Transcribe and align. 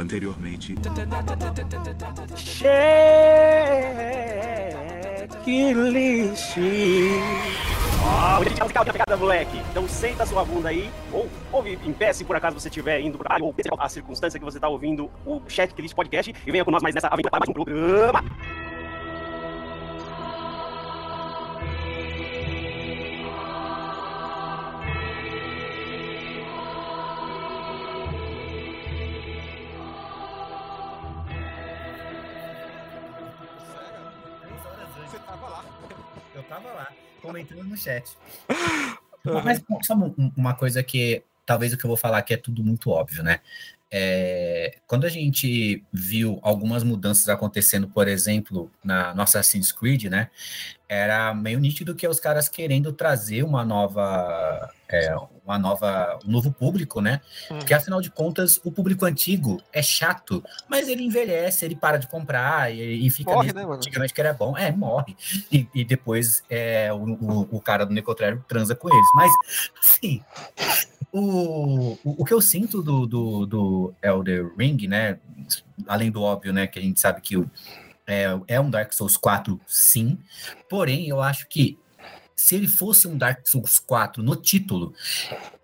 Anteriormente. 0.00 0.74
Checklist. 2.34 2.96
Ó, 8.02 8.38
oh, 8.40 8.44
de 8.44 8.92
pegada, 8.92 9.16
moleque. 9.18 9.60
Então 9.70 9.86
senta 9.86 10.24
sua 10.24 10.42
bunda 10.42 10.70
aí, 10.70 10.90
ou 11.12 11.28
ouve 11.52 11.78
em 11.84 11.92
pé 11.92 12.14
se 12.14 12.24
por 12.24 12.34
acaso 12.34 12.58
você 12.58 12.68
estiver 12.68 12.98
indo 13.02 13.18
para 13.18 13.36
ou 13.42 13.54
a 13.78 13.88
circunstância 13.90 14.38
que 14.38 14.44
você 14.44 14.56
está 14.56 14.68
ouvindo 14.68 15.10
o 15.26 15.42
Checklist 15.46 15.94
Podcast 15.94 16.34
e 16.46 16.50
venha 16.50 16.64
com 16.64 16.70
nós 16.70 16.82
mais 16.82 16.94
nessa 16.94 17.08
aventura 17.08 17.30
para 17.30 17.40
mais 17.40 17.50
um 17.50 17.52
programa. 17.52 18.24
No 37.70 37.76
chat. 37.76 38.16
Mas 39.44 39.62
sabe 39.82 40.14
uma 40.36 40.54
coisa 40.54 40.82
que 40.82 41.22
talvez 41.46 41.72
o 41.72 41.78
que 41.78 41.84
eu 41.84 41.88
vou 41.88 41.96
falar 41.96 42.22
que 42.22 42.34
é 42.34 42.36
tudo 42.36 42.62
muito 42.62 42.90
óbvio, 42.90 43.22
né? 43.22 43.40
É, 43.92 44.76
quando 44.86 45.04
a 45.04 45.08
gente 45.08 45.84
viu 45.92 46.38
algumas 46.42 46.84
mudanças 46.84 47.28
acontecendo, 47.28 47.88
por 47.88 48.06
exemplo, 48.06 48.70
na 48.84 49.12
nossa 49.14 49.40
Assassin's 49.40 49.72
Creed, 49.72 50.04
né? 50.04 50.30
Era 50.88 51.32
meio 51.34 51.58
nítido 51.58 51.94
que 51.94 52.04
é 52.04 52.08
os 52.08 52.18
caras 52.18 52.48
querendo 52.48 52.92
trazer 52.92 53.44
uma 53.44 53.64
nova, 53.64 54.70
é, 54.88 55.14
uma 55.44 55.58
nova, 55.58 56.18
um 56.26 56.30
novo 56.30 56.52
público, 56.52 57.00
né? 57.00 57.20
Hum. 57.50 57.58
Porque 57.58 57.74
afinal 57.74 58.00
de 58.00 58.10
contas, 58.10 58.60
o 58.64 58.70
público 58.72 59.04
antigo 59.04 59.60
é 59.72 59.82
chato, 59.82 60.42
mas 60.68 60.88
ele 60.88 61.02
envelhece, 61.02 61.64
ele 61.64 61.76
para 61.76 61.96
de 61.96 62.06
comprar 62.06 62.72
e, 62.72 63.06
e 63.06 63.10
fica. 63.10 63.32
Morre, 63.32 63.52
né, 63.52 63.62
mano? 63.62 63.74
Antigamente 63.74 64.14
que 64.14 64.20
era 64.20 64.32
bom, 64.32 64.56
é, 64.56 64.70
morre. 64.72 65.16
E, 65.50 65.68
e 65.74 65.84
depois 65.84 66.44
é, 66.48 66.92
o, 66.92 66.96
o, 66.96 67.56
o 67.56 67.60
cara 67.60 67.84
do 67.84 67.92
Necrotério 67.92 68.44
transa 68.48 68.74
com 68.74 68.88
eles. 68.88 69.10
Mas, 69.14 69.32
assim, 69.80 70.22
o, 71.12 71.92
o, 72.04 72.22
o, 72.22 72.24
que 72.24 72.32
eu 72.32 72.40
sinto 72.40 72.82
do, 72.82 73.06
do, 73.06 73.46
do, 73.46 73.94
Elder 74.02 74.52
Ring, 74.56 74.86
né? 74.86 75.18
Além 75.86 76.10
do 76.10 76.22
óbvio, 76.22 76.52
né? 76.52 76.66
Que 76.66 76.78
a 76.78 76.82
gente 76.82 77.00
sabe 77.00 77.20
que 77.20 77.36
o, 77.36 77.50
é, 78.06 78.26
é 78.48 78.60
um 78.60 78.70
Dark 78.70 78.92
Souls 78.92 79.16
4, 79.16 79.60
sim. 79.66 80.18
Porém, 80.68 81.08
eu 81.08 81.20
acho 81.20 81.48
que 81.48 81.78
se 82.40 82.56
ele 82.56 82.66
fosse 82.66 83.06
um 83.06 83.18
Dark 83.18 83.46
Souls 83.46 83.78
4 83.78 84.22
no 84.22 84.34
título, 84.34 84.94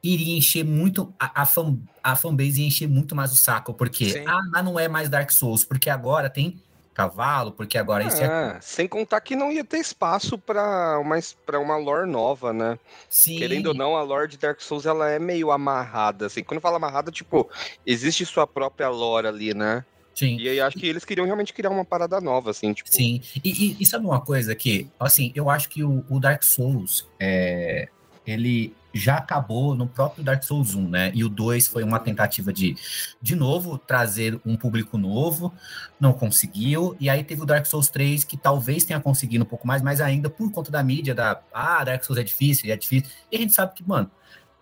iria 0.02 0.36
encher 0.36 0.64
muito 0.64 1.14
a, 1.18 1.42
a, 1.42 1.46
fan, 1.46 1.78
a 2.02 2.14
fanbase 2.14 2.60
ia 2.60 2.66
encher 2.66 2.88
muito 2.88 3.16
mais 3.16 3.32
o 3.32 3.36
saco, 3.36 3.72
porque 3.72 4.10
Sim. 4.10 4.24
ah, 4.26 4.62
não 4.62 4.78
é 4.78 4.86
mais 4.86 5.08
Dark 5.08 5.30
Souls, 5.30 5.64
porque 5.64 5.88
agora 5.88 6.28
tem 6.28 6.60
cavalo, 6.96 7.52
porque 7.52 7.76
agora 7.76 8.04
isso 8.04 8.22
é. 8.22 8.26
Ah, 8.26 8.58
sem 8.58 8.88
contar 8.88 9.20
que 9.20 9.36
não 9.36 9.52
ia 9.52 9.62
ter 9.62 9.76
espaço 9.76 10.38
para 10.38 10.98
uma, 10.98 11.18
pra 11.44 11.60
uma 11.60 11.76
lore 11.76 12.10
nova, 12.10 12.54
né? 12.54 12.78
Sim. 13.06 13.36
Querendo 13.36 13.66
ou 13.66 13.74
não, 13.74 13.94
a 13.94 14.02
lore 14.02 14.28
de 14.28 14.38
Dark 14.38 14.62
Souls 14.62 14.86
ela 14.86 15.10
é 15.10 15.18
meio 15.18 15.50
amarrada. 15.50 16.24
Assim, 16.24 16.42
quando 16.42 16.60
fala 16.60 16.76
amarrada, 16.76 17.12
tipo, 17.12 17.50
existe 17.84 18.24
sua 18.24 18.46
própria 18.46 18.88
lore 18.88 19.26
ali, 19.26 19.52
né? 19.52 19.84
Sim. 20.14 20.38
E 20.38 20.48
aí 20.48 20.58
acho 20.58 20.78
que 20.78 20.86
eles 20.86 21.04
queriam 21.04 21.26
realmente 21.26 21.52
criar 21.52 21.68
uma 21.68 21.84
parada 21.84 22.18
nova, 22.18 22.50
assim, 22.50 22.72
tipo. 22.72 22.90
Sim. 22.90 23.20
E, 23.44 23.50
e, 23.50 23.76
e 23.78 23.84
sabe 23.84 24.06
uma 24.06 24.22
coisa 24.22 24.54
que, 24.54 24.88
assim, 24.98 25.30
eu 25.34 25.50
acho 25.50 25.68
que 25.68 25.84
o, 25.84 26.02
o 26.08 26.18
Dark 26.18 26.42
Souls, 26.42 27.06
é, 27.20 27.90
ele 28.26 28.74
já 28.92 29.16
acabou 29.16 29.74
no 29.74 29.86
próprio 29.86 30.24
Dark 30.24 30.42
Souls 30.42 30.74
1, 30.74 30.88
né? 30.88 31.12
E 31.14 31.22
o 31.22 31.28
2 31.28 31.68
foi 31.68 31.82
uma 31.82 31.98
tentativa 31.98 32.52
de, 32.52 32.76
de 33.20 33.36
novo, 33.36 33.78
trazer 33.78 34.40
um 34.44 34.56
público 34.56 34.96
novo, 34.96 35.52
não 36.00 36.12
conseguiu. 36.12 36.96
E 36.98 37.10
aí 37.10 37.22
teve 37.22 37.42
o 37.42 37.46
Dark 37.46 37.66
Souls 37.66 37.88
3, 37.88 38.24
que 38.24 38.36
talvez 38.36 38.84
tenha 38.84 39.00
conseguido 39.00 39.44
um 39.44 39.46
pouco 39.46 39.66
mais, 39.66 39.82
mas 39.82 40.00
ainda 40.00 40.30
por 40.30 40.50
conta 40.50 40.70
da 40.70 40.82
mídia, 40.82 41.14
da, 41.14 41.40
ah, 41.52 41.84
Dark 41.84 42.02
Souls 42.02 42.18
é 42.18 42.24
difícil, 42.24 42.72
é 42.72 42.76
difícil. 42.76 43.10
E 43.30 43.36
a 43.36 43.38
gente 43.38 43.52
sabe 43.52 43.74
que, 43.74 43.86
mano, 43.86 44.10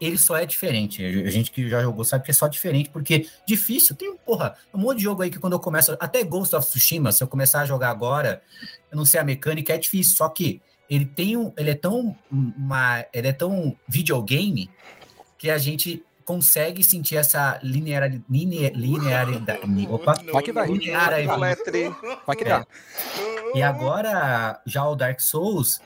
ele 0.01 0.19
só 0.19 0.37
é 0.37 0.45
diferente. 0.45 1.05
A 1.05 1.31
gente 1.31 1.51
que 1.51 1.69
já 1.69 1.81
jogou 1.81 2.05
sabe 2.05 2.25
que 2.25 2.31
é 2.31 2.35
só 2.35 2.49
diferente, 2.49 2.91
porque 2.91 3.29
difícil, 3.47 3.95
tem, 3.95 4.17
porra, 4.17 4.57
um 4.73 4.79
monte 4.79 4.99
de 4.99 5.05
jogo 5.05 5.23
aí 5.23 5.31
que 5.31 5.39
quando 5.39 5.53
eu 5.53 5.61
começo, 5.61 5.97
até 6.01 6.23
Ghost 6.25 6.55
of 6.55 6.67
Tsushima, 6.67 7.13
se 7.13 7.23
eu 7.23 7.29
começar 7.29 7.61
a 7.61 7.67
jogar 7.67 7.91
agora, 7.91 8.43
eu 8.91 8.97
não 8.97 9.05
sei 9.05 9.21
a 9.21 9.25
mecânica, 9.25 9.73
é 9.73 9.79
difícil, 9.79 10.17
só 10.17 10.29
que 10.29 10.61
ele 10.89 11.05
tem 11.05 11.37
um, 11.37 11.53
ele 11.57 11.71
é 11.71 11.75
tão 11.75 12.17
uma, 12.31 13.05
ele 13.13 13.29
é 13.29 13.33
tão 13.33 13.77
videogame 13.89 14.71
que 15.39 15.51
a 15.51 15.59
gente 15.59 16.05
consegue 16.25 16.83
sentir 16.83 17.17
essa 17.17 17.59
linearidade, 17.63 18.25
linearidade, 18.29 19.61
opa, 19.91 20.15
vai 20.33 20.43
que 20.43 20.53
vai, 20.53 20.67
linearidade, 20.67 21.27
vai 22.27 22.37
que 22.37 22.45
dá. 22.45 22.67
E 23.55 23.63
agora 23.63 24.61
já 24.67 24.89
o 24.89 24.97
Dark 24.97 25.21
Souls, 25.21 25.81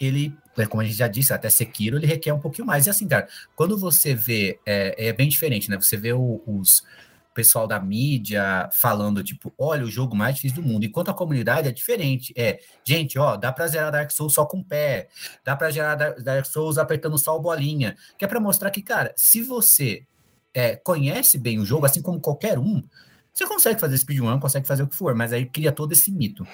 ele, 0.00 0.34
é, 0.56 0.66
como 0.66 0.80
a 0.80 0.84
gente 0.84 0.96
já 0.96 1.06
disse, 1.06 1.32
até 1.32 1.50
Sekiro, 1.50 1.98
ele 1.98 2.06
requer 2.06 2.32
um 2.32 2.40
pouquinho 2.40 2.66
mais. 2.66 2.86
E 2.86 2.90
assim, 2.90 3.06
cara, 3.06 3.28
quando 3.54 3.76
você 3.76 4.14
vê, 4.14 4.58
é, 4.64 5.08
é 5.08 5.12
bem 5.12 5.28
diferente, 5.28 5.70
né? 5.70 5.76
Você 5.76 5.96
vê 5.96 6.12
o, 6.12 6.42
os 6.46 6.82
pessoal 7.34 7.66
da 7.66 7.80
mídia 7.80 8.68
falando, 8.72 9.22
tipo, 9.22 9.52
olha, 9.58 9.84
o 9.84 9.90
jogo 9.90 10.16
mais 10.16 10.36
difícil 10.36 10.62
do 10.62 10.68
mundo. 10.68 10.84
Enquanto 10.84 11.10
a 11.10 11.14
comunidade 11.14 11.68
é 11.68 11.72
diferente. 11.72 12.32
É, 12.36 12.60
gente, 12.84 13.18
ó, 13.18 13.36
dá 13.36 13.52
pra 13.52 13.66
zerar 13.66 13.92
Dark 13.92 14.10
Souls 14.10 14.32
só 14.32 14.46
com 14.46 14.60
o 14.60 14.64
pé. 14.64 15.08
Dá 15.44 15.56
pra 15.56 15.70
zerar 15.70 15.96
Dark 16.22 16.46
Souls 16.46 16.78
apertando 16.78 17.18
só 17.18 17.36
a 17.36 17.38
bolinha. 17.38 17.96
Que 18.16 18.24
é 18.24 18.28
pra 18.28 18.40
mostrar 18.40 18.70
que, 18.70 18.80
cara, 18.80 19.12
se 19.16 19.42
você 19.42 20.06
é, 20.54 20.76
conhece 20.76 21.36
bem 21.36 21.58
o 21.58 21.64
jogo, 21.64 21.84
assim 21.84 22.00
como 22.00 22.20
qualquer 22.20 22.58
um, 22.58 22.82
você 23.32 23.46
consegue 23.46 23.80
fazer 23.80 23.98
speedrun, 23.98 24.38
consegue 24.38 24.66
fazer 24.66 24.84
o 24.84 24.88
que 24.88 24.94
for, 24.94 25.14
mas 25.14 25.32
aí 25.32 25.44
cria 25.44 25.72
todo 25.72 25.92
esse 25.92 26.12
mito. 26.12 26.46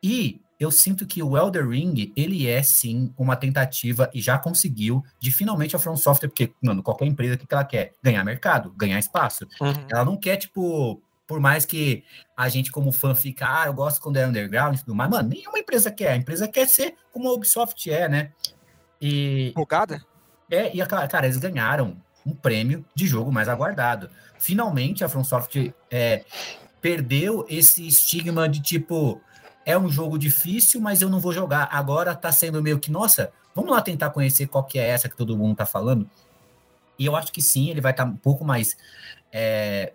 E 0.00 0.40
eu 0.58 0.70
sinto 0.70 1.06
que 1.06 1.22
o 1.22 1.36
Elder 1.36 1.68
Ring, 1.68 2.12
ele 2.16 2.48
é 2.48 2.62
sim 2.62 3.12
uma 3.16 3.36
tentativa 3.36 4.10
e 4.12 4.20
já 4.20 4.38
conseguiu 4.38 5.04
de 5.20 5.30
finalmente 5.30 5.76
a 5.76 5.78
From 5.78 5.96
Software, 5.96 6.28
porque, 6.28 6.52
mano, 6.60 6.82
qualquer 6.82 7.06
empresa 7.06 7.36
que 7.36 7.46
ela 7.50 7.64
quer 7.64 7.92
ganhar 8.02 8.24
mercado, 8.24 8.72
ganhar 8.76 8.98
espaço. 8.98 9.46
Uhum. 9.60 9.86
Ela 9.88 10.04
não 10.04 10.16
quer, 10.16 10.36
tipo, 10.36 11.00
por 11.28 11.38
mais 11.38 11.64
que 11.64 12.02
a 12.36 12.48
gente, 12.48 12.72
como 12.72 12.90
fã, 12.90 13.14
fica, 13.14 13.46
ah, 13.46 13.66
eu 13.66 13.72
gosto 13.72 14.00
quando 14.00 14.16
é 14.16 14.26
underground 14.26 14.74
e 14.74 14.80
tudo 14.80 14.94
mais, 14.94 15.10
mano, 15.10 15.28
nenhuma 15.28 15.58
empresa 15.58 15.92
quer. 15.92 16.12
A 16.12 16.16
empresa 16.16 16.48
quer 16.48 16.66
ser 16.66 16.96
como 17.12 17.28
a 17.28 17.32
Ubisoft 17.32 17.88
é, 17.88 18.08
né? 18.08 18.32
E. 19.00 19.52
Bugada? 19.54 20.04
É, 20.50 20.74
e, 20.74 20.84
cara, 20.86 21.26
eles 21.26 21.36
ganharam 21.36 21.96
um 22.26 22.34
prêmio 22.34 22.84
de 22.94 23.06
jogo 23.06 23.30
mais 23.30 23.48
aguardado. 23.48 24.10
Finalmente, 24.38 25.04
a 25.04 25.08
From 25.08 25.22
Software 25.22 25.72
é, 25.90 26.24
perdeu 26.80 27.46
esse 27.48 27.86
estigma 27.86 28.48
de 28.48 28.60
tipo 28.60 29.20
é 29.68 29.78
um 29.78 29.90
jogo 29.90 30.18
difícil, 30.18 30.80
mas 30.80 31.02
eu 31.02 31.10
não 31.10 31.20
vou 31.20 31.30
jogar. 31.30 31.68
Agora 31.70 32.14
tá 32.14 32.32
sendo 32.32 32.62
meio 32.62 32.78
que, 32.78 32.90
nossa, 32.90 33.30
vamos 33.54 33.70
lá 33.70 33.82
tentar 33.82 34.08
conhecer 34.08 34.46
qual 34.46 34.64
que 34.64 34.78
é 34.78 34.88
essa 34.88 35.10
que 35.10 35.14
todo 35.14 35.36
mundo 35.36 35.56
tá 35.56 35.66
falando. 35.66 36.08
E 36.98 37.04
eu 37.04 37.14
acho 37.14 37.30
que 37.30 37.42
sim, 37.42 37.68
ele 37.68 37.82
vai 37.82 37.92
estar 37.92 38.06
tá 38.06 38.10
um 38.10 38.16
pouco 38.16 38.46
mais 38.46 38.78
é, 39.30 39.92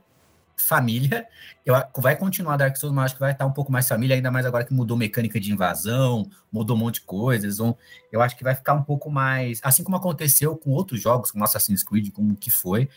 família. 0.64 1.28
Eu, 1.66 1.76
vai 1.98 2.16
continuar 2.16 2.58
Dark 2.58 2.76
Souls, 2.76 2.94
mas 2.94 3.06
acho 3.06 3.16
que 3.16 3.20
vai 3.20 3.32
estar 3.32 3.46
um 3.46 3.52
pouco 3.52 3.72
mais 3.72 3.88
família, 3.88 4.16
ainda 4.16 4.32
mais 4.32 4.46
agora 4.46 4.66
que 4.66 4.74
mudou 4.74 4.98
mecânica 4.98 5.40
de 5.40 5.52
invasão, 5.52 6.30
mudou 6.52 6.76
um 6.76 6.80
monte 6.80 6.96
de 6.96 7.02
coisas. 7.02 7.58
Vão, 7.58 7.78
eu 8.12 8.22
acho 8.22 8.36
que 8.36 8.44
vai 8.44 8.56
ficar 8.56 8.74
um 8.74 8.84
pouco 8.84 9.10
mais. 9.10 9.60
Assim 9.64 9.84
como 9.84 9.98
aconteceu 9.98 10.56
com 10.58 10.72
outros 10.72 11.02
jogos, 11.02 11.32
como 11.32 11.44
Assassin's 11.44 11.84
Creed, 11.84 12.12
como 12.12 12.36
que 12.36 12.50
foi. 12.50 12.90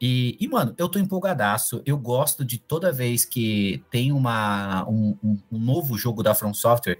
E, 0.00 0.36
e 0.40 0.48
mano, 0.48 0.74
eu 0.78 0.88
tô 0.88 0.98
empolgadaço. 0.98 1.82
Eu 1.84 1.96
gosto 1.98 2.44
de 2.44 2.58
toda 2.58 2.92
vez 2.92 3.24
que 3.24 3.84
tem 3.90 4.12
uma, 4.12 4.88
um, 4.88 5.16
um, 5.22 5.58
novo 5.58 5.96
jogo 5.96 6.22
da 6.22 6.34
From 6.34 6.54
Software, 6.54 6.98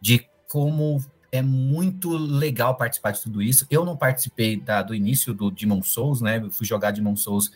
de 0.00 0.26
como 0.48 1.04
é 1.34 1.42
muito 1.42 2.16
legal 2.16 2.76
participar 2.76 3.10
de 3.10 3.20
tudo 3.20 3.42
isso. 3.42 3.66
Eu 3.68 3.84
não 3.84 3.96
participei 3.96 4.56
da, 4.56 4.82
do 4.82 4.94
início 4.94 5.34
do 5.34 5.50
Demon 5.50 5.82
Souls, 5.82 6.20
né? 6.20 6.38
Eu 6.38 6.48
fui 6.48 6.64
jogar 6.64 6.92
Demon 6.92 7.16
Souls 7.16 7.50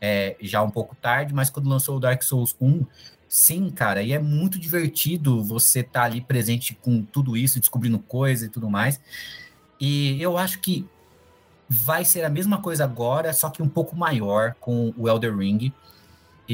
é, 0.00 0.36
já 0.40 0.60
um 0.60 0.70
pouco 0.70 0.96
tarde, 0.96 1.32
mas 1.32 1.48
quando 1.48 1.68
lançou 1.68 1.98
o 1.98 2.00
Dark 2.00 2.20
Souls 2.24 2.56
1, 2.60 2.84
sim, 3.28 3.70
cara, 3.70 4.02
e 4.02 4.12
é 4.12 4.18
muito 4.18 4.58
divertido 4.58 5.40
você 5.40 5.80
estar 5.80 6.00
tá 6.00 6.06
ali 6.06 6.20
presente 6.20 6.76
com 6.82 7.00
tudo 7.00 7.36
isso, 7.36 7.60
descobrindo 7.60 8.00
coisas 8.00 8.48
e 8.48 8.50
tudo 8.50 8.68
mais. 8.68 9.00
E 9.80 10.20
eu 10.20 10.36
acho 10.36 10.58
que 10.58 10.84
vai 11.68 12.04
ser 12.04 12.24
a 12.24 12.28
mesma 12.28 12.60
coisa 12.60 12.82
agora, 12.82 13.32
só 13.32 13.50
que 13.50 13.62
um 13.62 13.68
pouco 13.68 13.94
maior 13.94 14.56
com 14.58 14.92
o 14.96 15.08
Elder 15.08 15.36
Ring. 15.36 15.72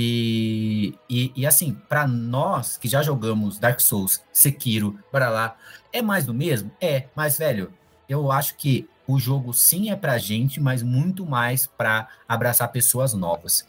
E, 0.01 0.95
e, 1.11 1.33
e 1.35 1.45
assim, 1.45 1.77
para 1.89 2.07
nós 2.07 2.77
que 2.77 2.87
já 2.87 3.03
jogamos 3.03 3.59
Dark 3.59 3.81
Souls, 3.81 4.23
Sekiro, 4.33 4.97
para 5.11 5.29
lá, 5.29 5.57
é 5.93 6.01
mais 6.01 6.25
do 6.25 6.33
mesmo? 6.33 6.71
É, 6.81 7.07
mas 7.17 7.37
velho, 7.37 7.73
eu 8.09 8.31
acho 8.31 8.55
que 8.55 8.89
o 9.09 9.19
jogo 9.19 9.53
sim 9.53 9.91
é 9.91 9.97
pra 9.97 10.17
gente, 10.17 10.61
mas 10.61 10.85
muito 10.85 11.27
mais 11.27 11.67
para 11.67 12.07
abraçar 12.29 12.71
pessoas 12.71 13.13
novas. 13.13 13.67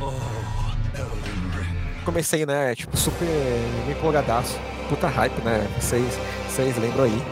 Oh, 0.00 2.04
Comecei, 2.06 2.46
né, 2.46 2.74
tipo, 2.74 2.96
super 2.96 3.28
empolgadaço. 3.90 4.58
Puta 4.88 5.06
hype, 5.06 5.38
né? 5.42 5.68
Vocês, 5.78 6.18
vocês 6.50 6.76
lembram 6.76 7.04
aí. 7.04 7.22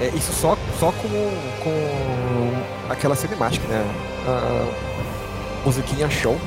É, 0.00 0.08
isso 0.08 0.32
só, 0.32 0.56
só 0.78 0.90
com, 0.92 1.08
com 1.62 2.90
aquela 2.90 3.14
cinemática, 3.14 3.66
né? 3.68 3.84
Uh, 4.26 5.64
musiquinha 5.64 6.08
show. 6.10 6.38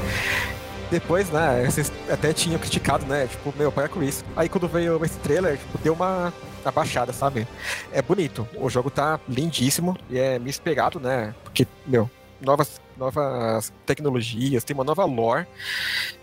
Depois, 0.89 1.30
né, 1.30 1.63
vocês 1.65 1.92
até 2.09 2.33
tinham 2.33 2.59
criticado, 2.59 3.06
né? 3.06 3.27
Tipo, 3.27 3.53
meu, 3.57 3.71
para 3.71 3.88
com 3.88 4.03
isso. 4.03 4.25
Aí 4.36 4.50
quando 4.50 4.68
veio 4.68 5.03
esse 5.06 5.18
trailer, 5.19 5.57
tipo, 5.57 5.77
deu 5.77 5.94
uma 5.94 6.33
abaixada, 6.65 7.13
sabe? 7.13 7.48
É 7.94 8.01
bonito. 8.01 8.47
O 8.57 8.69
jogo 8.69 8.89
tá 8.89 9.19
lindíssimo 9.27 9.97
e 10.09 10.19
é 10.19 10.38
me 10.38 10.50
esperado, 10.50 11.00
né? 11.00 11.33
Porque, 11.44 11.65
meu, 11.86 12.09
novas, 12.42 12.81
novas 12.97 13.71
tecnologias, 13.86 14.63
tem 14.65 14.74
uma 14.74 14.83
nova 14.83 15.06
lore. 15.06 15.47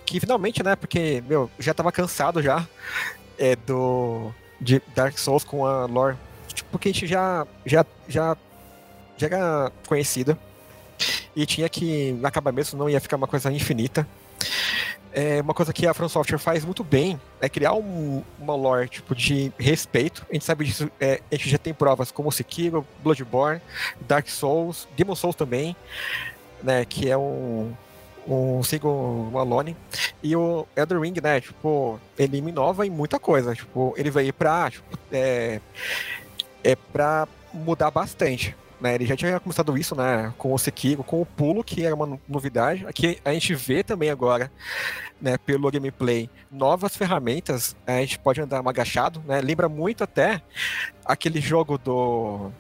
Que 0.05 0.21
finalmente, 0.21 0.63
né? 0.63 0.77
Porque, 0.77 1.23
meu, 1.27 1.51
já 1.59 1.73
tava 1.73 1.91
cansado 1.91 2.43
já 2.43 2.67
é, 3.39 3.57
do 3.57 4.33
de 4.61 4.83
Dark 4.95 5.19
Souls 5.19 5.45
com 5.45 5.67
a 5.67 5.87
lore. 5.87 6.17
Tipo, 6.53 6.71
porque 6.71 6.89
a 6.89 6.93
gente 6.93 7.07
já, 7.07 7.47
já, 7.65 7.85
já, 8.09 8.37
já 9.17 9.27
era 9.27 9.73
conhecida. 9.87 10.39
E 11.35 11.47
tinha 11.47 11.69
que, 11.69 12.19
acabamento, 12.25 12.77
não 12.77 12.91
ia 12.91 13.01
ficar 13.01 13.17
uma 13.17 13.29
coisa 13.29 13.53
infinita. 13.53 14.07
É 15.13 15.41
uma 15.41 15.55
coisa 15.55 15.73
que 15.73 15.87
a 15.87 15.95
From 15.95 16.09
Software 16.09 16.39
faz 16.39 16.65
muito 16.65 16.85
bem 16.85 17.19
é 17.41 17.49
criar 17.49 17.73
um, 17.73 18.23
uma 18.39 18.55
lore 18.55 18.89
tipo 18.89 19.15
de 19.15 19.53
respeito. 19.59 20.27
A 20.29 20.35
gente 20.35 20.45
sabe 20.45 20.65
disso, 20.65 20.91
é, 21.01 21.21
a 21.31 21.35
gente 21.35 21.49
já 21.49 21.59
tem 21.59 21.73
provas 21.73 22.11
como 22.11 22.31
Sekiro, 22.31 22.87
Bloodborne, 23.03 23.61
Dark 24.01 24.29
Souls, 24.29 24.87
Demon 24.97 25.15
Souls 25.15 25.35
também, 25.35 25.75
né, 26.63 26.85
que 26.85 27.09
é 27.09 27.17
um 27.17 27.73
um 28.29 28.63
single 28.63 29.31
Alone. 29.35 29.77
E 30.23 30.37
o 30.37 30.67
Elder 30.77 31.01
Ring, 31.01 31.15
né, 31.23 31.41
tipo, 31.41 31.99
ele 32.19 32.39
inova 32.39 32.87
em 32.87 32.91
muita 32.91 33.19
coisa. 33.19 33.55
Tipo, 33.55 33.95
ele 33.97 34.11
veio 34.11 34.33
pra, 34.33 34.71
tipo, 34.71 34.99
é, 35.11 35.61
é 36.63 36.77
pra 36.77 37.27
mudar 37.53 37.91
bastante. 37.91 38.55
Né, 38.81 38.95
ele 38.95 39.07
já 39.07 39.17
tinha 39.17 39.41
começado 39.41 39.77
isso, 39.77 39.97
né, 39.97 40.33
com 40.39 40.53
o 40.53 40.59
Sekiro, 40.59 41.03
com 41.03 41.21
o 41.21 41.27
pulo, 41.27 41.65
que 41.65 41.85
era 41.85 41.95
uma 41.95 42.19
novidade. 42.29 42.87
Aqui 42.87 43.19
a 43.25 43.33
gente 43.33 43.53
vê 43.55 43.83
também 43.83 44.09
agora, 44.09 44.53
né, 45.21 45.37
pelo 45.39 45.69
gameplay, 45.71 46.31
novas 46.51 46.97
ferramentas. 46.97 47.75
A 47.85 48.01
gente 48.01 48.21
pode 48.21 48.41
andar 48.41 48.63
agachado, 48.65 49.21
né, 49.27 49.41
lembra 49.41 49.69
muito 49.69 50.05
até 50.05 50.41
aquele 51.05 51.41
jogo 51.41 51.77
do, 51.77 52.53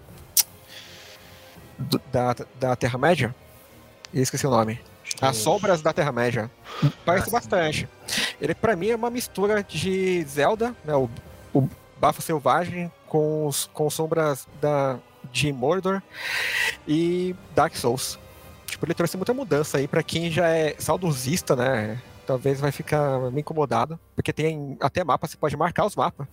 do 1.78 2.00
da, 2.10 2.34
da 2.58 2.74
Terra-média. 2.74 3.32
Esqueci 4.12 4.46
o 4.46 4.50
nome. 4.50 4.80
As 5.20 5.36
Sombras 5.36 5.82
da 5.82 5.92
Terra-média. 5.92 6.50
Parece 7.04 7.30
bastante. 7.30 7.88
Ele, 8.40 8.54
para 8.54 8.76
mim, 8.76 8.90
é 8.90 8.96
uma 8.96 9.10
mistura 9.10 9.62
de 9.62 10.22
Zelda, 10.24 10.74
né, 10.84 10.94
o, 10.94 11.08
o 11.52 11.68
Bafo 11.98 12.22
Selvagem, 12.22 12.90
com, 13.06 13.46
os, 13.46 13.68
com 13.72 13.90
sombras 13.90 14.46
da, 14.60 14.98
de 15.32 15.52
Mordor 15.52 16.02
e 16.86 17.34
Dark 17.54 17.74
Souls. 17.74 18.18
Tipo, 18.66 18.86
ele 18.86 18.94
trouxe 18.94 19.16
muita 19.16 19.34
mudança 19.34 19.78
aí 19.78 19.88
para 19.88 20.02
quem 20.02 20.30
já 20.30 20.48
é 20.48 20.76
saudosista, 20.78 21.56
né? 21.56 22.00
Talvez 22.26 22.60
vai 22.60 22.70
ficar 22.70 23.18
meio 23.30 23.40
incomodado, 23.40 23.98
porque 24.14 24.32
tem 24.32 24.76
até 24.80 25.02
mapa, 25.02 25.26
você 25.26 25.36
pode 25.36 25.56
marcar 25.56 25.86
os 25.86 25.96
mapas. 25.96 26.26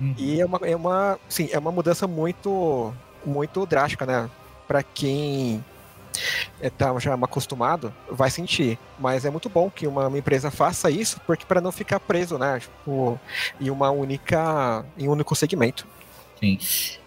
Uhum. 0.00 0.14
E 0.16 0.40
é 0.40 0.46
uma, 0.46 0.58
é 0.62 0.76
uma, 0.76 1.18
sim, 1.28 1.48
é 1.52 1.58
uma 1.58 1.72
mudança 1.72 2.06
muito, 2.06 2.94
muito 3.26 3.66
drástica, 3.66 4.06
né? 4.06 4.30
Para 4.68 4.82
quem 4.82 5.62
está 6.60 6.98
já 6.98 7.14
acostumado, 7.14 7.92
vai 8.10 8.30
sentir. 8.30 8.78
Mas 8.98 9.24
é 9.24 9.30
muito 9.30 9.48
bom 9.48 9.70
que 9.70 9.86
uma, 9.86 10.08
uma 10.08 10.18
empresa 10.18 10.50
faça 10.50 10.90
isso, 10.90 11.20
porque 11.26 11.44
para 11.44 11.60
não 11.60 11.72
ficar 11.72 12.00
preso, 12.00 12.38
né? 12.38 12.60
Tipo, 12.60 13.18
em 13.60 13.70
uma 13.70 13.90
única, 13.90 14.84
em 14.98 15.08
um 15.08 15.12
único 15.12 15.34
segmento. 15.34 15.86
Sim. 16.42 16.58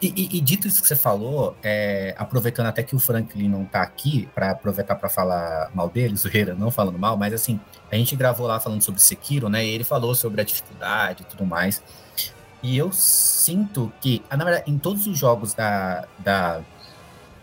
E, 0.01 0.13
e, 0.15 0.37
e, 0.37 0.41
dito 0.41 0.65
isso 0.65 0.81
que 0.81 0.87
você 0.87 0.95
falou, 0.95 1.57
é, 1.61 2.15
aproveitando 2.17 2.67
até 2.67 2.81
que 2.81 2.95
o 2.95 2.99
Franklin 2.99 3.49
não 3.49 3.63
está 3.63 3.81
aqui, 3.81 4.29
para 4.33 4.51
aproveitar 4.51 4.95
para 4.95 5.09
falar 5.09 5.69
mal 5.73 5.89
dele, 5.89 6.15
Zureira, 6.15 6.55
não 6.55 6.71
falando 6.71 6.97
mal, 6.97 7.17
mas 7.17 7.33
assim, 7.33 7.59
a 7.91 7.95
gente 7.97 8.15
gravou 8.15 8.47
lá 8.47 8.61
falando 8.61 8.81
sobre 8.81 9.01
Sekiro, 9.01 9.49
né? 9.49 9.65
E 9.65 9.69
ele 9.69 9.83
falou 9.83 10.15
sobre 10.15 10.39
a 10.39 10.43
dificuldade 10.45 11.23
e 11.23 11.25
tudo 11.25 11.45
mais. 11.45 11.83
E 12.63 12.77
eu 12.77 12.93
sinto 12.93 13.91
que, 13.99 14.23
na 14.31 14.43
verdade, 14.43 14.71
em 14.71 14.77
todos 14.77 15.05
os 15.05 15.17
jogos 15.17 15.53
da, 15.53 16.07
da, 16.17 16.61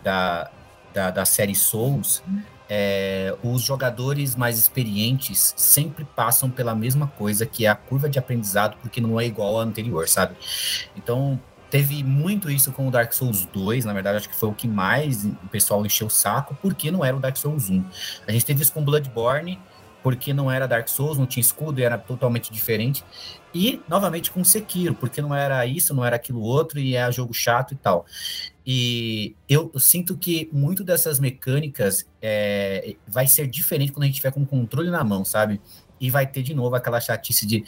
da, 0.03 0.51
da, 0.93 1.11
da 1.11 1.25
série 1.25 1.55
Souls, 1.55 2.23
é, 2.69 3.35
os 3.43 3.61
jogadores 3.61 4.35
mais 4.35 4.57
experientes 4.57 5.53
sempre 5.57 6.05
passam 6.05 6.49
pela 6.49 6.73
mesma 6.73 7.07
coisa, 7.07 7.45
que 7.45 7.65
é 7.65 7.69
a 7.69 7.75
curva 7.75 8.09
de 8.09 8.17
aprendizado, 8.17 8.77
porque 8.81 9.01
não 9.01 9.19
é 9.19 9.25
igual 9.25 9.59
à 9.59 9.63
anterior, 9.63 10.07
sabe? 10.07 10.35
Então, 10.95 11.39
teve 11.69 12.03
muito 12.03 12.49
isso 12.49 12.71
com 12.71 12.87
o 12.87 12.91
Dark 12.91 13.11
Souls 13.13 13.45
2, 13.45 13.85
na 13.85 13.93
verdade, 13.93 14.17
acho 14.17 14.29
que 14.29 14.35
foi 14.35 14.49
o 14.49 14.53
que 14.53 14.67
mais 14.67 15.25
o 15.25 15.47
pessoal 15.51 15.85
encheu 15.85 16.07
o 16.07 16.09
saco, 16.09 16.57
porque 16.61 16.91
não 16.91 17.03
era 17.03 17.15
o 17.15 17.19
Dark 17.19 17.35
Souls 17.35 17.69
1. 17.69 17.83
A 18.27 18.31
gente 18.31 18.45
teve 18.45 18.61
isso 18.61 18.71
com 18.71 18.83
Bloodborne, 18.83 19.59
porque 20.03 20.33
não 20.33 20.51
era 20.51 20.67
Dark 20.67 20.89
Souls, 20.89 21.17
não 21.17 21.25
tinha 21.25 21.41
escudo 21.41 21.79
e 21.79 21.83
era 21.83 21.97
totalmente 21.97 22.51
diferente. 22.51 23.03
E, 23.55 23.81
novamente, 23.87 24.29
com 24.29 24.43
Sekiro, 24.43 24.93
porque 24.93 25.21
não 25.21 25.33
era 25.33 25.65
isso, 25.65 25.93
não 25.93 26.03
era 26.03 26.17
aquilo 26.17 26.41
outro, 26.41 26.79
e 26.79 26.95
é 26.95 27.09
jogo 27.11 27.33
chato 27.33 27.73
e 27.73 27.77
tal. 27.77 28.05
E 28.65 29.35
eu, 29.47 29.71
sinto 29.77 30.17
que 30.17 30.49
muito 30.51 30.83
dessas 30.83 31.19
mecânicas 31.19 32.05
é, 32.21 32.95
vai 33.07 33.27
ser 33.27 33.47
diferente 33.47 33.93
quando 33.93 34.03
a 34.03 34.05
gente 34.07 34.15
tiver 34.15 34.31
com 34.31 34.41
o 34.41 34.45
controle 34.45 34.89
na 34.89 35.03
mão, 35.03 35.23
sabe? 35.23 35.61
E 35.99 36.09
vai 36.09 36.27
ter 36.27 36.43
de 36.43 36.53
novo 36.53 36.75
aquela 36.75 36.99
chatice 36.99 37.45
de, 37.45 37.63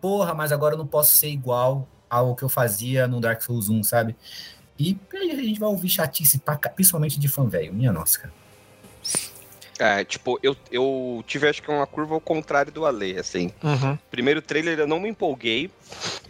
porra, 0.00 0.34
mas 0.34 0.50
agora 0.50 0.74
eu 0.74 0.78
não 0.78 0.86
posso 0.86 1.14
ser 1.16 1.28
igual 1.28 1.88
ao 2.10 2.34
que 2.34 2.42
eu 2.42 2.48
fazia 2.48 3.06
no 3.06 3.20
Dark 3.20 3.40
Souls 3.42 3.68
1, 3.68 3.82
sabe? 3.84 4.16
E 4.78 4.98
a 5.14 5.42
gente 5.42 5.60
vai 5.60 5.68
ouvir 5.68 5.88
chatice, 5.88 6.42
principalmente 6.74 7.20
de 7.20 7.28
fã 7.28 7.48
velho. 7.48 7.72
Minha 7.72 7.92
nossa, 7.92 8.20
cara. 8.20 8.45
É, 9.78 10.04
tipo, 10.04 10.38
eu, 10.42 10.56
eu 10.70 11.22
tive 11.26 11.48
acho 11.48 11.62
que 11.62 11.70
uma 11.70 11.86
curva 11.86 12.14
ao 12.14 12.20
contrário 12.20 12.72
do 12.72 12.86
Ale, 12.86 13.18
assim. 13.18 13.52
Uhum. 13.62 13.98
Primeiro 14.10 14.40
trailer 14.40 14.78
eu 14.78 14.86
não 14.86 14.98
me 14.98 15.08
empolguei, 15.08 15.70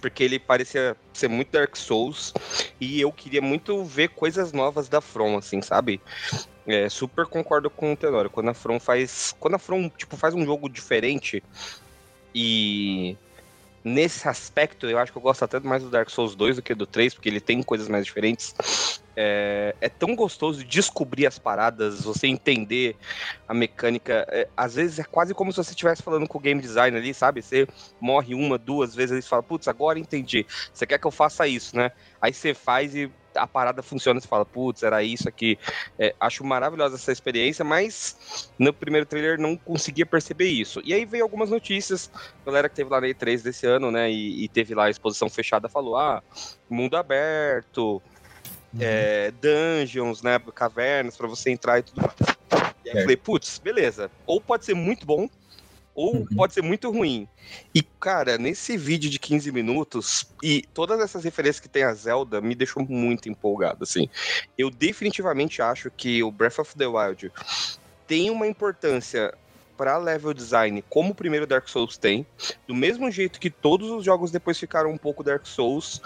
porque 0.00 0.24
ele 0.24 0.38
parecia 0.38 0.96
ser 1.12 1.28
muito 1.28 1.52
Dark 1.52 1.76
Souls, 1.76 2.32
e 2.80 3.00
eu 3.00 3.12
queria 3.12 3.40
muito 3.40 3.84
ver 3.84 4.08
coisas 4.08 4.52
novas 4.52 4.88
da 4.88 5.00
From, 5.00 5.38
assim, 5.38 5.62
sabe? 5.62 6.00
É, 6.66 6.88
super 6.88 7.26
concordo 7.26 7.70
com 7.70 7.92
o 7.92 7.96
Tenório, 7.96 8.28
quando 8.28 8.48
a 8.48 8.54
From 8.54 8.80
faz. 8.80 9.34
Quando 9.38 9.54
a 9.54 9.58
From, 9.58 9.88
tipo, 9.90 10.16
faz 10.16 10.34
um 10.34 10.44
jogo 10.44 10.68
diferente 10.68 11.42
e 12.38 13.16
nesse 13.82 14.28
aspecto, 14.28 14.86
eu 14.86 14.98
acho 14.98 15.10
que 15.10 15.16
eu 15.16 15.22
gosto 15.22 15.42
até 15.42 15.58
mais 15.58 15.82
do 15.82 15.88
Dark 15.88 16.10
Souls 16.10 16.34
2 16.34 16.56
do 16.56 16.62
que 16.62 16.74
do 16.74 16.86
3, 16.86 17.14
porque 17.14 17.30
ele 17.30 17.40
tem 17.40 17.62
coisas 17.62 17.88
mais 17.88 18.04
diferentes. 18.04 18.54
É, 19.16 19.74
é 19.80 19.88
tão 19.88 20.14
gostoso 20.14 20.62
descobrir 20.62 21.26
as 21.26 21.38
paradas, 21.38 22.02
você 22.02 22.26
entender 22.26 22.96
a 23.48 23.54
mecânica. 23.54 24.26
É, 24.28 24.48
às 24.56 24.74
vezes 24.74 24.98
é 24.98 25.04
quase 25.04 25.34
como 25.34 25.50
se 25.52 25.56
você 25.56 25.70
estivesse 25.70 26.02
falando 26.02 26.28
com 26.28 26.38
o 26.38 26.40
game 26.40 26.60
design 26.60 26.96
ali, 26.96 27.14
sabe? 27.14 27.40
Você 27.42 27.66
morre 28.00 28.34
uma, 28.34 28.58
duas 28.58 28.94
vezes 28.94 29.24
e 29.24 29.28
fala, 29.28 29.42
putz, 29.42 29.68
agora 29.68 29.98
entendi. 29.98 30.46
Você 30.72 30.86
quer 30.86 30.98
que 30.98 31.06
eu 31.06 31.10
faça 31.10 31.46
isso, 31.48 31.76
né? 31.76 31.90
Aí 32.20 32.32
você 32.32 32.52
faz 32.52 32.94
e 32.94 33.10
a 33.36 33.46
parada 33.46 33.82
funciona, 33.82 34.20
você 34.20 34.26
fala, 34.26 34.44
putz, 34.44 34.82
era 34.82 35.02
isso 35.02 35.28
aqui. 35.28 35.58
É, 35.98 36.14
acho 36.18 36.44
maravilhosa 36.44 36.96
essa 36.96 37.12
experiência, 37.12 37.64
mas 37.64 38.50
no 38.58 38.72
primeiro 38.72 39.06
trailer 39.06 39.38
não 39.38 39.56
conseguia 39.56 40.06
perceber 40.06 40.48
isso. 40.48 40.80
E 40.84 40.92
aí 40.92 41.04
veio 41.04 41.22
algumas 41.22 41.50
notícias, 41.50 42.10
galera 42.44 42.68
que 42.68 42.74
teve 42.74 42.90
lá 42.90 43.00
na 43.00 43.06
E3 43.06 43.42
desse 43.42 43.66
ano, 43.66 43.90
né, 43.90 44.10
e, 44.10 44.44
e 44.44 44.48
teve 44.48 44.74
lá 44.74 44.84
a 44.84 44.90
exposição 44.90 45.28
fechada, 45.28 45.68
falou, 45.68 45.96
ah, 45.96 46.22
mundo 46.68 46.96
aberto, 46.96 48.02
uhum. 48.76 48.80
é, 48.82 49.32
dungeons, 49.32 50.22
né, 50.22 50.38
cavernas 50.54 51.16
para 51.16 51.26
você 51.26 51.50
entrar 51.50 51.78
e 51.78 51.82
tudo 51.82 52.02
mais. 52.02 52.14
E 52.84 52.90
aí 52.90 52.96
eu 52.96 53.02
falei, 53.02 53.16
putz, 53.16 53.58
beleza. 53.58 54.10
Ou 54.26 54.40
pode 54.40 54.64
ser 54.64 54.74
muito 54.74 55.04
bom, 55.04 55.28
ou 55.94 56.16
uhum. 56.16 56.26
pode 56.36 56.54
ser 56.54 56.62
muito 56.62 56.90
ruim. 56.90 57.26
E, 57.74 57.82
cara, 57.82 58.36
nesse 58.36 58.76
vídeo 58.76 59.08
de 59.08 59.18
15 59.18 59.50
minutos, 59.50 60.26
e 60.42 60.62
todas 60.74 61.00
essas 61.00 61.24
referências 61.24 61.60
que 61.60 61.68
tem 61.68 61.82
a 61.82 61.94
Zelda 61.94 62.40
me 62.40 62.54
deixou 62.54 62.84
muito 62.86 63.28
empolgado, 63.28 63.82
assim. 63.82 64.08
Eu 64.56 64.70
definitivamente 64.70 65.62
acho 65.62 65.90
que 65.90 66.22
o 66.22 66.30
Breath 66.30 66.58
of 66.58 66.76
the 66.76 66.86
Wild 66.86 67.32
tem 68.06 68.30
uma 68.30 68.46
importância 68.46 69.34
para 69.76 69.98
level 69.98 70.32
design 70.32 70.82
como 70.88 71.12
o 71.12 71.14
primeiro 71.14 71.46
Dark 71.46 71.68
Souls 71.68 71.96
tem, 71.98 72.26
do 72.66 72.74
mesmo 72.74 73.10
jeito 73.10 73.38
que 73.38 73.50
todos 73.50 73.90
os 73.90 74.04
jogos 74.04 74.30
depois 74.30 74.58
ficaram 74.58 74.90
um 74.90 74.98
pouco 74.98 75.22
Dark 75.22 75.46
Souls, 75.46 76.00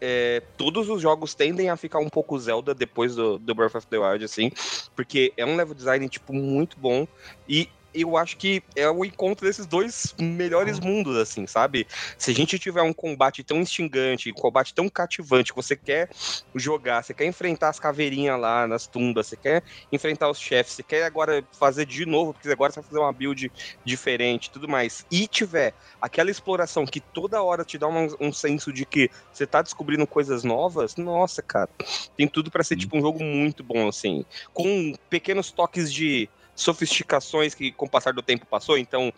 é, 0.00 0.42
todos 0.56 0.88
os 0.88 1.00
jogos 1.02 1.34
tendem 1.34 1.70
a 1.70 1.76
ficar 1.76 1.98
um 1.98 2.08
pouco 2.08 2.38
Zelda 2.38 2.74
depois 2.74 3.14
do, 3.14 3.38
do 3.38 3.54
Breath 3.54 3.74
of 3.74 3.86
the 3.86 3.98
Wild, 3.98 4.24
assim, 4.24 4.50
porque 4.94 5.32
é 5.36 5.44
um 5.44 5.56
level 5.56 5.74
design, 5.74 6.08
tipo, 6.08 6.32
muito 6.32 6.78
bom, 6.78 7.06
e 7.48 7.68
eu 7.92 8.16
acho 8.16 8.36
que 8.36 8.62
é 8.76 8.88
o 8.88 9.04
encontro 9.04 9.46
desses 9.46 9.66
dois 9.66 10.14
melhores 10.18 10.78
mundos, 10.78 11.16
assim, 11.16 11.46
sabe? 11.46 11.86
Se 12.18 12.30
a 12.30 12.34
gente 12.34 12.58
tiver 12.58 12.82
um 12.82 12.92
combate 12.92 13.42
tão 13.42 13.60
instigante, 13.60 14.30
um 14.30 14.34
combate 14.34 14.74
tão 14.74 14.88
cativante, 14.88 15.52
que 15.52 15.56
você 15.56 15.76
quer 15.76 16.08
jogar, 16.54 17.02
você 17.02 17.14
quer 17.14 17.26
enfrentar 17.26 17.70
as 17.70 17.78
caveirinhas 17.78 18.38
lá 18.38 18.66
nas 18.66 18.86
tumbas, 18.86 19.28
você 19.28 19.36
quer 19.36 19.62
enfrentar 19.90 20.30
os 20.30 20.38
chefes, 20.38 20.74
você 20.74 20.82
quer 20.82 21.04
agora 21.04 21.46
fazer 21.58 21.86
de 21.86 22.04
novo, 22.04 22.32
porque 22.32 22.48
agora 22.48 22.72
você 22.72 22.80
vai 22.80 22.88
fazer 22.88 23.00
uma 23.00 23.12
build 23.12 23.50
diferente 23.84 24.50
tudo 24.50 24.68
mais, 24.68 25.04
e 25.10 25.26
tiver 25.26 25.74
aquela 26.00 26.30
exploração 26.30 26.84
que 26.84 27.00
toda 27.00 27.42
hora 27.42 27.64
te 27.64 27.78
dá 27.78 27.88
um, 27.88 28.08
um 28.20 28.32
senso 28.32 28.72
de 28.72 28.84
que 28.84 29.10
você 29.32 29.46
tá 29.46 29.62
descobrindo 29.62 30.06
coisas 30.06 30.44
novas, 30.44 30.94
nossa, 30.96 31.42
cara, 31.42 31.68
tem 32.16 32.28
tudo 32.28 32.50
para 32.50 32.64
ser 32.64 32.76
tipo 32.76 32.96
um 32.96 33.00
jogo 33.00 33.22
muito 33.22 33.62
bom, 33.64 33.88
assim, 33.88 34.24
com 34.52 34.92
pequenos 35.08 35.52
toques 35.52 35.92
de 35.92 36.30
sofisticações 36.58 37.54
que 37.54 37.70
com 37.72 37.86
o 37.86 37.88
passar 37.88 38.12
do 38.12 38.22
tempo 38.22 38.44
passou. 38.46 38.76
Então, 38.76 39.12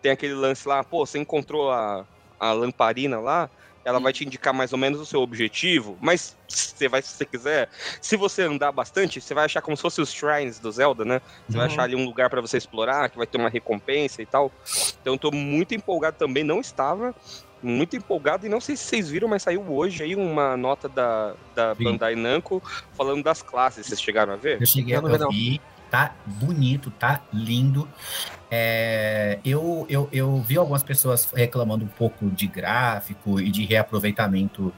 tem 0.00 0.12
aquele 0.12 0.34
lance 0.34 0.66
lá, 0.66 0.82
pô, 0.84 1.04
você 1.04 1.18
encontrou 1.18 1.70
a, 1.70 2.06
a 2.38 2.52
lamparina 2.52 3.18
lá, 3.18 3.50
ela 3.84 4.00
vai 4.00 4.12
te 4.12 4.24
indicar 4.24 4.54
mais 4.54 4.72
ou 4.72 4.78
menos 4.78 4.98
o 5.00 5.04
seu 5.04 5.20
objetivo, 5.20 5.98
mas 6.00 6.36
você 6.48 6.88
vai, 6.88 7.02
se 7.02 7.08
você 7.08 7.24
quiser, 7.26 7.68
se 8.00 8.16
você 8.16 8.42
andar 8.42 8.72
bastante, 8.72 9.20
você 9.20 9.34
vai 9.34 9.44
achar 9.44 9.60
como 9.60 9.76
se 9.76 9.82
fosse 9.82 10.00
os 10.00 10.10
shrines 10.10 10.58
do 10.58 10.72
Zelda, 10.72 11.04
né? 11.04 11.20
Você 11.46 11.56
uhum. 11.56 11.58
vai 11.58 11.66
achar 11.66 11.82
ali 11.82 11.94
um 11.94 12.04
lugar 12.04 12.30
para 12.30 12.40
você 12.40 12.56
explorar, 12.56 13.10
que 13.10 13.18
vai 13.18 13.26
ter 13.26 13.36
uma 13.36 13.50
recompensa 13.50 14.22
e 14.22 14.26
tal. 14.26 14.50
Então 15.00 15.14
eu 15.14 15.18
tô 15.18 15.30
muito 15.30 15.74
empolgado 15.74 16.16
também, 16.16 16.42
não 16.44 16.60
estava 16.60 17.14
muito 17.62 17.96
empolgado 17.96 18.44
e 18.44 18.48
não 18.48 18.60
sei 18.60 18.76
se 18.76 18.84
vocês 18.84 19.08
viram, 19.08 19.26
mas 19.26 19.42
saiu 19.42 19.64
hoje 19.70 20.02
aí 20.02 20.14
uma 20.14 20.54
nota 20.56 20.86
da, 20.86 21.34
da 21.54 21.74
Bandai 21.74 22.14
Namco 22.14 22.62
falando 22.92 23.22
das 23.22 23.42
classes. 23.42 23.86
Vocês 23.86 24.00
chegaram 24.00 24.34
a 24.34 24.36
ver? 24.36 24.60
Eu 24.60 24.66
cheguei 24.66 24.94
a 24.94 25.00
ver, 25.00 25.18
tá 25.94 26.12
bonito, 26.26 26.90
tá 26.90 27.22
lindo. 27.32 27.88
É, 28.50 29.38
eu, 29.44 29.86
eu, 29.88 30.08
eu 30.10 30.42
vi 30.42 30.58
algumas 30.58 30.82
pessoas 30.82 31.30
reclamando 31.32 31.84
um 31.84 31.88
pouco 31.88 32.28
de 32.30 32.48
gráfico 32.48 33.40
e 33.40 33.48
de 33.48 33.64
reaproveitamento 33.64 34.74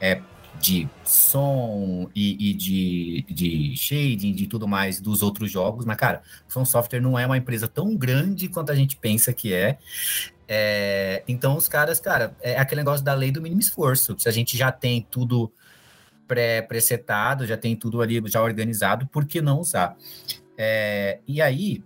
é, 0.00 0.22
de 0.60 0.88
som 1.04 2.08
e, 2.14 2.50
e, 2.50 2.54
de, 2.54 3.26
de 3.28 3.76
shading, 3.76 4.32
de 4.32 4.46
tudo 4.46 4.68
mais 4.68 5.00
dos 5.00 5.24
outros 5.24 5.50
jogos, 5.50 5.84
mas, 5.84 5.96
cara, 5.96 6.22
From 6.46 6.64
Software 6.64 7.00
não 7.00 7.18
é 7.18 7.26
uma 7.26 7.36
empresa 7.36 7.66
tão 7.66 7.96
grande 7.96 8.46
quanto 8.46 8.70
a 8.70 8.76
gente 8.76 8.96
pensa 8.96 9.32
que 9.32 9.52
é. 9.52 9.76
é 10.46 11.24
então, 11.26 11.56
os 11.56 11.66
caras, 11.66 11.98
cara, 11.98 12.36
é 12.40 12.56
aquele 12.56 12.82
negócio 12.82 13.04
da 13.04 13.12
lei 13.12 13.32
do 13.32 13.42
mínimo 13.42 13.60
esforço. 13.60 14.14
Se 14.16 14.28
a 14.28 14.32
gente 14.32 14.56
já 14.56 14.70
tem 14.70 15.04
tudo 15.10 15.52
pré-presetado, 16.28 17.44
já 17.44 17.56
tem 17.56 17.74
tudo 17.74 18.00
ali 18.00 18.22
já 18.26 18.40
organizado, 18.40 19.08
por 19.08 19.24
que 19.24 19.42
não 19.42 19.58
usar? 19.58 19.96
É, 20.62 21.20
e 21.26 21.40
aí, 21.40 21.82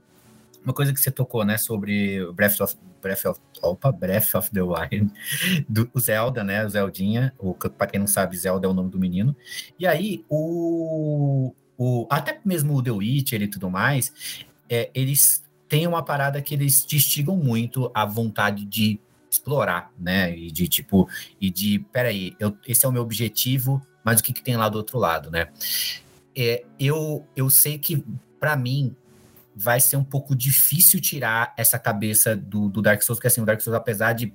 uma 0.64 0.74
coisa 0.74 0.92
que 0.92 0.98
você 0.98 1.08
tocou, 1.08 1.44
né, 1.44 1.56
sobre 1.56 2.26
Breath 2.32 2.60
of, 2.60 2.76
Breath 3.00 3.24
of, 3.24 3.40
opa, 3.62 3.92
Breath 3.92 4.34
of 4.34 4.50
the 4.50 4.62
Wild, 4.62 5.12
do 5.68 5.88
Zelda, 5.96 6.42
né, 6.42 6.66
o 6.66 6.68
Zeldinha, 6.68 7.32
o, 7.38 7.54
pra 7.54 7.86
quem 7.86 8.00
não 8.00 8.08
sabe, 8.08 8.36
Zelda 8.36 8.66
é 8.66 8.70
o 8.70 8.74
nome 8.74 8.90
do 8.90 8.98
menino. 8.98 9.36
E 9.78 9.86
aí, 9.86 10.24
o, 10.28 11.54
o 11.78 12.08
até 12.10 12.40
mesmo 12.44 12.74
o 12.74 12.82
The 12.82 12.90
Witcher 12.90 13.42
e 13.42 13.46
tudo 13.46 13.70
mais, 13.70 14.12
é, 14.68 14.90
eles 14.92 15.44
têm 15.68 15.86
uma 15.86 16.02
parada 16.02 16.42
que 16.42 16.52
eles 16.52 16.84
te 16.84 16.96
instigam 16.96 17.36
muito 17.36 17.92
a 17.94 18.04
vontade 18.04 18.64
de 18.64 18.98
explorar, 19.30 19.92
né, 19.96 20.36
e 20.36 20.50
de 20.50 20.66
tipo, 20.66 21.08
e 21.40 21.48
de, 21.48 21.78
peraí, 21.92 22.34
eu, 22.40 22.58
esse 22.66 22.84
é 22.84 22.88
o 22.88 22.92
meu 22.92 23.02
objetivo, 23.02 23.80
mas 24.02 24.18
o 24.18 24.24
que, 24.24 24.32
que 24.32 24.42
tem 24.42 24.56
lá 24.56 24.68
do 24.68 24.78
outro 24.78 24.98
lado, 24.98 25.30
né? 25.30 25.46
É, 26.36 26.64
eu, 26.80 27.24
eu 27.36 27.48
sei 27.48 27.78
que 27.78 28.04
para 28.44 28.56
mim, 28.56 28.94
vai 29.56 29.80
ser 29.80 29.96
um 29.96 30.04
pouco 30.04 30.36
difícil 30.36 31.00
tirar 31.00 31.54
essa 31.56 31.78
cabeça 31.78 32.36
do, 32.36 32.68
do 32.68 32.82
Dark 32.82 33.00
Souls, 33.00 33.18
porque 33.18 33.28
assim, 33.28 33.40
o 33.40 33.46
Dark 33.46 33.58
Souls, 33.58 33.74
apesar 33.74 34.12
de 34.12 34.34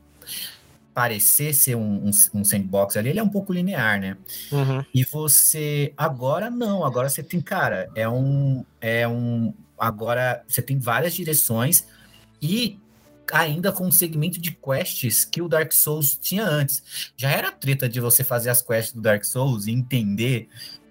parecer 0.95 1.53
ser 1.53 1.75
um, 1.75 2.07
um, 2.07 2.11
um, 2.33 2.43
sandbox 2.43 2.97
ali, 2.97 3.09
ele 3.09 3.19
é 3.19 3.23
um 3.23 3.29
pouco 3.29 3.53
linear, 3.53 4.01
né? 4.01 4.17
Uhum. 4.51 4.83
E 4.91 5.03
você 5.03 5.93
agora 5.95 6.49
não, 6.49 6.83
agora 6.83 7.07
você 7.07 7.21
tem, 7.21 7.39
cara, 7.39 7.87
é 7.93 8.09
um 8.09 8.65
é 8.81 9.07
um 9.07 9.53
agora 9.77 10.43
você 10.47 10.63
tem 10.63 10.79
várias 10.79 11.13
direções 11.13 11.85
e 12.41 12.79
ainda 13.31 13.71
com 13.71 13.85
um 13.85 13.91
segmento 13.91 14.41
de 14.41 14.49
quests 14.49 15.23
que 15.23 15.39
o 15.39 15.47
Dark 15.47 15.71
Souls 15.71 16.17
tinha 16.17 16.43
antes. 16.43 17.11
Já 17.15 17.29
era 17.29 17.51
treta 17.51 17.87
de 17.87 17.99
você 17.99 18.23
fazer 18.23 18.49
as 18.49 18.59
quests 18.59 18.91
do 18.91 19.01
Dark 19.01 19.23
Souls 19.23 19.67
e 19.67 19.71
entender 19.71 20.49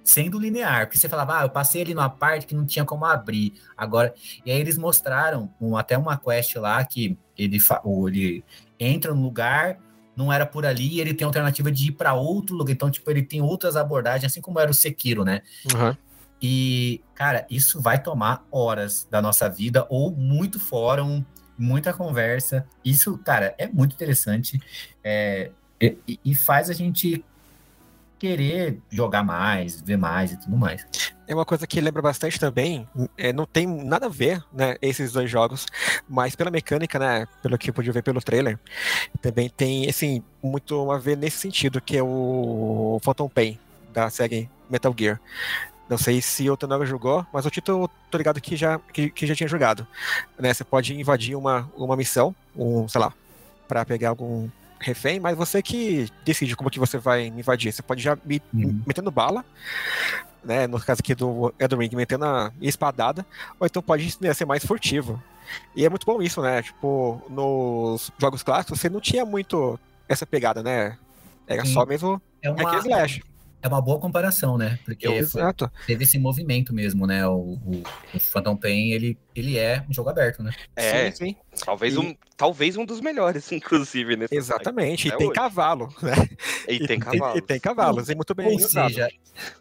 sendo 0.09 0.39
linear, 0.39 0.87
porque 0.87 0.99
você 0.99 1.07
falava, 1.07 1.39
ah, 1.39 1.43
eu 1.43 1.51
passei 1.51 1.83
ali 1.83 1.93
numa 1.93 2.09
parte 2.09 2.47
que 2.47 2.55
não 2.55 2.65
tinha 2.65 2.83
como 2.83 3.05
abrir, 3.05 3.53
agora, 3.77 4.15
e 4.45 4.51
aí 4.51 4.59
eles 4.59 4.79
mostraram 4.79 5.53
um, 5.61 5.77
até 5.77 5.99
uma 5.99 6.17
quest 6.17 6.57
lá 6.57 6.83
que 6.83 7.19
ele, 7.37 7.59
ele 7.85 8.45
entra 8.81 9.13
no 9.13 9.21
lugar, 9.21 9.79
não 10.17 10.33
era 10.33 10.47
por 10.47 10.65
ali, 10.65 10.99
ele 10.99 11.13
tem 11.13 11.27
a 11.27 11.29
alternativa 11.29 11.71
de 11.71 11.89
ir 11.89 11.93
para 11.93 12.15
outro 12.15 12.57
lugar, 12.57 12.73
então, 12.73 12.91
tipo, 12.91 13.11
ele 13.11 13.21
tem 13.21 13.43
outras 13.43 13.77
abordagens, 13.77 14.33
assim 14.33 14.41
como 14.41 14.59
era 14.59 14.71
o 14.71 14.75
Sekiro, 14.75 15.25
né? 15.25 15.43
Uhum. 15.75 15.95
E, 16.41 17.03
cara, 17.15 17.47
isso 17.51 17.79
vai 17.79 18.03
tomar 18.03 18.47
horas 18.51 19.07
da 19.11 19.21
nossa 19.21 19.47
vida, 19.47 19.85
ou 19.91 20.11
muito 20.11 20.59
fórum, 20.59 21.23
muita 21.59 21.93
conversa. 21.93 22.67
Isso, 22.83 23.19
cara, 23.19 23.55
é 23.59 23.67
muito 23.67 23.93
interessante 23.93 24.59
é, 25.05 25.51
e, 25.79 26.19
e, 26.25 26.35
faz 26.35 26.71
a 26.71 26.73
gente 26.73 27.23
querer 28.19 28.81
jogar 28.91 29.23
mais, 29.23 29.81
ver 29.81 29.97
mais 29.97 30.33
e 30.33 30.37
tudo 30.37 30.57
mais. 30.57 30.87
É 31.27 31.35
uma 31.35 31.45
coisa 31.45 31.67
que 31.67 31.81
lembra 31.81 32.01
bastante 32.01 32.41
também, 32.41 32.89
é, 33.17 33.33
não 33.33 33.45
tem 33.45 33.67
nada 33.67 34.07
a 34.07 34.09
ver, 34.09 34.43
né, 34.53 34.77
esses 34.81 35.13
dois 35.13 35.31
jogos, 35.31 35.67
mas 36.09 36.35
pela 36.35 36.51
mecânica, 36.51 36.99
né, 36.99 37.27
pelo 37.43 37.59
que 37.59 37.69
eu 37.69 37.75
pude 37.75 37.93
ver 37.93 38.03
pelo 38.03 38.21
trailer, 38.21 38.59
também 39.21 39.49
tem, 39.49 39.89
assim, 39.89 40.23
muito 40.43 40.91
a 40.91 40.99
ver 40.99 41.17
nesse 41.17 41.37
sentido, 41.37 41.81
que 41.81 41.97
é 41.99 42.03
o 42.03 42.99
Phantom 43.03 43.29
Pain, 43.29 43.59
da 43.93 44.09
série 44.09 44.49
Metal 44.71 44.95
Gear. 44.99 45.21
Não 45.89 45.99
sei 45.99 46.21
se 46.21 46.49
o 46.51 46.57
Tonaga 46.57 46.85
jogou, 46.85 47.27
mas 47.33 47.47
o 47.47 47.51
título 47.51 47.91
tô 48.11 48.19
ligado 48.19 48.41
que 48.41 48.57
já, 48.57 48.79
que, 48.93 49.11
que 49.11 49.27
já 49.27 49.35
tinha 49.35 49.49
jogado. 49.49 49.87
Né, 50.39 50.53
você 50.53 50.65
pode 50.65 50.99
invadir 50.99 51.37
uma, 51.37 51.71
uma 51.77 51.97
missão, 51.97 52.35
um, 52.57 52.89
sei 52.89 53.01
lá, 53.01 53.13
para 53.67 53.85
pegar 53.85 54.11
algum 54.11 54.49
refém, 54.81 55.19
mas 55.21 55.37
você 55.37 55.63
que 55.63 56.09
decide 56.25 56.57
como 56.57 56.71
que 56.71 56.79
você 56.79 56.99
vai 56.99 57.27
invadir. 57.27 57.73
Você 57.73 57.83
pode 57.83 58.03
já 58.03 58.17
me, 58.25 58.41
uhum. 58.53 58.83
metendo 58.87 59.11
bala, 59.11 59.45
né? 60.45 60.67
No 60.67 60.81
caso 60.81 61.01
aqui 61.01 61.15
do 61.15 61.53
Elden 61.59 61.79
Ring, 61.79 61.97
metendo 61.97 62.25
a 62.25 62.53
espadada, 62.61 63.27
ou 63.59 63.67
então 63.67 63.83
pode 63.83 64.17
né, 64.21 64.33
ser 64.33 64.45
mais 64.45 64.65
furtivo. 64.65 65.23
E 65.75 65.85
é 65.85 65.89
muito 65.89 66.07
bom 66.07 66.21
isso, 66.23 66.43
né? 66.43 66.63
Tipo, 66.63 67.23
nos 67.29 68.11
jogos 68.19 68.43
clássicos 68.43 68.79
você 68.79 68.89
não 68.89 69.01
tinha 69.01 69.25
muito 69.25 69.79
essa 70.09 70.27
pegada, 70.27 70.63
né? 70.63 70.97
Era 71.47 71.65
Sim. 71.65 71.73
só 71.73 71.87
mesmo 71.87 72.21
é 72.43 72.51
uma, 72.51 72.77
slash 72.79 73.23
é 73.61 73.69
uma 73.69 73.81
boa 73.83 73.99
comparação, 73.99 74.57
né? 74.57 74.79
Porque 74.85 75.07
Exato. 75.09 75.71
teve 75.87 76.05
esse 76.05 76.19
movimento 76.19 76.73
mesmo, 76.73 77.07
né? 77.07 77.27
O, 77.27 77.33
o, 77.35 77.83
o, 78.15 78.21
Phantom 78.21 78.57
Pain, 78.57 78.93
ele, 78.93 79.19
ele 79.35 79.59
é 79.59 79.85
um 79.89 79.93
jogo 79.93 80.09
aberto, 80.11 80.43
né? 80.43 80.53
É, 80.77 81.11
sim. 81.11 81.27
sim. 81.27 81.37
Talvez, 81.65 81.95
e... 81.95 81.99
um, 81.99 82.17
talvez 82.37 82.77
um 82.77 82.85
dos 82.85 83.01
melhores, 83.01 83.51
inclusive, 83.53 84.17
nesse 84.17 84.35
Exatamente, 84.35 85.09
e 85.09 85.17
tem 85.17 85.27
hoje. 85.27 85.35
cavalo, 85.35 85.93
né? 86.01 86.15
E, 86.69 86.87
tem 86.87 87.01
cavalos. 87.01 87.39
E, 87.39 87.41
tem 87.41 87.61
cavalos, 87.61 88.09
e 88.09 88.15
muito 88.15 88.35
bem 88.35 88.47
Ou 88.47 88.61
seja, 88.61 89.09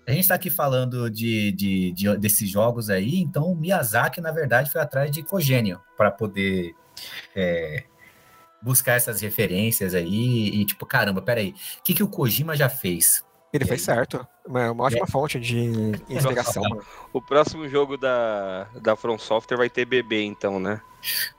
a 0.06 0.12
gente 0.12 0.22
está 0.22 0.36
aqui 0.36 0.50
falando 0.50 1.10
de, 1.10 1.52
de, 1.54 1.92
de, 1.94 2.18
desses 2.18 2.48
jogos 2.50 2.90
aí, 2.90 3.20
então 3.20 3.52
o 3.52 3.56
Miyazaki, 3.56 4.22
na 4.22 4.32
verdade, 4.32 4.70
foi 4.70 4.82
atrás 4.82 5.10
de 5.10 5.24
Cogênio 5.24 5.82
para 5.96 6.12
poder... 6.12 6.74
É, 7.36 7.84
buscar 8.60 8.94
essas 8.94 9.22
referências 9.22 9.94
aí 9.94 10.50
e 10.50 10.66
tipo, 10.66 10.84
caramba, 10.86 11.22
peraí, 11.22 11.54
o 11.80 11.84
que, 11.84 11.94
que 11.94 12.04
o 12.04 12.08
Kojima 12.08 12.56
já 12.56 12.68
fez? 12.68 13.24
Ele 13.54 13.66
fez 13.66 13.82
certo. 13.82 14.26
Uma, 14.46 14.72
uma 14.72 14.84
ótima 14.84 15.06
é. 15.06 15.12
fonte 15.12 15.40
de 15.40 15.58
inspiração. 16.10 16.64
O 17.14 17.22
próximo 17.22 17.68
jogo 17.68 17.98
da, 17.98 18.68
da 18.82 18.96
From 18.96 19.18
Software 19.18 19.58
vai 19.58 19.70
ter 19.70 19.86
bebê, 19.86 20.24
então, 20.24 20.60
né? 20.60 20.82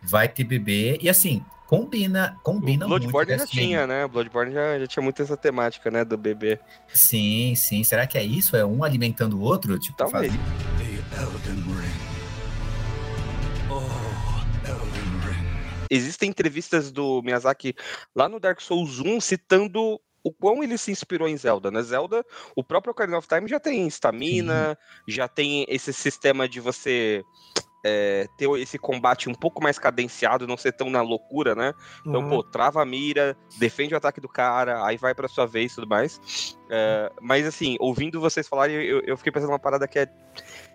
Vai 0.03 0.29
ter 0.29 0.45
bebê. 0.45 0.99
E 1.01 1.09
assim, 1.09 1.45
combina, 1.67 2.39
combina 2.43 2.87
o 2.87 2.89
Bloodborne 2.89 2.89
muito. 2.89 3.13
Bloodborne 3.13 3.39
já 3.39 3.45
assim. 3.45 3.53
tinha, 3.53 3.87
né? 3.87 4.09
Bloodborne 4.09 4.53
já, 4.53 4.79
já 4.79 4.87
tinha 4.87 5.03
muito 5.03 5.23
essa 5.23 5.37
temática, 5.37 5.91
né? 5.91 6.05
Do 6.05 6.17
bebê. 6.17 6.59
Sim, 6.89 7.55
sim. 7.55 7.85
Será 7.85 8.07
que 8.07 8.17
é 8.17 8.23
isso? 8.23 8.57
É 8.57 8.65
um 8.65 8.83
alimentando 8.83 9.39
o 9.39 9.43
outro? 9.43 9.79
Tipo, 9.79 9.99
Talvez. 9.99 10.33
Faz... 10.33 10.49
Oh, 13.71 14.09
Existem 15.91 16.29
entrevistas 16.31 16.91
do 16.91 17.23
Miyazaki 17.23 17.75
lá 18.15 18.29
no 18.29 18.41
Dark 18.41 18.61
Souls 18.61 18.99
1 19.01 19.21
citando 19.21 20.01
o 20.23 20.33
quão 20.33 20.63
ele 20.63 20.77
se 20.77 20.91
inspirou 20.91 21.29
em 21.29 21.37
Zelda, 21.37 21.71
né? 21.71 21.83
Zelda, 21.83 22.25
o 22.55 22.63
próprio 22.63 22.93
Ocarina 22.93 23.19
of 23.19 23.29
Time 23.29 23.49
já 23.49 23.61
tem 23.61 23.87
estamina, 23.87 24.77
já 25.07 25.29
tem 25.29 25.65
esse 25.69 25.93
sistema 25.93 26.49
de 26.49 26.61
você 26.61 27.25
é, 27.85 28.27
ter 28.37 28.49
esse 28.59 28.79
combate 28.79 29.29
um 29.29 29.35
pouco 29.35 29.63
mais 29.63 29.79
cadenciado, 29.79 30.47
não 30.47 30.57
ser 30.57 30.73
tão 30.73 30.91
na 30.91 31.01
loucura, 31.01 31.55
né? 31.55 31.73
Então, 32.07 32.23
uhum. 32.23 32.29
pô, 32.29 32.43
trava 32.43 32.83
a 32.83 32.85
mira, 32.85 33.37
defende 33.59 33.95
o 33.95 33.97
ataque 33.97 34.21
do 34.21 34.29
cara, 34.29 34.85
aí 34.85 34.97
vai 34.97 35.15
pra 35.15 35.29
sua 35.29 35.47
vez 35.47 35.73
e 35.73 35.75
tudo 35.77 35.89
mais. 35.89 36.57
É, 36.71 37.13
mas, 37.21 37.47
assim, 37.47 37.77
ouvindo 37.79 38.21
vocês 38.21 38.49
falarem, 38.49 38.77
eu, 38.77 39.01
eu 39.01 39.17
fiquei 39.17 39.33
pensando 39.33 39.51
uma 39.51 39.59
parada 39.59 39.87
que 39.87 39.99
é 39.99 40.09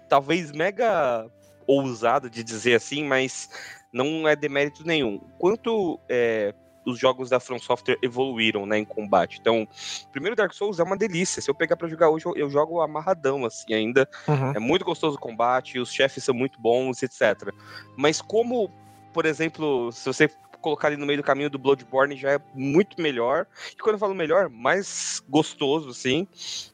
talvez 0.09 0.51
mega 0.51 1.29
ousado 1.67 2.29
de 2.29 2.43
dizer 2.43 2.75
assim, 2.75 3.03
mas 3.05 3.49
não 3.91 4.27
é 4.27 4.35
demérito 4.35 4.85
nenhum. 4.85 5.19
Quanto 5.37 5.99
é, 6.09 6.53
os 6.85 6.99
jogos 6.99 7.29
da 7.29 7.39
From 7.39 7.59
Software 7.59 7.97
evoluíram, 8.01 8.65
né, 8.65 8.79
em 8.79 8.85
combate. 8.85 9.37
Então, 9.39 9.67
primeiro 10.11 10.35
Dark 10.35 10.53
Souls 10.53 10.79
é 10.79 10.83
uma 10.83 10.97
delícia. 10.97 11.41
Se 11.41 11.49
eu 11.49 11.55
pegar 11.55 11.75
para 11.75 11.87
jogar 11.87 12.09
hoje, 12.09 12.25
eu, 12.35 12.49
jogo 12.49 12.81
amarradão, 12.81 13.45
assim, 13.45 13.73
ainda. 13.73 14.07
Uhum. 14.27 14.51
É 14.55 14.59
muito 14.59 14.85
gostoso 14.85 15.17
o 15.17 15.19
combate, 15.19 15.79
os 15.79 15.91
chefes 15.91 16.23
são 16.23 16.35
muito 16.35 16.59
bons, 16.59 17.01
etc. 17.03 17.53
Mas 17.95 18.21
como, 18.21 18.69
por 19.13 19.25
exemplo, 19.25 19.91
se 19.91 20.05
você 20.05 20.29
colocar 20.63 20.87
ali 20.87 20.97
no 20.97 21.05
meio 21.05 21.17
do 21.17 21.23
caminho 21.23 21.49
do 21.49 21.59
Bloodborne 21.59 22.15
já 22.15 22.31
é 22.31 22.39
muito 22.55 23.01
melhor. 23.01 23.45
E 23.73 23.75
quando 23.75 23.95
eu 23.95 23.99
falo 23.99 24.15
melhor, 24.15 24.49
mais 24.49 25.21
gostoso, 25.27 25.89
assim. 25.89 26.25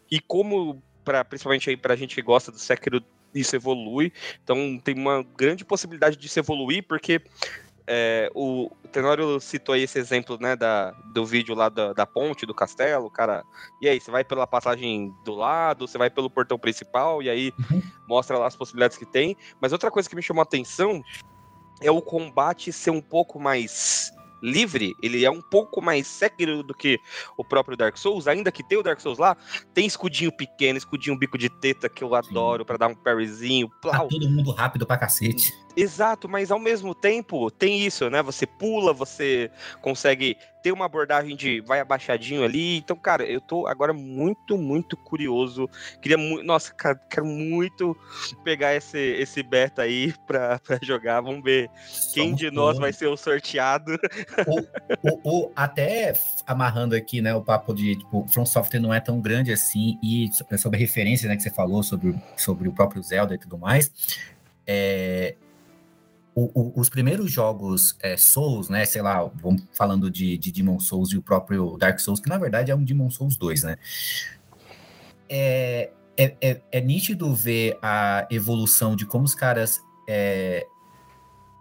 E 0.09 0.19
como, 0.19 0.81
pra, 1.03 1.25
principalmente 1.25 1.69
aí 1.69 1.75
pra 1.75 1.95
gente 1.95 2.13
que 2.13 2.21
gosta 2.21 2.51
do 2.51 2.59
Sekiro 2.59 3.03
isso 3.33 3.55
evolui. 3.55 4.13
Então 4.43 4.79
tem 4.83 4.95
uma 4.95 5.23
grande 5.23 5.65
possibilidade 5.65 6.17
de 6.17 6.29
se 6.29 6.39
evoluir, 6.39 6.83
porque 6.87 7.21
é, 7.91 8.29
o 8.35 8.69
Tenório 8.91 9.39
citou 9.39 9.73
aí 9.73 9.81
esse 9.81 9.97
exemplo, 9.97 10.37
né, 10.39 10.55
da, 10.55 10.91
do 11.11 11.25
vídeo 11.25 11.55
lá 11.55 11.69
da, 11.69 11.91
da 11.91 12.05
ponte, 12.05 12.45
do 12.45 12.53
castelo, 12.53 13.09
cara. 13.09 13.43
E 13.81 13.89
aí, 13.89 13.99
você 13.99 14.11
vai 14.11 14.23
pela 14.23 14.45
passagem 14.45 15.11
do 15.25 15.33
lado, 15.33 15.87
você 15.87 15.97
vai 15.97 16.07
pelo 16.07 16.29
portão 16.29 16.59
principal, 16.59 17.23
e 17.23 17.29
aí 17.31 17.51
uhum. 17.71 17.81
mostra 18.07 18.37
lá 18.37 18.45
as 18.45 18.55
possibilidades 18.55 18.95
que 18.95 19.07
tem. 19.07 19.35
Mas 19.59 19.73
outra 19.73 19.89
coisa 19.89 20.07
que 20.07 20.15
me 20.15 20.21
chamou 20.21 20.41
a 20.41 20.43
atenção 20.43 21.01
é 21.81 21.89
o 21.89 21.99
combate 21.99 22.71
ser 22.71 22.91
um 22.91 23.01
pouco 23.01 23.39
mais 23.39 24.11
livre, 24.41 24.95
ele 25.01 25.25
é 25.25 25.31
um 25.31 25.41
pouco 25.41 25.81
mais 25.81 26.07
Sekiro 26.07 26.63
do 26.63 26.73
que 26.73 26.99
o 27.37 27.43
próprio 27.43 27.75
Dark 27.75 27.97
Souls, 27.97 28.27
ainda 28.27 28.51
que 28.51 28.63
tem 28.63 28.77
o 28.77 28.83
Dark 28.83 28.99
Souls 28.99 29.17
lá, 29.17 29.35
tem 29.73 29.85
escudinho 29.85 30.31
pequeno, 30.31 30.77
escudinho 30.77 31.17
bico 31.17 31.37
de 31.37 31.49
teta 31.49 31.89
que 31.89 32.03
eu 32.03 32.15
adoro 32.15 32.65
para 32.65 32.77
dar 32.77 32.87
um 32.87 32.95
parryzinho. 32.95 33.69
Tá 33.81 33.99
todo 33.99 34.29
mundo 34.29 34.51
rápido 34.51 34.85
pra 34.85 34.97
cacete. 34.97 35.53
Exato, 35.75 36.27
mas 36.27 36.51
ao 36.51 36.59
mesmo 36.59 36.93
tempo 36.95 37.49
tem 37.51 37.85
isso, 37.85 38.09
né? 38.09 38.21
Você 38.23 38.45
pula, 38.45 38.91
você 38.91 39.51
consegue 39.81 40.35
ter 40.61 40.71
uma 40.71 40.85
abordagem 40.85 41.35
de 41.35 41.61
vai 41.61 41.79
abaixadinho 41.79 42.43
ali. 42.43 42.77
Então, 42.77 42.97
cara, 42.97 43.23
eu 43.23 43.39
tô 43.39 43.67
agora 43.67 43.93
muito, 43.93 44.57
muito 44.57 44.97
curioso. 44.97 45.69
Queria 46.01 46.17
muito. 46.17 46.43
Nossa, 46.45 46.73
cara, 46.73 46.95
quero 47.09 47.25
muito 47.25 47.95
pegar 48.43 48.75
esse, 48.75 48.97
esse 48.97 49.41
beta 49.41 49.83
aí 49.83 50.13
pra, 50.27 50.59
pra 50.59 50.79
jogar. 50.81 51.21
Vamos 51.21 51.43
ver 51.43 51.69
quem 52.13 52.33
de 52.33 52.51
nós 52.51 52.77
vai 52.77 52.91
ser 52.91 53.07
o 53.07 53.15
sorteado. 53.15 53.97
O, 54.47 55.09
o, 55.09 55.21
o, 55.23 55.51
até 55.55 56.13
amarrando 56.45 56.95
aqui, 56.95 57.21
né, 57.21 57.33
o 57.33 57.41
papo 57.41 57.73
de 57.73 57.95
tipo, 57.95 58.27
From 58.27 58.45
Software 58.45 58.79
não 58.79 58.93
é 58.93 58.99
tão 58.99 59.21
grande 59.21 59.51
assim, 59.51 59.97
e 60.01 60.29
sobre 60.57 60.77
a 60.77 60.79
referência 60.79 61.29
né, 61.29 61.35
que 61.35 61.43
você 61.43 61.49
falou 61.49 61.83
sobre, 61.83 62.15
sobre 62.35 62.67
o 62.67 62.73
próprio 62.73 63.01
Zelda 63.01 63.35
e 63.35 63.37
tudo 63.37 63.57
mais. 63.57 63.91
É, 64.65 65.35
o, 66.39 66.51
o, 66.53 66.79
os 66.79 66.89
primeiros 66.89 67.29
jogos 67.29 67.97
é, 68.01 68.15
Souls, 68.15 68.69
né, 68.69 68.85
sei 68.85 69.01
lá, 69.01 69.23
vamos 69.23 69.63
falando 69.73 70.09
de, 70.09 70.37
de 70.37 70.51
Demon 70.51 70.79
Souls 70.79 71.11
e 71.11 71.17
o 71.17 71.21
próprio 71.21 71.77
Dark 71.77 71.99
Souls, 71.99 72.21
que 72.21 72.29
na 72.29 72.37
verdade 72.37 72.71
é 72.71 72.75
um 72.75 72.83
Demon 72.83 73.09
Souls 73.09 73.35
2, 73.35 73.63
né? 73.63 73.77
É, 75.27 75.91
é, 76.17 76.35
é, 76.41 76.61
é 76.71 76.81
nítido 76.81 77.33
ver 77.35 77.77
a 77.81 78.25
evolução 78.31 78.95
de 78.95 79.05
como 79.05 79.25
os 79.25 79.35
caras, 79.35 79.81
é, 80.07 80.65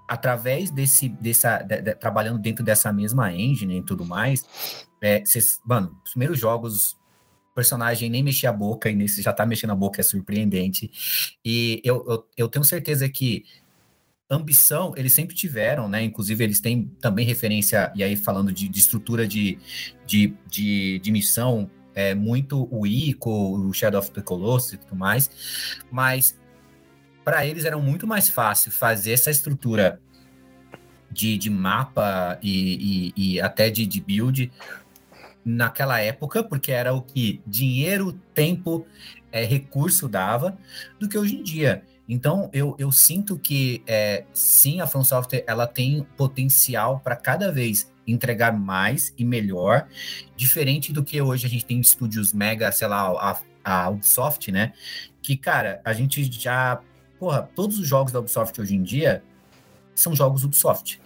através 0.06 0.70
desse, 0.70 1.08
dessa, 1.08 1.58
de, 1.58 1.80
de, 1.80 1.94
trabalhando 1.96 2.38
dentro 2.38 2.64
dessa 2.64 2.92
mesma 2.92 3.32
engine 3.32 3.78
e 3.78 3.82
tudo 3.82 4.04
mais, 4.04 4.86
é, 5.00 5.24
cês, 5.24 5.60
mano, 5.64 6.00
os 6.04 6.12
primeiros 6.12 6.38
jogos 6.38 6.96
personagem 7.52 8.08
nem 8.08 8.22
mexia 8.22 8.50
a 8.50 8.52
boca, 8.52 8.88
e 8.88 8.94
nesse 8.94 9.20
já 9.20 9.32
tá 9.32 9.44
mexendo 9.44 9.70
a 9.72 9.74
boca, 9.74 10.00
é 10.00 10.04
surpreendente. 10.04 10.88
E 11.44 11.82
eu, 11.84 12.04
eu, 12.08 12.28
eu 12.36 12.48
tenho 12.48 12.64
certeza 12.64 13.08
que 13.08 13.44
ambição 14.30 14.92
eles 14.96 15.12
sempre 15.12 15.34
tiveram, 15.34 15.88
né? 15.88 16.02
Inclusive, 16.02 16.44
eles 16.44 16.60
têm 16.60 16.90
também 17.00 17.24
referência, 17.24 17.90
e 17.94 18.02
aí 18.02 18.16
falando 18.16 18.52
de, 18.52 18.68
de 18.68 18.78
estrutura 18.78 19.26
de, 19.26 19.58
de, 20.06 20.34
de, 20.46 20.98
de 20.98 21.10
missão, 21.10 21.70
é, 21.94 22.14
muito 22.14 22.68
o 22.70 22.86
Ico, 22.86 23.30
o 23.30 23.72
Shadow 23.72 24.00
of 24.00 24.10
the 24.10 24.20
Colossus 24.20 24.74
e 24.74 24.76
tudo 24.76 24.94
mais, 24.94 25.30
mas 25.90 26.38
para 27.24 27.44
eles 27.44 27.64
era 27.64 27.76
muito 27.76 28.06
mais 28.06 28.28
fácil 28.28 28.70
fazer 28.70 29.12
essa 29.12 29.30
estrutura 29.30 30.00
de, 31.10 31.36
de 31.36 31.50
mapa 31.50 32.38
e, 32.42 33.12
e, 33.16 33.34
e 33.34 33.40
até 33.40 33.70
de, 33.70 33.86
de 33.86 34.00
build 34.00 34.52
naquela 35.44 36.00
época, 36.00 36.44
porque 36.44 36.70
era 36.70 36.92
o 36.92 37.02
que 37.02 37.40
dinheiro, 37.46 38.12
tempo, 38.34 38.86
é, 39.32 39.44
recurso 39.44 40.08
dava, 40.08 40.56
do 40.98 41.08
que 41.08 41.18
hoje 41.18 41.36
em 41.36 41.42
dia. 41.42 41.82
Então, 42.08 42.48
eu, 42.52 42.74
eu 42.78 42.90
sinto 42.90 43.38
que, 43.38 43.82
é, 43.86 44.24
sim, 44.32 44.80
a 44.80 44.86
From 44.86 45.04
Software 45.04 45.44
ela 45.46 45.66
tem 45.66 46.06
potencial 46.16 47.00
para 47.00 47.14
cada 47.14 47.52
vez 47.52 47.92
entregar 48.06 48.52
mais 48.52 49.12
e 49.18 49.24
melhor, 49.24 49.86
diferente 50.34 50.92
do 50.92 51.04
que 51.04 51.20
hoje 51.20 51.46
a 51.46 51.50
gente 51.50 51.66
tem 51.66 51.78
estúdios 51.78 52.32
mega, 52.32 52.72
sei 52.72 52.88
lá, 52.88 53.10
a, 53.10 53.40
a 53.62 53.90
Ubisoft, 53.90 54.50
né? 54.50 54.72
Que, 55.20 55.36
cara, 55.36 55.82
a 55.84 55.92
gente 55.92 56.24
já. 56.32 56.80
Porra, 57.18 57.42
todos 57.54 57.78
os 57.78 57.86
jogos 57.86 58.12
da 58.12 58.20
Ubisoft 58.20 58.58
hoje 58.58 58.74
em 58.74 58.82
dia 58.82 59.22
são 59.94 60.14
jogos 60.14 60.44
Ubisoft. 60.44 61.00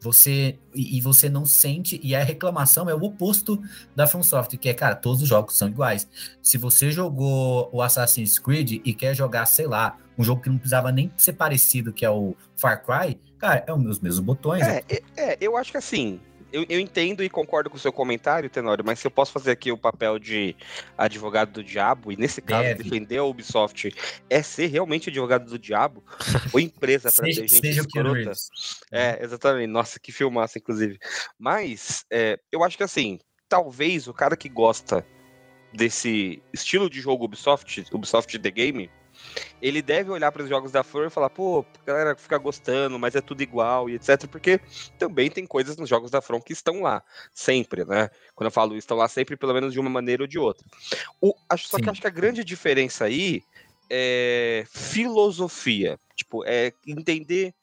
Você 0.00 0.58
e, 0.74 1.00
você 1.00 1.28
não 1.28 1.46
sente 1.46 1.98
e 2.02 2.14
a 2.14 2.22
reclamação 2.22 2.88
é 2.88 2.94
o 2.94 3.02
oposto 3.02 3.60
da 3.94 4.06
From 4.06 4.22
Software, 4.22 4.58
que 4.58 4.68
é, 4.68 4.74
cara, 4.74 4.94
todos 4.94 5.22
os 5.22 5.28
jogos 5.28 5.56
são 5.56 5.68
iguais. 5.68 6.06
Se 6.42 6.58
você 6.58 6.90
jogou 6.90 7.70
o 7.72 7.82
Assassin's 7.82 8.38
Creed 8.38 8.80
e 8.84 8.94
quer 8.94 9.14
jogar, 9.14 9.46
sei 9.46 9.66
lá, 9.66 9.96
um 10.18 10.22
jogo 10.22 10.42
que 10.42 10.48
não 10.48 10.58
precisava 10.58 10.92
nem 10.92 11.10
ser 11.16 11.32
parecido, 11.32 11.92
que 11.92 12.04
é 12.04 12.10
o 12.10 12.34
Far 12.56 12.84
Cry, 12.84 13.18
cara, 13.38 13.64
é 13.66 13.72
os 13.72 14.00
mesmos 14.00 14.20
botões. 14.20 14.62
É, 14.62 14.82
é, 14.88 15.02
é 15.16 15.38
eu 15.40 15.56
acho 15.56 15.72
que 15.72 15.78
assim, 15.78 16.20
eu, 16.52 16.64
eu, 16.68 16.80
entendo 16.80 17.22
e 17.22 17.28
concordo 17.28 17.68
com 17.68 17.76
o 17.76 17.80
seu 17.80 17.92
comentário, 17.92 18.48
Tenório, 18.48 18.84
mas 18.84 18.98
se 18.98 19.06
eu 19.06 19.10
posso 19.10 19.32
fazer 19.32 19.50
aqui 19.50 19.70
o 19.72 19.76
papel 19.76 20.18
de 20.18 20.56
advogado 20.96 21.52
do 21.52 21.64
diabo, 21.64 22.12
e 22.12 22.16
nesse 22.16 22.40
caso 22.40 22.62
Deve. 22.62 22.82
defender 22.82 23.18
a 23.18 23.24
Ubisoft 23.24 23.94
é 24.30 24.42
ser 24.42 24.66
realmente 24.66 25.10
advogado 25.10 25.48
do 25.48 25.58
diabo, 25.58 26.04
ou 26.52 26.60
empresa 26.60 27.10
para 27.10 27.24
ter 27.24 27.32
gente 27.32 27.52
seja 27.52 27.80
escrota. 27.80 28.32
É, 28.92 29.22
exatamente. 29.22 29.66
Nossa, 29.68 29.98
que 29.98 30.12
filmaça, 30.12 30.58
inclusive. 30.58 30.98
Mas, 31.38 32.04
é, 32.10 32.38
eu 32.50 32.62
acho 32.62 32.76
que 32.76 32.84
assim, 32.84 33.18
talvez 33.48 34.06
o 34.08 34.14
cara 34.14 34.36
que 34.36 34.48
gosta 34.48 35.06
desse 35.72 36.42
estilo 36.52 36.88
de 36.88 37.00
jogo 37.00 37.24
Ubisoft, 37.24 37.84
Ubisoft 37.92 38.38
The 38.38 38.50
Game, 38.50 38.90
ele 39.60 39.82
deve 39.82 40.10
olhar 40.10 40.30
para 40.30 40.42
os 40.42 40.48
jogos 40.48 40.70
da 40.70 40.82
Flor 40.82 41.06
e 41.06 41.10
falar, 41.10 41.30
pô, 41.30 41.64
a 41.82 41.86
galera 41.86 42.16
fica 42.16 42.38
gostando, 42.38 42.98
mas 42.98 43.14
é 43.14 43.20
tudo 43.20 43.42
igual 43.42 43.88
e 43.88 43.94
etc. 43.94 44.26
Porque 44.26 44.60
também 44.98 45.30
tem 45.30 45.46
coisas 45.46 45.76
nos 45.76 45.88
jogos 45.88 46.10
da 46.10 46.20
From 46.20 46.40
que 46.40 46.52
estão 46.52 46.82
lá, 46.82 47.02
sempre, 47.32 47.84
né? 47.84 48.10
Quando 48.34 48.48
eu 48.48 48.52
falo 48.52 48.76
estão 48.76 48.96
lá 48.96 49.08
sempre, 49.08 49.36
pelo 49.36 49.54
menos 49.54 49.72
de 49.72 49.80
uma 49.80 49.90
maneira 49.90 50.22
ou 50.22 50.26
de 50.26 50.38
outra. 50.38 50.66
O, 51.20 51.34
acho, 51.48 51.68
só 51.68 51.76
Sim. 51.76 51.84
que 51.84 51.90
acho 51.90 52.00
que 52.00 52.06
a 52.06 52.10
grande 52.10 52.44
diferença 52.44 53.04
aí 53.04 53.42
é 53.90 54.64
filosofia. 54.68 55.98
Tipo, 56.14 56.44
é 56.46 56.72
entender 56.86 57.54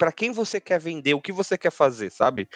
para 0.00 0.10
quem 0.10 0.32
você 0.32 0.58
quer 0.58 0.80
vender, 0.80 1.12
o 1.12 1.20
que 1.20 1.30
você 1.30 1.58
quer 1.58 1.70
fazer, 1.70 2.10
sabe? 2.10 2.48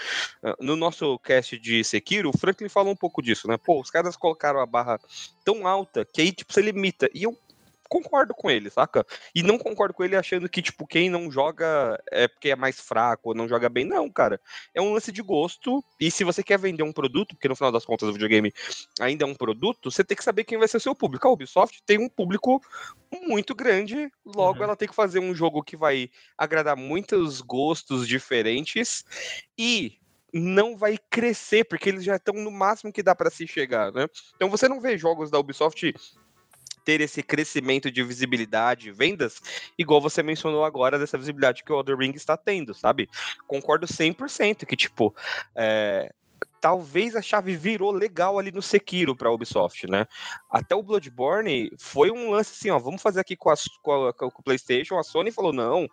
Ah, 0.42 0.56
no 0.60 0.74
nosso 0.74 1.18
cast 1.18 1.58
de 1.58 1.84
Sekiro, 1.84 2.30
o 2.30 2.38
Franklin 2.38 2.70
falou 2.70 2.90
um 2.90 2.96
pouco 2.96 3.20
disso, 3.20 3.46
né? 3.46 3.58
Pô, 3.58 3.82
os 3.82 3.90
caras 3.90 4.16
colocaram 4.16 4.60
a 4.60 4.66
barra 4.66 4.98
tão 5.44 5.66
alta 5.66 6.06
que 6.10 6.22
aí, 6.22 6.32
tipo, 6.32 6.50
você 6.50 6.62
limita. 6.62 7.06
E 7.12 7.24
eu 7.24 7.38
concordo 7.88 8.34
com 8.34 8.50
ele, 8.50 8.70
saca? 8.70 9.06
E 9.34 9.42
não 9.42 9.58
concordo 9.58 9.94
com 9.94 10.04
ele 10.04 10.16
achando 10.16 10.48
que, 10.48 10.62
tipo, 10.62 10.86
quem 10.86 11.08
não 11.08 11.30
joga 11.30 12.00
é 12.10 12.26
porque 12.28 12.50
é 12.50 12.56
mais 12.56 12.80
fraco 12.80 13.30
ou 13.30 13.34
não 13.34 13.48
joga 13.48 13.68
bem. 13.68 13.84
Não, 13.84 14.10
cara. 14.10 14.40
É 14.74 14.80
um 14.80 14.92
lance 14.92 15.12
de 15.12 15.22
gosto. 15.22 15.84
E 16.00 16.10
se 16.10 16.24
você 16.24 16.42
quer 16.42 16.58
vender 16.58 16.82
um 16.82 16.92
produto, 16.92 17.34
porque 17.34 17.48
no 17.48 17.56
final 17.56 17.72
das 17.72 17.84
contas 17.84 18.08
o 18.08 18.12
videogame 18.12 18.52
ainda 19.00 19.24
é 19.24 19.26
um 19.26 19.34
produto, 19.34 19.90
você 19.90 20.04
tem 20.04 20.16
que 20.16 20.24
saber 20.24 20.44
quem 20.44 20.58
vai 20.58 20.68
ser 20.68 20.78
o 20.78 20.80
seu 20.80 20.94
público. 20.94 21.26
A 21.26 21.30
Ubisoft 21.30 21.82
tem 21.84 21.98
um 21.98 22.08
público 22.08 22.60
muito 23.22 23.54
grande, 23.54 24.10
logo 24.24 24.58
uhum. 24.58 24.64
ela 24.64 24.76
tem 24.76 24.88
que 24.88 24.94
fazer 24.94 25.20
um 25.20 25.34
jogo 25.34 25.62
que 25.62 25.76
vai 25.76 26.10
agradar 26.36 26.76
muitos 26.76 27.40
gostos 27.40 28.08
diferentes 28.08 29.04
e 29.56 29.98
não 30.32 30.76
vai 30.76 30.98
crescer, 31.08 31.64
porque 31.64 31.88
eles 31.88 32.02
já 32.02 32.16
estão 32.16 32.34
no 32.34 32.50
máximo 32.50 32.92
que 32.92 33.04
dá 33.04 33.14
para 33.14 33.30
se 33.30 33.46
chegar, 33.46 33.92
né? 33.92 34.08
Então 34.34 34.50
você 34.50 34.68
não 34.68 34.80
vê 34.80 34.98
jogos 34.98 35.30
da 35.30 35.38
Ubisoft 35.38 35.94
ter 36.84 37.00
esse 37.00 37.22
crescimento 37.22 37.90
de 37.90 38.02
visibilidade, 38.02 38.90
vendas, 38.90 39.40
igual 39.78 40.00
você 40.00 40.22
mencionou 40.22 40.64
agora 40.64 40.98
dessa 40.98 41.18
visibilidade 41.18 41.64
que 41.64 41.72
o 41.72 41.78
Other 41.78 41.96
Ring 41.96 42.12
está 42.14 42.36
tendo, 42.36 42.74
sabe? 42.74 43.08
Concordo 43.46 43.86
100% 43.86 44.66
que, 44.66 44.76
tipo, 44.76 45.14
é, 45.54 46.12
talvez 46.64 47.14
a 47.14 47.20
chave 47.20 47.54
virou 47.56 47.90
legal 47.90 48.38
ali 48.38 48.50
no 48.50 48.62
Sekiro 48.62 49.14
para 49.14 49.28
a 49.28 49.32
Ubisoft, 49.32 49.86
né? 49.86 50.06
Até 50.50 50.74
o 50.74 50.82
Bloodborne 50.82 51.70
foi 51.78 52.10
um 52.10 52.30
lance 52.30 52.52
assim, 52.52 52.70
ó, 52.70 52.78
vamos 52.78 53.02
fazer 53.02 53.20
aqui 53.20 53.36
com, 53.36 53.52
com, 53.82 54.06
a, 54.06 54.14
com 54.14 54.26
o 54.26 54.42
PlayStation. 54.42 54.98
A 54.98 55.02
Sony 55.02 55.30
falou 55.30 55.52
não, 55.52 55.86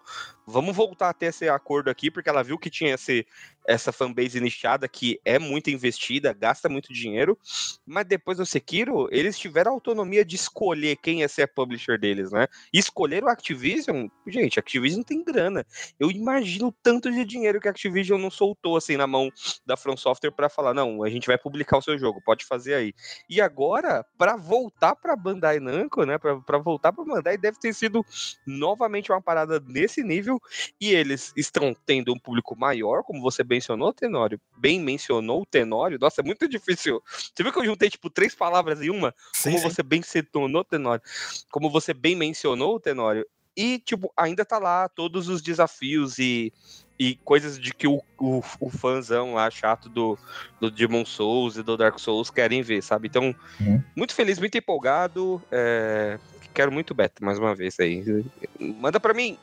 vamos 0.52 0.76
voltar 0.76 1.10
a 1.10 1.14
ter 1.14 1.28
esse 1.28 1.48
acordo 1.48 1.90
aqui 1.90 2.12
porque 2.12 2.30
ela 2.30 2.44
viu 2.44 2.58
que 2.58 2.70
tinha 2.70 2.94
esse, 2.94 3.26
essa 3.68 3.92
fanbase 3.92 4.40
nichada 4.40 4.88
que 4.88 5.20
é 5.24 5.40
muito 5.40 5.70
investida, 5.70 6.34
gasta 6.34 6.68
muito 6.68 6.94
dinheiro, 6.94 7.38
mas 7.86 8.06
depois 8.06 8.38
do 8.38 8.46
Sekiro 8.46 9.08
eles 9.12 9.38
tiveram 9.38 9.72
a 9.72 9.74
autonomia 9.76 10.26
de 10.26 10.36
escolher 10.36 10.98
quem 10.98 11.22
ia 11.22 11.30
ser 11.30 11.44
a 11.44 11.48
publisher 11.48 11.98
deles, 11.98 12.32
né? 12.32 12.48
E 12.74 12.80
escolheram 12.80 13.28
a 13.28 13.32
Activision, 13.32 14.08
gente, 14.28 14.60
Activision 14.60 15.04
tem 15.04 15.24
grana. 15.24 15.66
Eu 16.00 16.12
imagino 16.12 16.68
o 16.68 16.72
tanto 16.84 17.12
de 17.12 17.24
dinheiro 17.24 17.60
que 17.60 17.68
a 17.68 17.72
Activision 17.72 18.20
não 18.20 18.32
soltou 18.32 18.76
assim 18.76 18.98
na 18.98 19.08
mão 19.08 19.30
da 19.66 19.78
From 19.78 19.96
Software 19.96 20.32
para 20.32 20.50
falar, 20.50 20.74
não, 20.74 21.04
a 21.04 21.10
gente 21.10 21.28
vai 21.28 21.38
publicar 21.38 21.78
o 21.78 21.82
seu 21.82 21.98
jogo, 21.98 22.22
pode 22.22 22.46
fazer 22.46 22.74
aí. 22.74 22.94
E 23.30 23.40
agora, 23.40 24.06
para 24.18 24.36
voltar 24.36 24.96
para 24.96 25.16
Bandai 25.16 25.60
Namco, 25.60 26.04
né, 26.04 26.18
para 26.18 26.58
voltar 26.58 26.92
para 26.92 27.06
Bandai, 27.06 27.38
deve 27.38 27.60
ter 27.60 27.74
sido 27.74 28.06
novamente 28.46 29.12
uma 29.12 29.22
parada 29.22 29.62
nesse 29.66 30.04
nível 30.04 30.41
e 30.80 30.94
eles 30.94 31.34
estão 31.36 31.76
tendo 31.86 32.14
um 32.14 32.20
público 32.20 32.56
maior, 32.58 33.04
como 33.04 33.22
você 33.22 33.44
mencionou, 33.44 33.94
Tenório. 33.94 34.40
Bem 34.58 34.80
mencionou 34.80 35.42
o 35.42 35.46
Tenório. 35.46 35.98
Nossa, 36.00 36.22
é 36.22 36.24
muito 36.24 36.48
difícil. 36.50 37.02
Você 37.06 37.44
viu 37.44 37.52
que 37.52 37.60
eu 37.60 37.66
juntei, 37.66 37.90
tipo, 37.90 38.10
três 38.10 38.36
palavras 38.36 38.82
em 38.82 38.90
uma? 38.90 39.14
Sim, 39.34 39.52
como 39.52 39.62
sim. 39.62 39.70
você 39.70 39.84
bem 39.84 40.02
mencionou, 40.02 40.64
Tenório. 40.64 41.04
Como 41.52 41.70
você 41.70 41.94
bem 41.94 42.16
mencionou, 42.16 42.80
Tenório. 42.80 43.26
E, 43.56 43.80
tipo, 43.80 44.12
ainda 44.16 44.46
tá 44.46 44.58
lá 44.58 44.88
todos 44.88 45.28
os 45.28 45.42
desafios 45.42 46.18
e 46.18 46.54
e 47.02 47.16
coisas 47.26 47.60
de 47.60 47.74
que 47.74 47.88
o, 47.88 48.00
o, 48.20 48.44
o 48.60 48.70
fãzão 48.70 49.34
lá 49.34 49.50
chato 49.50 49.90
do, 49.90 50.16
do 50.60 50.70
Demon 50.70 51.04
Souls 51.04 51.58
e 51.58 51.64
do 51.64 51.76
Dark 51.76 51.98
Souls 51.98 52.30
querem 52.30 52.62
ver, 52.62 52.84
sabe? 52.84 53.08
Então, 53.08 53.36
uhum. 53.60 53.82
muito 53.96 54.14
feliz, 54.14 54.38
muito 54.38 54.56
empolgado. 54.56 55.42
É... 55.52 56.20
Quero 56.54 56.72
muito 56.72 56.94
beta, 56.94 57.26
mais 57.26 57.40
uma 57.40 57.56
vez 57.56 57.80
aí. 57.80 58.24
Manda 58.60 59.00
pra 59.00 59.16
mim! 59.16 59.36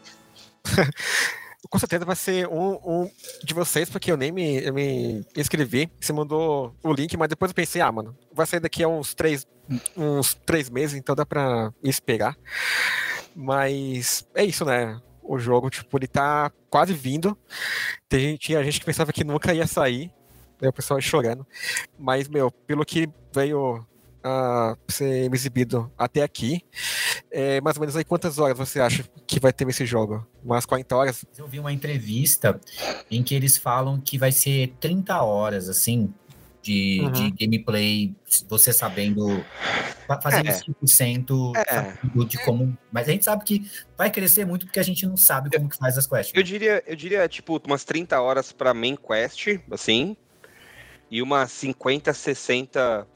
Com 1.68 1.79
certeza 1.79 2.05
vai 2.05 2.16
ser 2.16 2.47
um, 2.49 2.79
um, 2.85 3.11
de 3.42 3.53
vocês, 3.53 3.90
porque 3.90 4.11
eu 4.11 4.16
nem 4.16 4.33
me, 4.33 4.64
eu 4.64 4.73
me 4.73 5.27
inscrevi. 5.37 5.90
Você 6.01 6.12
mandou 6.12 6.75
o 6.83 6.92
link, 6.92 7.14
mas 7.16 7.29
depois 7.29 7.51
eu 7.51 7.55
pensei, 7.55 7.83
ah, 7.83 7.90
mano, 7.90 8.16
vai 8.33 8.47
sair 8.47 8.61
daqui 8.61 8.83
a 8.83 8.88
uns 8.88 9.12
três, 9.12 9.47
uns 9.97 10.35
três 10.47 10.71
meses, 10.71 10.97
então 10.97 11.14
dá 11.14 11.27
pra 11.27 11.73
esperar. 11.83 12.38
Mas 13.35 14.27
é 14.35 14.44
isso, 14.44 14.64
né? 14.64 15.01
o 15.29 15.38
jogo, 15.38 15.68
tipo, 15.68 15.97
ele 15.99 16.07
tá 16.07 16.51
quase 16.71 16.94
vindo. 16.94 17.37
Tem 18.09 18.37
tinha 18.37 18.64
gente 18.64 18.81
que 18.81 18.87
pensava 18.87 19.12
que 19.12 19.23
nunca 19.23 19.53
ia 19.53 19.66
sair, 19.66 20.11
né, 20.61 20.71
o 20.71 20.73
pessoal 20.73 21.01
chorando. 21.01 21.47
Mas, 21.99 22.29
meu, 22.29 22.51
pelo 22.51 22.85
que 22.85 23.09
veio 23.33 23.87
a 24.29 24.77
ser 24.88 25.33
exibido 25.33 25.91
até 25.97 26.23
aqui, 26.23 26.62
é, 27.31 27.61
mais 27.61 27.77
ou 27.77 27.81
menos 27.81 27.97
aí 27.97 28.05
quantas 28.05 28.38
horas 28.38 28.57
você 28.57 28.81
acha 28.81 29.05
que 29.27 29.41
vai 29.41 29.53
ter 29.53 29.67
esse 29.69 29.87
jogo? 29.87 30.27
Umas 30.45 30.67
40 30.67 30.97
horas? 30.97 31.25
Eu 31.37 31.47
vi 31.47 31.59
uma 31.59 31.73
entrevista 31.73 32.61
em 33.11 33.23
que 33.23 33.35
eles 33.35 33.57
falam 33.57 34.01
que 34.01 34.19
vai 34.19 34.33
ser 34.33 34.75
30 34.81 35.23
horas, 35.23 35.69
assim, 35.69 36.12
de, 36.62 37.01
uhum. 37.01 37.11
de 37.12 37.31
gameplay, 37.31 38.14
você 38.49 38.73
sabendo, 38.73 39.45
fazendo 40.23 40.49
é. 40.49 40.53
5% 40.53 41.53
é. 41.57 42.25
de 42.25 42.45
como. 42.45 42.77
Mas 42.93 43.09
a 43.09 43.12
gente 43.12 43.25
sabe 43.25 43.45
que 43.45 43.71
vai 43.97 44.11
crescer 44.11 44.45
muito 44.45 44.67
porque 44.67 44.81
a 44.81 44.83
gente 44.83 45.07
não 45.07 45.17
sabe 45.17 45.51
como 45.51 45.69
que 45.69 45.77
faz 45.77 45.97
as 45.97 46.07
quests. 46.07 46.33
Eu 46.35 46.43
diria, 46.43 46.83
eu 46.87 46.95
diria 46.95 47.27
tipo, 47.29 47.61
umas 47.67 47.85
30 47.85 48.21
horas 48.21 48.53
para 48.53 48.75
main 48.75 48.97
quest, 48.97 49.59
assim, 49.71 50.17
e 51.11 51.23
umas 51.23 51.51
50, 51.53 52.12
60 52.12 53.07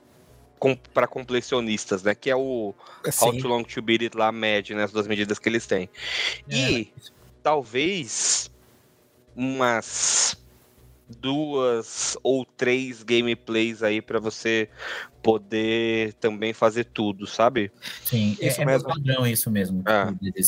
com, 0.63 0.77
para 0.77 1.09
completionistas, 1.09 2.05
né? 2.05 2.15
Que 2.15 2.31
é 2.31 2.37
o 2.37 2.73
Sim. 3.11 3.25
How 3.25 3.37
to 3.37 3.49
Long 3.49 3.65
to 3.65 3.83
Beat 3.83 4.03
It 4.03 4.17
lá, 4.17 4.31
médio, 4.31 4.77
né? 4.77 4.85
As 4.85 4.93
duas 4.93 5.09
medidas 5.09 5.37
que 5.41 5.49
eles 5.49 5.67
têm. 5.67 5.91
É. 6.49 6.71
E 6.71 6.93
talvez 7.43 8.49
umas 9.35 10.41
duas 11.19 12.17
ou 12.23 12.45
três 12.45 13.03
gameplays 13.03 13.83
aí 13.83 14.01
para 14.01 14.21
você 14.21 14.69
poder 15.21 16.13
também 16.15 16.53
fazer 16.53 16.85
tudo, 16.85 17.27
sabe? 17.27 17.73
Sim, 18.05 18.37
isso 18.41 18.61
é, 18.61 18.65
mesmo. 18.65 18.89
é 18.89 18.93
padrão 18.93 19.27
isso 19.27 19.51
mesmo. 19.51 19.83
É. 19.85 20.41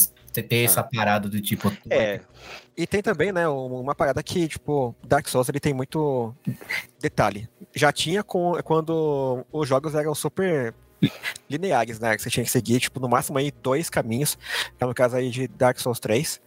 Ter 0.43 0.65
essa 0.65 0.81
ah. 0.81 0.89
parada 0.93 1.29
do 1.29 1.41
tipo. 1.41 1.73
É. 1.89 2.21
E 2.77 2.87
tem 2.87 3.01
também, 3.03 3.31
né, 3.33 3.47
uma 3.47 3.95
parada 3.95 4.23
que, 4.23 4.49
tipo, 4.49 4.95
Dark 5.07 5.29
Souls 5.29 5.49
ele 5.49 5.61
tem 5.61 5.73
muito 5.73 6.35
detalhe. 7.01 7.49
Já 7.75 7.93
tinha 7.93 8.23
com, 8.23 8.55
quando 8.65 9.47
os 9.53 9.69
jogos 9.69 9.95
eram 9.95 10.15
super 10.15 10.75
lineares, 11.49 11.99
né? 12.01 12.17
Que 12.17 12.23
você 12.23 12.31
tinha 12.31 12.45
que 12.45 12.51
seguir, 12.51 12.81
tipo, 12.81 13.01
no 13.01 13.09
máximo 13.09 13.39
aí 13.39 13.53
dois 13.63 13.89
caminhos. 13.91 14.39
É 14.79 14.85
no 14.85 14.95
caso 14.95 15.17
aí 15.17 15.31
de 15.31 15.47
Dark 15.49 15.79
Souls 15.79 16.01
3. 16.01 16.41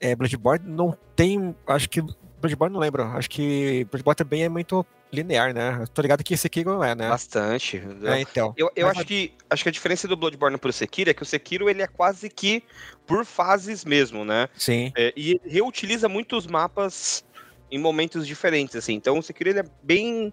É, 0.00 0.14
Bloodborne 0.14 0.68
não 0.68 0.96
tem, 1.14 1.54
acho 1.66 1.88
que 1.88 2.02
Bloodborne 2.40 2.72
não 2.72 2.80
lembro. 2.80 3.02
Acho 3.02 3.30
que 3.30 3.86
Bloodborne 3.90 4.16
também 4.16 4.44
é 4.44 4.48
muito 4.48 4.84
linear, 5.12 5.54
né? 5.54 5.84
tô 5.94 6.02
ligado 6.02 6.22
que 6.24 6.36
Sekiro 6.36 6.70
não 6.70 6.84
é, 6.84 6.94
né? 6.94 7.08
Bastante. 7.08 7.82
É, 8.04 8.20
então. 8.20 8.52
Eu, 8.56 8.70
eu 8.74 8.88
acho, 8.88 9.04
que, 9.04 9.32
acho 9.48 9.62
que 9.62 9.68
a 9.68 9.72
diferença 9.72 10.08
do 10.08 10.16
Bloodborne 10.16 10.58
pro 10.58 10.72
Sekiro 10.72 11.10
é 11.10 11.14
que 11.14 11.22
o 11.22 11.26
Sekiro 11.26 11.68
ele 11.70 11.82
é 11.82 11.86
quase 11.86 12.28
que 12.28 12.62
por 13.06 13.24
fases 13.24 13.84
mesmo, 13.84 14.24
né? 14.24 14.48
Sim. 14.56 14.92
É, 14.96 15.12
e 15.16 15.40
reutiliza 15.44 16.08
muitos 16.08 16.46
mapas 16.46 17.24
em 17.70 17.78
momentos 17.78 18.26
diferentes, 18.26 18.76
assim. 18.76 18.94
Então 18.94 19.18
o 19.18 19.22
Sekiro 19.22 19.50
ele 19.50 19.60
é 19.60 19.64
bem. 19.82 20.32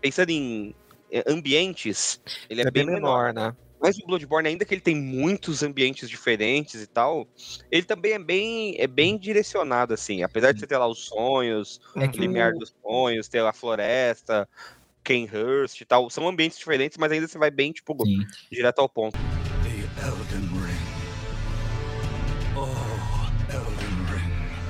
Pensando 0.00 0.30
em 0.30 0.74
é, 1.10 1.22
ambientes, 1.28 2.20
ele 2.50 2.62
é, 2.62 2.66
é 2.66 2.70
bem, 2.70 2.84
bem 2.84 2.94
menor, 2.94 3.32
menor, 3.32 3.50
né? 3.50 3.56
Mas 3.82 3.98
o 3.98 4.06
Bloodborne, 4.06 4.48
ainda 4.48 4.64
que 4.64 4.72
ele 4.72 4.80
tem 4.80 4.94
muitos 4.94 5.64
ambientes 5.64 6.08
diferentes 6.08 6.80
e 6.80 6.86
tal, 6.86 7.26
ele 7.68 7.84
também 7.84 8.12
é 8.12 8.18
bem, 8.18 8.76
é 8.78 8.86
bem 8.86 9.18
direcionado, 9.18 9.92
assim. 9.92 10.22
Apesar 10.22 10.52
de 10.52 10.60
você 10.60 10.68
ter 10.68 10.78
lá 10.78 10.86
os 10.86 11.06
sonhos, 11.06 11.80
é 11.96 12.06
o 12.06 12.10
limiar 12.12 12.52
o... 12.52 12.58
dos 12.60 12.72
sonhos, 12.80 13.26
ter 13.28 13.44
a 13.44 13.52
floresta, 13.52 14.48
Kenhurst 15.02 15.80
e 15.80 15.84
tal. 15.84 16.08
São 16.10 16.28
ambientes 16.28 16.56
diferentes, 16.56 16.96
mas 16.96 17.10
ainda 17.10 17.26
você 17.26 17.36
vai 17.36 17.50
bem, 17.50 17.72
tipo, 17.72 17.96
Sim. 18.06 18.20
direto 18.52 18.78
ao 18.78 18.88
ponto. 18.88 19.18
Oh, 22.54 22.68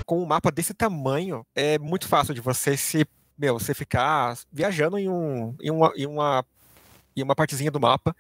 Com 0.06 0.22
um 0.22 0.26
mapa 0.26 0.50
desse 0.50 0.72
tamanho, 0.72 1.44
é 1.54 1.78
muito 1.78 2.08
fácil 2.08 2.32
de 2.32 2.40
você 2.40 2.78
se 2.78 3.06
meu, 3.36 3.58
você 3.58 3.74
ficar 3.74 4.38
viajando 4.52 4.98
em, 4.98 5.08
um, 5.08 5.54
em, 5.60 5.70
uma, 5.70 5.92
em 5.96 6.06
uma 6.06 6.44
e 7.14 7.22
uma 7.22 7.34
partezinha 7.34 7.70
do 7.70 7.80
mapa, 7.80 8.14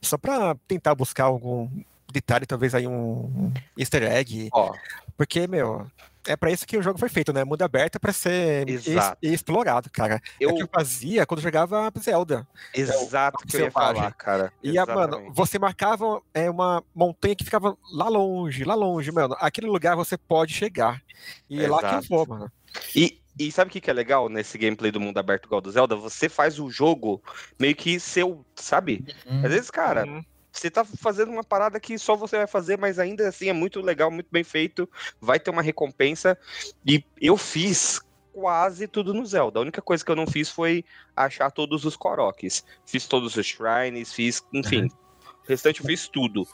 só 0.00 0.16
para 0.16 0.54
tentar 0.66 0.94
buscar 0.94 1.24
algum 1.24 1.68
detalhe, 2.12 2.46
talvez 2.46 2.74
aí 2.74 2.86
um 2.86 3.52
easter 3.76 4.02
egg. 4.04 4.48
Ó. 4.52 4.72
Porque, 5.16 5.46
meu, 5.46 5.86
é 6.26 6.36
para 6.36 6.50
isso 6.50 6.66
que 6.66 6.76
o 6.76 6.82
jogo 6.82 6.98
foi 6.98 7.08
feito, 7.08 7.32
né? 7.32 7.44
Mundo 7.44 7.62
aberto 7.62 7.96
é 7.96 7.98
para 7.98 8.12
ser 8.12 8.68
es 8.68 8.86
explorado, 9.22 9.90
cara. 9.90 10.20
Eu... 10.40 10.50
É 10.50 10.52
o 10.52 10.56
que 10.56 10.62
eu 10.62 10.68
fazia 10.68 11.24
quando 11.24 11.40
jogava 11.40 11.90
Zelda. 11.98 12.46
Exato, 12.74 13.38
é, 13.42 13.46
que 13.46 13.56
eu 13.56 13.60
ia 13.62 13.70
falar, 13.70 14.12
cara. 14.12 14.52
E, 14.62 14.78
a, 14.78 14.84
mano, 14.84 15.32
você 15.32 15.58
marcava 15.58 16.20
é, 16.34 16.50
uma 16.50 16.82
montanha 16.94 17.34
que 17.36 17.44
ficava 17.44 17.76
lá 17.92 18.08
longe, 18.08 18.64
lá 18.64 18.74
longe, 18.74 19.10
mano. 19.12 19.36
Aquele 19.38 19.68
lugar 19.68 19.96
você 19.96 20.16
pode 20.16 20.52
chegar. 20.52 21.02
E 21.48 21.64
é 21.64 21.68
lá 21.68 21.80
que 21.80 21.94
eu 21.94 22.02
vou, 22.02 22.26
mano. 22.26 22.52
E, 22.94 23.18
e 23.38 23.52
sabe 23.52 23.68
o 23.68 23.72
que, 23.72 23.80
que 23.80 23.90
é 23.90 23.92
legal 23.92 24.28
nesse 24.28 24.56
gameplay 24.56 24.90
do 24.90 25.00
mundo 25.00 25.18
aberto 25.18 25.46
igual 25.46 25.60
do 25.60 25.70
Zelda? 25.70 25.94
Você 25.96 26.28
faz 26.28 26.58
o 26.58 26.70
jogo 26.70 27.22
meio 27.58 27.74
que 27.74 28.00
seu, 28.00 28.44
sabe? 28.54 29.04
Uhum. 29.26 29.44
Às 29.44 29.52
vezes, 29.52 29.70
cara, 29.70 30.06
uhum. 30.06 30.24
você 30.50 30.70
tá 30.70 30.84
fazendo 30.84 31.30
uma 31.30 31.44
parada 31.44 31.78
que 31.78 31.98
só 31.98 32.16
você 32.16 32.38
vai 32.38 32.46
fazer, 32.46 32.78
mas 32.78 32.98
ainda 32.98 33.28
assim 33.28 33.48
é 33.48 33.52
muito 33.52 33.80
legal, 33.80 34.10
muito 34.10 34.28
bem 34.30 34.42
feito, 34.42 34.88
vai 35.20 35.38
ter 35.38 35.50
uma 35.50 35.62
recompensa. 35.62 36.38
E 36.86 37.04
eu 37.20 37.36
fiz 37.36 38.00
quase 38.32 38.86
tudo 38.88 39.12
no 39.12 39.24
Zelda. 39.24 39.58
A 39.58 39.62
única 39.62 39.82
coisa 39.82 40.04
que 40.04 40.10
eu 40.10 40.16
não 40.16 40.26
fiz 40.26 40.50
foi 40.50 40.84
achar 41.14 41.50
todos 41.50 41.84
os 41.84 41.96
Koroks. 41.96 42.64
Fiz 42.86 43.06
todos 43.06 43.36
os 43.36 43.46
shrines, 43.46 44.12
fiz, 44.12 44.42
enfim. 44.52 44.82
Uhum. 44.82 45.05
Restante 45.48 45.80
eu 45.80 45.86
fiz 45.86 46.08
tudo. 46.08 46.46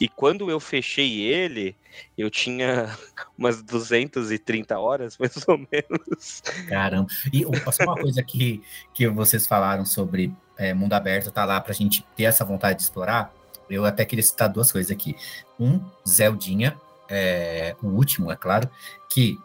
E 0.00 0.08
quando 0.08 0.50
eu 0.50 0.58
fechei 0.58 1.20
ele, 1.20 1.76
eu 2.18 2.30
tinha 2.30 2.96
umas 3.38 3.62
230 3.62 4.78
horas, 4.78 5.16
mais 5.18 5.36
ou 5.46 5.58
menos. 5.58 6.42
Caramba. 6.68 7.08
E 7.32 7.42
só 7.72 7.84
uma 7.84 7.94
coisa 7.96 8.22
que, 8.22 8.62
que 8.92 9.08
vocês 9.08 9.46
falaram 9.46 9.84
sobre 9.84 10.34
é, 10.56 10.74
mundo 10.74 10.92
aberto, 10.92 11.30
tá 11.30 11.44
lá 11.44 11.60
pra 11.60 11.72
gente 11.72 12.04
ter 12.16 12.24
essa 12.24 12.44
vontade 12.44 12.78
de 12.78 12.84
explorar. 12.84 13.32
Eu 13.70 13.84
até 13.84 14.04
queria 14.04 14.22
citar 14.22 14.48
duas 14.48 14.70
coisas 14.70 14.90
aqui. 14.90 15.16
Um, 15.58 15.80
Zeldinha, 16.06 16.76
é, 17.08 17.76
o 17.82 17.88
último, 17.88 18.30
é 18.30 18.36
claro, 18.36 18.68
que 19.08 19.38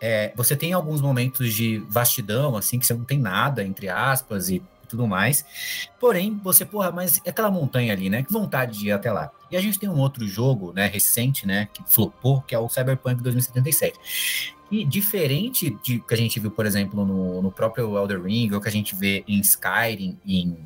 é, 0.00 0.32
você 0.36 0.54
tem 0.54 0.72
alguns 0.72 1.00
momentos 1.00 1.52
de 1.52 1.78
vastidão, 1.88 2.56
assim, 2.56 2.78
que 2.78 2.86
você 2.86 2.94
não 2.94 3.04
tem 3.04 3.18
nada, 3.18 3.64
entre 3.64 3.88
aspas, 3.88 4.50
e 4.50 4.62
tudo 4.86 5.06
mais. 5.06 5.44
Porém, 6.00 6.40
você, 6.42 6.64
porra, 6.64 6.90
mas 6.90 7.20
é 7.24 7.30
aquela 7.30 7.50
montanha 7.50 7.92
ali, 7.92 8.08
né? 8.08 8.22
Que 8.22 8.32
vontade 8.32 8.78
de 8.78 8.88
ir 8.88 8.92
até 8.92 9.10
lá. 9.12 9.30
E 9.50 9.56
a 9.56 9.60
gente 9.60 9.78
tem 9.78 9.88
um 9.88 9.98
outro 9.98 10.26
jogo, 10.26 10.72
né, 10.72 10.86
recente, 10.86 11.46
né, 11.46 11.68
que 11.72 11.82
flopou, 11.86 12.42
que 12.42 12.54
é 12.54 12.58
o 12.58 12.68
Cyberpunk 12.68 13.22
2077. 13.22 14.56
E 14.70 14.84
diferente 14.84 15.76
de 15.82 16.00
que 16.00 16.14
a 16.14 16.16
gente 16.16 16.40
viu, 16.40 16.50
por 16.50 16.66
exemplo, 16.66 17.04
no, 17.04 17.40
no 17.40 17.52
próprio 17.52 17.96
Elder 17.96 18.22
Ring, 18.22 18.52
ou 18.52 18.60
que 18.60 18.68
a 18.68 18.72
gente 18.72 18.96
vê 18.96 19.24
em 19.28 19.38
Skyrim, 19.40 20.18
em 20.26 20.56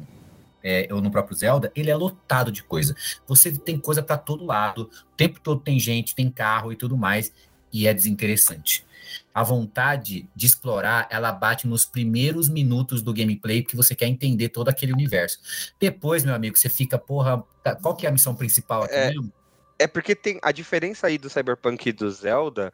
é, 0.62 0.88
ou 0.90 1.00
no 1.00 1.10
próprio 1.10 1.36
Zelda, 1.36 1.72
ele 1.74 1.90
é 1.90 1.96
lotado 1.96 2.52
de 2.52 2.62
coisa. 2.62 2.94
Você 3.26 3.50
tem 3.52 3.78
coisa 3.78 4.02
para 4.02 4.18
todo 4.18 4.44
lado, 4.44 4.90
o 5.12 5.16
tempo 5.16 5.40
todo 5.40 5.60
tem 5.60 5.78
gente, 5.78 6.14
tem 6.14 6.30
carro 6.30 6.72
e 6.72 6.76
tudo 6.76 6.96
mais, 6.96 7.32
e 7.72 7.86
é 7.86 7.94
desinteressante 7.94 8.84
a 9.32 9.42
vontade 9.42 10.28
de 10.34 10.46
explorar, 10.46 11.06
ela 11.10 11.30
bate 11.30 11.66
nos 11.66 11.84
primeiros 11.84 12.48
minutos 12.48 13.02
do 13.02 13.12
gameplay, 13.12 13.62
porque 13.62 13.76
você 13.76 13.94
quer 13.94 14.06
entender 14.06 14.48
todo 14.48 14.68
aquele 14.68 14.92
universo. 14.92 15.38
Depois, 15.78 16.24
meu 16.24 16.34
amigo, 16.34 16.56
você 16.56 16.68
fica, 16.68 16.98
porra, 16.98 17.42
tá, 17.62 17.76
qual 17.76 17.94
que 17.94 18.06
é 18.06 18.08
a 18.08 18.12
missão 18.12 18.34
principal 18.34 18.82
aqui 18.82 18.94
é, 18.94 19.08
mesmo? 19.08 19.32
É 19.78 19.86
porque 19.86 20.14
tem 20.14 20.38
a 20.42 20.52
diferença 20.52 21.06
aí 21.06 21.16
do 21.16 21.30
Cyberpunk 21.30 21.88
e 21.88 21.92
do 21.92 22.10
Zelda 22.10 22.72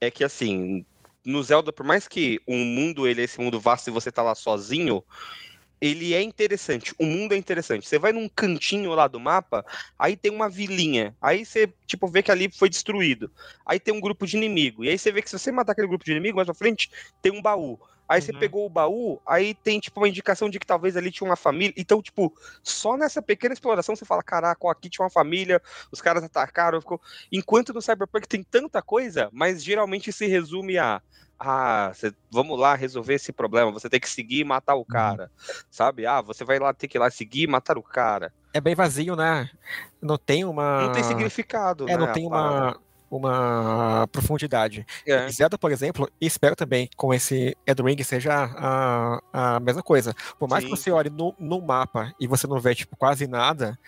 é 0.00 0.10
que 0.10 0.22
assim, 0.22 0.84
no 1.24 1.42
Zelda, 1.42 1.72
por 1.72 1.84
mais 1.84 2.06
que 2.06 2.40
um 2.46 2.64
mundo 2.64 3.08
ele 3.08 3.22
é 3.22 3.24
esse 3.24 3.40
mundo 3.40 3.58
vasto 3.58 3.88
e 3.88 3.92
você 3.92 4.12
tá 4.12 4.22
lá 4.22 4.34
sozinho, 4.34 5.02
ele 5.84 6.14
é 6.14 6.22
interessante, 6.22 6.94
o 6.98 7.04
mundo 7.04 7.34
é 7.34 7.36
interessante. 7.36 7.86
Você 7.86 7.98
vai 7.98 8.12
num 8.12 8.28
cantinho 8.28 8.90
lá 8.94 9.06
do 9.06 9.20
mapa, 9.20 9.64
aí 9.98 10.16
tem 10.16 10.32
uma 10.32 10.48
vilinha, 10.48 11.14
aí 11.20 11.44
você, 11.44 11.72
tipo, 11.86 12.08
vê 12.08 12.22
que 12.22 12.30
ali 12.30 12.50
foi 12.50 12.70
destruído. 12.70 13.30
Aí 13.66 13.78
tem 13.78 13.92
um 13.92 14.00
grupo 14.00 14.26
de 14.26 14.36
inimigo, 14.36 14.82
e 14.84 14.88
aí 14.88 14.98
você 14.98 15.12
vê 15.12 15.20
que 15.20 15.28
se 15.28 15.38
você 15.38 15.52
matar 15.52 15.72
aquele 15.72 15.88
grupo 15.88 16.04
de 16.04 16.12
inimigo, 16.12 16.36
mais 16.36 16.46
pra 16.46 16.54
frente, 16.54 16.90
tem 17.20 17.32
um 17.32 17.42
baú. 17.42 17.78
Aí 18.08 18.20
uhum. 18.20 18.26
você 18.26 18.32
pegou 18.32 18.66
o 18.66 18.70
baú, 18.70 19.20
aí 19.26 19.54
tem, 19.54 19.80
tipo, 19.80 20.00
uma 20.00 20.08
indicação 20.08 20.50
de 20.50 20.58
que 20.58 20.66
talvez 20.66 20.96
ali 20.96 21.10
tinha 21.10 21.28
uma 21.28 21.36
família. 21.36 21.74
Então, 21.76 22.02
tipo, 22.02 22.34
só 22.62 22.96
nessa 22.96 23.22
pequena 23.22 23.54
exploração 23.54 23.96
você 23.96 24.04
fala, 24.04 24.22
caraca, 24.22 24.70
aqui 24.70 24.88
tinha 24.88 25.04
uma 25.04 25.10
família, 25.10 25.60
os 25.90 26.00
caras 26.00 26.22
atacaram. 26.22 26.80
Ficou... 26.80 27.00
Enquanto 27.32 27.72
no 27.72 27.80
Cyberpunk 27.80 28.28
tem 28.28 28.42
tanta 28.42 28.82
coisa, 28.82 29.28
mas 29.32 29.64
geralmente 29.64 30.12
se 30.12 30.26
resume 30.26 30.78
a 30.78 31.00
ah, 31.38 31.90
cê, 31.94 32.14
vamos 32.30 32.58
lá 32.58 32.74
resolver 32.74 33.14
esse 33.14 33.32
problema, 33.32 33.72
você 33.72 33.88
tem 33.90 33.98
que 33.98 34.08
seguir 34.08 34.40
e 34.40 34.44
matar 34.44 34.74
o 34.76 34.78
uhum. 34.78 34.84
cara, 34.84 35.30
sabe? 35.70 36.06
Ah, 36.06 36.20
você 36.20 36.44
vai 36.44 36.58
lá 36.58 36.72
ter 36.72 36.88
que 36.88 36.96
ir 36.96 37.00
lá 37.00 37.10
seguir 37.10 37.42
e 37.42 37.46
matar 37.46 37.76
o 37.76 37.82
cara. 37.82 38.32
É 38.52 38.60
bem 38.60 38.74
vazio, 38.74 39.16
né? 39.16 39.50
Não 40.00 40.16
tem 40.16 40.44
uma. 40.44 40.86
Não 40.86 40.92
tem 40.92 41.02
significado. 41.02 41.88
É, 41.88 41.92
né, 41.92 41.96
não 41.96 42.12
tem 42.12 42.26
uma, 42.26 42.78
uma 43.18 44.06
profundidade. 44.10 44.86
É. 45.06 45.28
Zelda, 45.28 45.58
por 45.58 45.70
exemplo, 45.70 46.08
espero 46.20 46.56
também 46.56 46.88
com 46.96 47.12
esse 47.12 47.56
Ed 47.66 47.82
Ring 47.82 48.02
seja 48.02 48.32
a, 48.34 49.20
a 49.32 49.60
mesma 49.60 49.82
coisa. 49.82 50.14
Por 50.38 50.48
mais 50.48 50.64
Sim. 50.64 50.70
que 50.70 50.76
você 50.76 50.90
olhe 50.90 51.10
no, 51.10 51.34
no 51.38 51.60
mapa 51.60 52.12
e 52.18 52.26
você 52.26 52.46
não 52.46 52.60
vê 52.60 52.74
tipo, 52.74 52.96
quase 52.96 53.26
nada, 53.26 53.78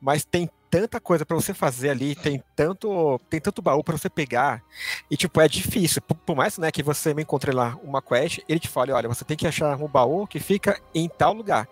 mas 0.00 0.24
tem 0.24 0.48
tanta 0.72 0.98
coisa 0.98 1.26
para 1.26 1.36
você 1.36 1.52
fazer 1.52 1.90
ali, 1.90 2.14
tem 2.14 2.42
tanto, 2.56 3.20
tem 3.28 3.38
tanto 3.38 3.60
baú 3.60 3.84
para 3.84 3.98
você 3.98 4.08
pegar, 4.08 4.62
e 5.10 5.18
tipo, 5.18 5.38
é 5.38 5.46
difícil. 5.46 6.00
Por, 6.00 6.14
por, 6.14 6.34
mais 6.34 6.56
né, 6.56 6.72
que 6.72 6.82
você 6.82 7.12
me 7.12 7.20
encontre 7.20 7.52
lá 7.52 7.76
uma 7.84 8.00
quest, 8.00 8.40
ele 8.48 8.58
te 8.58 8.68
fala, 8.68 8.94
olha, 8.94 9.06
você 9.06 9.22
tem 9.22 9.36
que 9.36 9.46
achar 9.46 9.76
um 9.76 9.86
baú 9.86 10.26
que 10.26 10.40
fica 10.40 10.80
em 10.94 11.10
tal 11.10 11.34
lugar. 11.34 11.68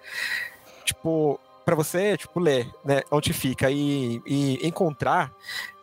Tipo, 0.84 1.40
para 1.64 1.74
você, 1.74 2.16
tipo, 2.18 2.38
ler, 2.38 2.68
né, 2.84 3.00
onde 3.10 3.32
fica 3.32 3.70
e, 3.70 4.20
e 4.26 4.66
encontrar, 4.66 5.32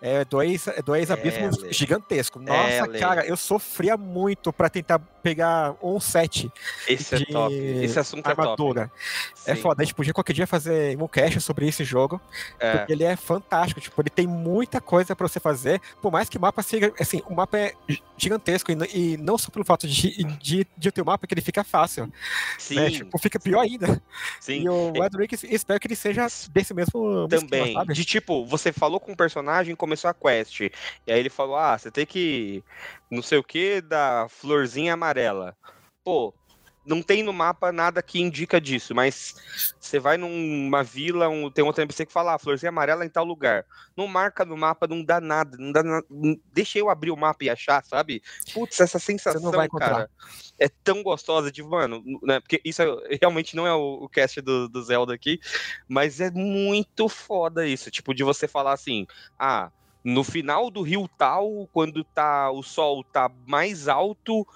é 0.01 0.23
dois, 0.25 0.67
é 0.67 0.81
dois 0.81 1.10
é, 1.10 1.13
abismos 1.13 1.57
gigantescos. 1.71 2.41
Nossa, 2.41 2.69
é, 2.69 2.99
cara, 2.99 3.25
eu 3.25 3.36
sofria 3.36 3.97
muito 3.97 4.53
para 4.53 4.69
tentar 4.69 4.99
pegar 5.27 5.75
um 5.83 5.99
set. 5.99 6.49
Esse 6.88 7.15
é 7.15 7.25
top. 7.25 7.53
Esse 7.53 7.99
assunto 7.99 8.25
armadura. 8.27 8.83
é 8.83 8.86
top. 8.86 8.91
É 9.45 9.55
Sim. 9.55 9.62
foda. 9.62 9.81
A 9.81 9.86
gente 9.86 9.93
podia 9.93 10.13
qualquer 10.13 10.33
dia 10.33 10.47
fazer 10.47 10.97
um 11.01 11.07
cast 11.07 11.41
sobre 11.41 11.67
esse 11.67 11.83
jogo. 11.83 12.21
É. 12.60 12.77
Porque 12.77 12.93
ele 12.93 13.03
é 13.03 13.15
fantástico. 13.15 13.81
Tipo, 13.81 14.01
ele 14.01 14.10
tem 14.10 14.27
muita 14.27 14.79
coisa 14.79 15.15
para 15.15 15.27
você 15.27 15.39
fazer. 15.39 15.81
Por 16.01 16.12
mais 16.12 16.29
que 16.29 16.38
o 16.38 16.41
mapa 16.41 16.62
siga. 16.62 16.93
Assim, 16.99 17.21
o 17.27 17.36
mapa 17.36 17.57
é 17.57 17.73
gigantesco. 18.17 18.71
E, 18.71 18.77
e 18.93 19.17
não 19.17 19.38
só 19.38 19.51
pelo 19.51 19.65
fato 19.65 19.88
de, 19.88 20.23
de, 20.23 20.67
de 20.77 20.91
ter 20.91 21.01
o 21.01 21.05
mapa, 21.05 21.27
que 21.27 21.33
ele 21.33 21.41
fica 21.41 21.63
fácil. 21.63 22.05
Né? 22.05 22.12
Sim. 22.57 22.75
Né? 22.75 22.91
Tipo, 22.91 23.17
fica 23.17 23.39
pior 23.39 23.62
ainda. 23.62 24.01
Sim. 24.39 24.63
E 24.63 24.69
o 24.69 24.93
Edric, 25.03 25.38
espero 25.49 25.79
que 25.79 25.88
ele 25.88 25.95
seja 25.95 26.27
desse 26.51 26.73
mesmo. 26.73 27.27
Também. 27.27 27.67
Esquema, 27.67 27.86
de 27.86 28.05
tipo, 28.05 28.45
você 28.45 28.71
falou 28.71 28.99
com 28.99 29.12
o 29.12 29.17
personagem 29.17 29.75
começou 29.88 30.10
a 30.10 30.13
quest. 30.13 30.60
E 30.60 30.71
aí 31.12 31.19
ele 31.19 31.30
falou: 31.30 31.56
ah, 31.56 31.78
você 31.78 31.89
tem 31.89 32.06
que. 32.06 32.63
Não 33.10 33.21
sei 33.21 33.38
o 33.38 33.43
que 33.43 33.82
da 33.82 34.28
florzinha 34.30 34.93
amarela. 34.93 35.56
Pô, 36.04 36.34
não 36.88 37.02
tem 37.02 37.21
no 37.21 37.34
mapa 37.34 37.71
nada 37.71 38.02
que 38.02 38.19
indica 38.19 38.62
disso, 38.62 38.95
mas 38.95 39.36
você 39.78 40.00
vai 40.00 40.17
numa 40.17 40.84
vila, 40.84 41.28
um, 41.28 41.52
tem 41.52 41.63
outra 41.63 41.84
NPC 41.84 42.06
que 42.06 42.13
fala, 42.13 42.34
ah, 42.34 42.39
florzinha 42.39 42.69
amarela 42.69 43.06
em 43.06 43.10
tal 43.10 43.26
lugar. 43.26 43.65
Não 43.95 44.08
marca 44.08 44.45
no 44.45 44.56
mapa, 44.56 44.88
não 44.88 45.04
dá 45.04 45.19
nada, 45.19 45.58
não 45.60 45.73
dá 45.73 45.84
nada. 45.84 46.08
Deixa 46.54 46.80
eu 46.80 46.89
abrir 46.89 47.12
o 47.12 47.17
mapa 47.17 47.43
e 47.43 47.50
achar, 47.50 47.84
sabe? 47.84 48.23
Putz, 48.54 48.80
essa 48.80 49.00
sensação, 49.00 49.52
cara, 49.78 50.10
é 50.58 50.69
tão 50.69 51.04
gostosa 51.04 51.52
de, 51.52 51.62
mano, 51.62 52.02
né? 52.23 52.39
Porque 52.39 52.62
isso 52.63 52.82
é, 52.82 53.17
realmente 53.19 53.56
não 53.56 53.67
é 53.67 53.73
o, 53.73 54.04
o 54.04 54.10
cast 54.10 54.39
do, 54.41 54.69
do 54.69 54.82
Zelda 54.82 55.13
aqui, 55.13 55.39
mas 55.89 56.21
é 56.21 56.32
muito 56.32 57.10
foda 57.10 57.67
isso, 57.67 57.91
tipo, 57.91 58.13
de 58.13 58.23
você 58.23 58.47
falar 58.47 58.71
assim, 58.71 59.06
ah, 59.38 59.69
no 60.08 60.24
final 60.24 60.72
do 60.72 60.82
rio 60.82 61.06
tal, 61.17 61.67
quando 61.74 62.02
tá 62.02 62.50
o 62.50 62.63
sol 62.63 63.04
tá 63.04 63.30
mais 63.46 63.89
alto, 63.89 64.48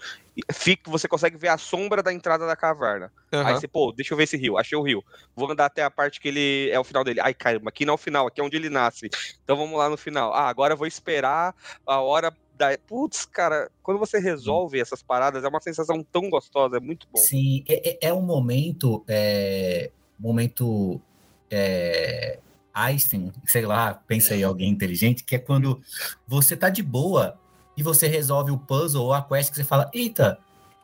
fica, 0.50 0.90
você 0.90 1.10
consegue 1.10 1.36
ver 1.36 1.50
a 1.50 1.58
sombra 1.58 2.02
da 2.02 2.14
entrada 2.14 2.48
da 2.48 2.56
caverna. 2.56 3.12
Uhum. 3.34 3.46
Aí 3.46 3.54
você, 3.56 3.68
pô, 3.68 3.92
deixa 3.92 4.14
eu 4.14 4.18
ver 4.18 4.24
esse 4.24 4.38
rio, 4.38 4.58
achei 4.58 4.78
o 4.78 4.82
rio. 4.82 5.04
Vou 5.36 5.52
andar 5.52 5.66
até 5.66 5.84
a 5.84 5.92
parte 5.92 6.22
que 6.22 6.30
ele 6.30 6.70
é 6.72 6.80
o 6.80 6.86
final 6.86 7.04
dele. 7.04 7.20
Ai, 7.20 7.34
caramba, 7.34 7.68
aqui 7.68 7.86
não 7.86 7.92
é 7.92 7.96
o 7.96 7.98
final, 7.98 8.28
aqui 8.28 8.40
é 8.40 8.44
onde 8.46 8.56
ele 8.56 8.70
nasce. 8.70 9.10
Então 9.44 9.58
vamos 9.58 9.78
lá 9.78 9.90
no 9.90 9.98
final. 9.98 10.34
Ah, 10.34 10.48
agora 10.48 10.74
eu 10.74 10.78
vou 10.78 10.88
esperar 10.88 11.54
a 11.86 12.00
hora 12.00 12.34
da. 12.56 12.78
Putz, 12.88 13.26
cara, 13.26 13.70
quando 13.84 13.98
você 13.98 14.20
resolve 14.20 14.80
essas 14.80 15.04
paradas, 15.04 15.44
é 15.44 15.50
uma 15.50 15.60
sensação 15.60 16.02
tão 16.02 16.30
gostosa, 16.30 16.78
é 16.78 16.80
muito 16.80 17.10
bom. 17.12 17.20
Sim, 17.20 17.66
é, 17.68 17.90
é, 17.90 17.98
é 18.08 18.14
um 18.14 18.22
momento. 18.22 19.04
É, 19.06 19.92
momento. 20.18 21.02
É 21.50 22.40
Einstein, 22.74 23.32
sei 23.46 23.66
lá, 23.66 23.94
pensa 23.94 24.34
aí 24.34 24.44
alguém 24.44 24.70
inteligente, 24.70 25.24
que 25.24 25.36
é 25.36 25.40
quando 25.40 25.82
você 26.28 26.56
tá 26.56 26.70
de 26.70 26.84
boa 26.84 27.38
e 27.76 27.84
você 27.84 28.08
resolve 28.08 28.52
o 28.52 28.58
puzzle 28.58 29.04
ou 29.04 29.14
a 29.14 29.22
quest 29.22 29.50
que 29.50 29.56
você 29.56 29.64
fala, 29.64 29.90
eita, 29.94 30.40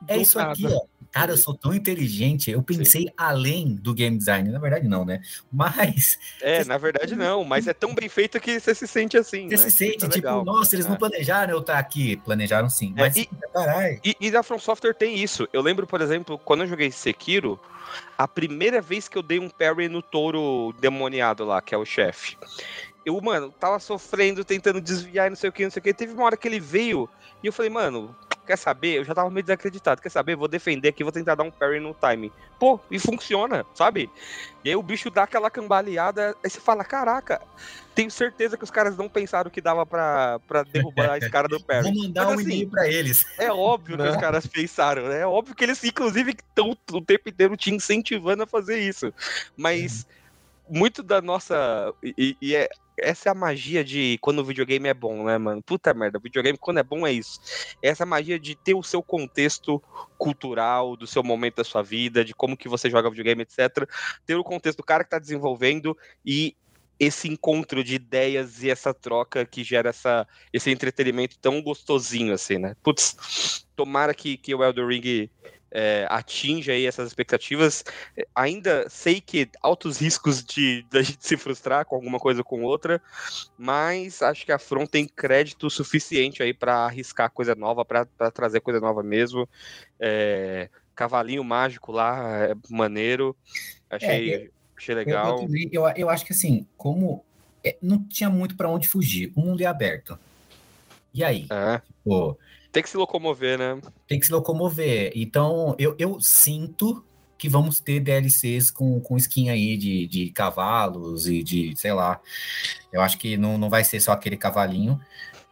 é 0.07 0.15
do 0.15 0.21
isso 0.21 0.37
nada. 0.37 0.51
aqui, 0.51 0.65
ó. 0.67 0.81
Cara, 1.11 1.31
eu 1.31 1.37
sou 1.37 1.53
tão 1.53 1.73
inteligente, 1.73 2.51
eu 2.51 2.61
pensei 2.61 3.03
Sim. 3.03 3.13
além 3.17 3.75
do 3.75 3.93
game 3.93 4.17
design. 4.17 4.49
Na 4.49 4.59
verdade, 4.59 4.87
não, 4.87 5.05
né? 5.05 5.21
Mas. 5.51 6.19
É, 6.41 6.63
na 6.65 6.77
verdade, 6.77 7.15
não, 7.15 7.43
mas 7.43 7.67
é 7.67 7.73
tão 7.73 7.93
bem 7.93 8.09
feito 8.09 8.39
que 8.39 8.59
você 8.59 8.75
se 8.75 8.87
sente 8.87 9.17
assim. 9.17 9.49
Você 9.49 9.51
né? 9.51 9.57
se 9.57 9.71
sente, 9.71 10.05
é 10.05 10.09
tipo, 10.09 10.15
legal. 10.15 10.45
nossa, 10.45 10.75
eles 10.75 10.85
é. 10.85 10.89
não 10.89 10.97
planejaram 10.97 11.53
eu 11.53 11.59
estar 11.59 11.77
aqui. 11.77 12.17
Planejaram 12.17 12.69
sim. 12.69 12.93
É, 12.97 13.01
mas, 13.01 13.15
e, 13.15 13.29
caralho. 13.53 13.99
E, 14.03 14.15
e 14.19 14.35
a 14.35 14.43
From 14.43 14.59
Software 14.59 14.93
tem 14.93 15.15
isso. 15.17 15.47
Eu 15.51 15.61
lembro, 15.61 15.87
por 15.87 16.01
exemplo, 16.01 16.37
quando 16.37 16.61
eu 16.61 16.67
joguei 16.67 16.91
Sekiro, 16.91 17.59
a 18.17 18.27
primeira 18.27 18.81
vez 18.81 19.07
que 19.07 19.17
eu 19.17 19.23
dei 19.23 19.39
um 19.39 19.49
parry 19.49 19.87
no 19.87 20.01
touro 20.01 20.73
demoniado 20.79 21.45
lá, 21.45 21.61
que 21.61 21.73
é 21.73 21.77
o 21.77 21.85
chefe. 21.85 22.37
Eu, 23.05 23.19
mano, 23.21 23.53
tava 23.57 23.79
sofrendo, 23.79 24.43
tentando 24.43 24.81
desviar, 24.81 25.29
não 25.29 25.37
sei 25.37 25.49
o 25.49 25.53
que, 25.53 25.63
não 25.63 25.71
sei 25.71 25.79
o 25.79 25.83
que. 25.83 25.93
Teve 25.93 26.13
uma 26.13 26.25
hora 26.25 26.37
que 26.37 26.47
ele 26.47 26.59
veio 26.59 27.09
e 27.41 27.47
eu 27.47 27.53
falei, 27.53 27.69
mano, 27.69 28.13
quer 28.47 28.57
saber? 28.57 28.95
Eu 28.95 29.03
já 29.03 29.13
tava 29.13 29.29
meio 29.29 29.43
desacreditado. 29.43 30.01
Quer 30.01 30.09
saber? 30.09 30.35
Vou 30.35 30.47
defender 30.47 30.89
aqui, 30.89 31.03
vou 31.03 31.11
tentar 31.11 31.35
dar 31.35 31.43
um 31.43 31.51
parry 31.51 31.79
no 31.79 31.93
time. 31.93 32.31
Pô, 32.57 32.79
e 32.89 32.97
funciona, 32.97 33.65
sabe? 33.75 34.09
E 34.63 34.69
aí 34.69 34.75
o 34.75 34.81
bicho 34.81 35.11
dá 35.11 35.23
aquela 35.23 35.51
cambaleada, 35.51 36.35
aí 36.43 36.49
você 36.49 36.59
fala, 36.59 36.83
caraca, 36.83 37.39
tenho 37.93 38.09
certeza 38.09 38.57
que 38.57 38.63
os 38.63 38.71
caras 38.71 38.97
não 38.97 39.07
pensaram 39.07 39.51
que 39.51 39.61
dava 39.61 39.85
pra, 39.85 40.39
pra 40.47 40.63
derrubar 40.63 41.17
esse 41.17 41.29
cara 41.29 41.47
do 41.47 41.61
parry. 41.61 41.83
Vou 41.83 42.03
mandar 42.03 42.25
Mas, 42.25 42.31
um 42.31 42.39
assim, 42.39 42.43
e-mail 42.45 42.69
pra 42.69 42.87
eles. 42.87 43.25
É 43.37 43.51
óbvio 43.51 43.97
que 43.97 44.03
os 44.03 44.17
caras 44.17 44.47
pensaram, 44.47 45.07
né? 45.07 45.21
É 45.21 45.27
óbvio 45.27 45.53
que 45.53 45.63
eles, 45.63 45.83
inclusive, 45.83 46.31
estão 46.31 46.75
o 46.91 47.01
tempo 47.01 47.29
inteiro 47.29 47.55
te 47.55 47.73
incentivando 47.73 48.43
a 48.43 48.47
fazer 48.47 48.79
isso. 48.79 49.13
Mas... 49.55 50.03
Uhum 50.03 50.17
muito 50.69 51.01
da 51.01 51.21
nossa. 51.21 51.93
E, 52.03 52.35
e, 52.41 52.55
é, 52.55 52.69
essa 52.99 53.29
é 53.29 53.31
a 53.31 53.35
magia 53.35 53.83
de 53.83 54.17
quando 54.21 54.39
o 54.39 54.43
videogame 54.43 54.87
é 54.87 54.93
bom, 54.93 55.23
né, 55.25 55.37
mano? 55.37 55.61
Puta 55.61 55.93
merda, 55.93 56.19
videogame 56.19 56.57
quando 56.57 56.79
é 56.79 56.83
bom 56.83 57.05
é 57.05 57.11
isso. 57.11 57.39
Essa 57.81 58.05
magia 58.05 58.39
de 58.39 58.55
ter 58.55 58.73
o 58.73 58.83
seu 58.83 59.01
contexto 59.03 59.81
cultural, 60.17 60.95
do 60.95 61.05
seu 61.05 61.23
momento 61.23 61.57
da 61.57 61.63
sua 61.63 61.83
vida, 61.83 62.25
de 62.25 62.33
como 62.33 62.57
que 62.57 62.67
você 62.67 62.89
joga 62.89 63.09
videogame, 63.09 63.43
etc. 63.43 63.87
Ter 64.25 64.35
o 64.35 64.43
contexto 64.43 64.77
do 64.77 64.83
cara 64.83 65.03
que 65.03 65.09
tá 65.09 65.19
desenvolvendo 65.19 65.97
e 66.25 66.55
esse 66.99 67.27
encontro 67.27 67.83
de 67.83 67.95
ideias 67.95 68.63
e 68.63 68.69
essa 68.71 68.93
troca 68.93 69.45
que 69.45 69.63
gera 69.63 69.89
essa, 69.89 70.27
esse 70.51 70.71
entretenimento 70.71 71.37
tão 71.37 71.61
gostosinho, 71.61 72.33
assim, 72.33 72.57
né? 72.57 72.75
Putz, 72.81 73.67
tomara 73.75 74.13
que, 74.13 74.35
que 74.37 74.55
o 74.55 74.63
Elder 74.63 74.87
Ring 74.87 75.29
é, 75.71 76.05
atinge 76.09 76.71
aí 76.71 76.85
essas 76.85 77.07
expectativas. 77.07 77.83
Ainda 78.35 78.87
sei 78.89 79.21
que 79.21 79.49
altos 79.61 79.99
riscos 79.99 80.43
de 80.43 80.85
a 80.93 81.01
gente 81.01 81.25
se 81.25 81.37
frustrar 81.37 81.85
com 81.85 81.95
alguma 81.95 82.19
coisa 82.19 82.41
ou 82.41 82.45
com 82.45 82.63
outra, 82.63 83.01
mas 83.57 84.21
acho 84.21 84.45
que 84.45 84.51
a 84.51 84.59
Front 84.59 84.89
tem 84.89 85.07
crédito 85.07 85.69
suficiente 85.69 86.41
aí 86.41 86.53
para 86.53 86.85
arriscar 86.85 87.31
coisa 87.31 87.55
nova, 87.55 87.85
para 87.85 88.05
trazer 88.31 88.61
coisa 88.61 88.79
nova 88.79 89.03
mesmo. 89.03 89.47
É, 89.99 90.69
cavalinho 90.95 91.43
mágico 91.43 91.91
lá, 91.91 92.45
é 92.45 92.55
maneiro. 92.69 93.35
Achei, 93.89 94.33
é, 94.33 94.49
achei 94.75 94.95
legal. 94.95 95.47
Eu, 95.71 95.87
eu, 95.87 95.93
eu, 95.95 96.09
acho 96.09 96.25
que 96.25 96.33
assim, 96.33 96.65
como 96.75 97.23
é, 97.63 97.77
não 97.81 98.03
tinha 98.03 98.29
muito 98.29 98.55
para 98.55 98.69
onde 98.69 98.87
fugir, 98.87 99.31
o 99.35 99.41
mundo 99.41 99.61
é 99.61 99.65
aberto. 99.65 100.17
E 101.13 101.23
aí? 101.23 101.47
É. 101.49 101.79
Tipo, 101.79 102.37
tem 102.71 102.83
que 102.83 102.89
se 102.89 102.97
locomover, 102.97 103.57
né? 103.57 103.79
Tem 104.07 104.19
que 104.19 104.25
se 104.25 104.31
locomover. 104.31 105.11
Então, 105.15 105.75
eu, 105.77 105.95
eu 105.97 106.19
sinto 106.19 107.03
que 107.37 107.47
vamos 107.47 107.79
ter 107.79 107.99
DLCs 107.99 108.71
com, 108.71 108.99
com 108.99 109.15
skin 109.17 109.49
aí 109.49 109.77
de, 109.77 110.07
de 110.07 110.29
cavalos 110.31 111.27
e 111.27 111.43
de, 111.43 111.75
sei 111.75 111.93
lá. 111.93 112.19
Eu 112.91 113.01
acho 113.01 113.17
que 113.17 113.37
não, 113.37 113.57
não 113.57 113.69
vai 113.69 113.83
ser 113.83 113.99
só 113.99 114.11
aquele 114.11 114.37
cavalinho. 114.37 114.99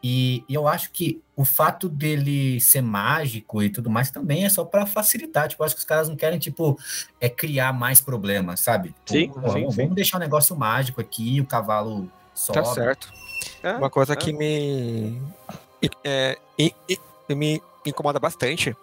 E, 0.07 0.43
e 0.47 0.53
eu 0.53 0.67
acho 0.67 0.91
que 0.91 1.19
o 1.35 1.43
fato 1.43 1.89
dele 1.89 2.59
ser 2.61 2.81
mágico 2.81 3.63
e 3.63 3.69
tudo 3.69 3.89
mais 3.89 4.11
também 4.11 4.45
é 4.45 4.49
só 4.49 4.63
para 4.63 4.85
facilitar. 4.85 5.47
Tipo, 5.47 5.63
eu 5.63 5.65
acho 5.65 5.75
que 5.75 5.79
os 5.79 5.85
caras 5.85 6.07
não 6.07 6.15
querem, 6.15 6.37
tipo, 6.37 6.77
é 7.19 7.27
criar 7.27 7.73
mais 7.73 8.01
problemas, 8.01 8.59
sabe? 8.59 8.93
Sim, 9.05 9.29
Pô, 9.29 9.41
sim, 9.49 9.61
vamos, 9.61 9.75
sim. 9.75 9.87
deixar 9.89 10.17
um 10.17 10.19
negócio 10.19 10.55
mágico 10.55 11.01
aqui, 11.01 11.41
o 11.41 11.45
cavalo 11.45 12.07
sobe. 12.35 12.59
Tá 12.59 12.65
certo. 12.65 13.11
É, 13.63 13.73
Uma 13.73 13.89
coisa 13.89 14.13
é. 14.13 14.15
que 14.15 14.31
me. 14.31 15.19
É, 16.03 16.37
me 17.29 17.61
incomoda 17.85 18.19
bastante 18.19 18.75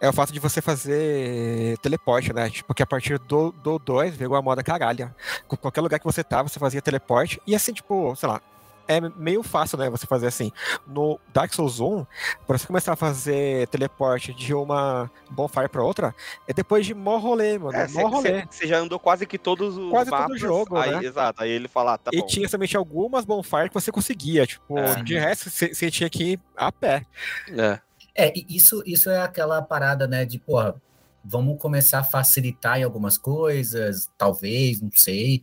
é 0.00 0.08
o 0.08 0.12
fato 0.12 0.32
de 0.32 0.38
você 0.38 0.60
fazer 0.60 1.78
teleporte, 1.78 2.32
né? 2.32 2.50
Tipo, 2.50 2.74
que 2.74 2.82
a 2.82 2.86
partir 2.86 3.18
do 3.18 3.52
2 3.78 4.16
veio 4.16 4.34
a 4.34 4.42
moda 4.42 4.62
caralha. 4.62 5.14
Com 5.48 5.56
qualquer 5.56 5.80
lugar 5.80 5.98
que 5.98 6.04
você 6.04 6.22
tá, 6.22 6.42
você 6.42 6.58
fazia 6.58 6.82
teleporte. 6.82 7.40
E 7.46 7.54
assim, 7.54 7.72
tipo, 7.72 8.14
sei 8.16 8.28
lá, 8.28 8.40
é 8.86 9.00
meio 9.00 9.42
fácil, 9.42 9.78
né? 9.78 9.88
Você 9.90 10.06
fazer 10.06 10.26
assim. 10.26 10.52
No 10.86 11.18
Dark 11.32 11.52
Souls 11.52 11.80
1, 11.80 12.06
para 12.46 12.58
você 12.58 12.66
começar 12.66 12.92
a 12.92 12.96
fazer 12.96 13.66
teleporte 13.68 14.32
de 14.32 14.54
uma 14.54 15.10
bonfire 15.30 15.68
para 15.68 15.82
outra, 15.82 16.14
é 16.46 16.52
depois 16.52 16.86
de 16.86 16.94
mó 16.94 17.18
rolê, 17.18 17.58
mano. 17.58 17.76
É, 17.76 17.88
mó 17.88 18.08
rolê. 18.08 18.46
Você 18.50 18.66
já 18.66 18.78
andou 18.78 18.98
quase 18.98 19.26
que 19.26 19.38
todos 19.38 19.76
os 19.76 19.90
quase 19.90 20.10
mapas. 20.10 20.26
todo 20.26 20.36
o 20.36 20.38
jogo, 20.38 20.76
aí, 20.76 20.90
né? 20.92 21.04
Exato. 21.04 21.42
Aí 21.42 21.50
ele 21.50 21.68
fala, 21.68 21.94
ah, 21.94 21.98
tá 21.98 22.10
e 22.12 22.20
bom. 22.20 22.26
tinha 22.26 22.48
somente 22.48 22.76
algumas 22.76 23.24
bonfires 23.24 23.68
que 23.68 23.74
você 23.74 23.90
conseguia. 23.90 24.46
Tipo, 24.46 24.78
é. 24.78 25.02
de 25.02 25.18
resto, 25.18 25.50
você 25.50 25.90
tinha 25.90 26.10
que 26.10 26.32
ir 26.32 26.40
a 26.56 26.70
pé. 26.70 27.04
É. 27.50 27.80
É, 28.16 28.32
isso, 28.48 28.82
isso 28.86 29.10
é 29.10 29.20
aquela 29.20 29.60
parada, 29.60 30.06
né, 30.06 30.24
de, 30.24 30.38
porra, 30.38 30.80
vamos 31.24 31.58
começar 31.60 31.98
a 31.98 32.04
facilitar 32.04 32.78
em 32.78 32.84
algumas 32.84 33.18
coisas, 33.18 34.10
talvez, 34.16 34.80
não 34.80 34.90
sei. 34.92 35.42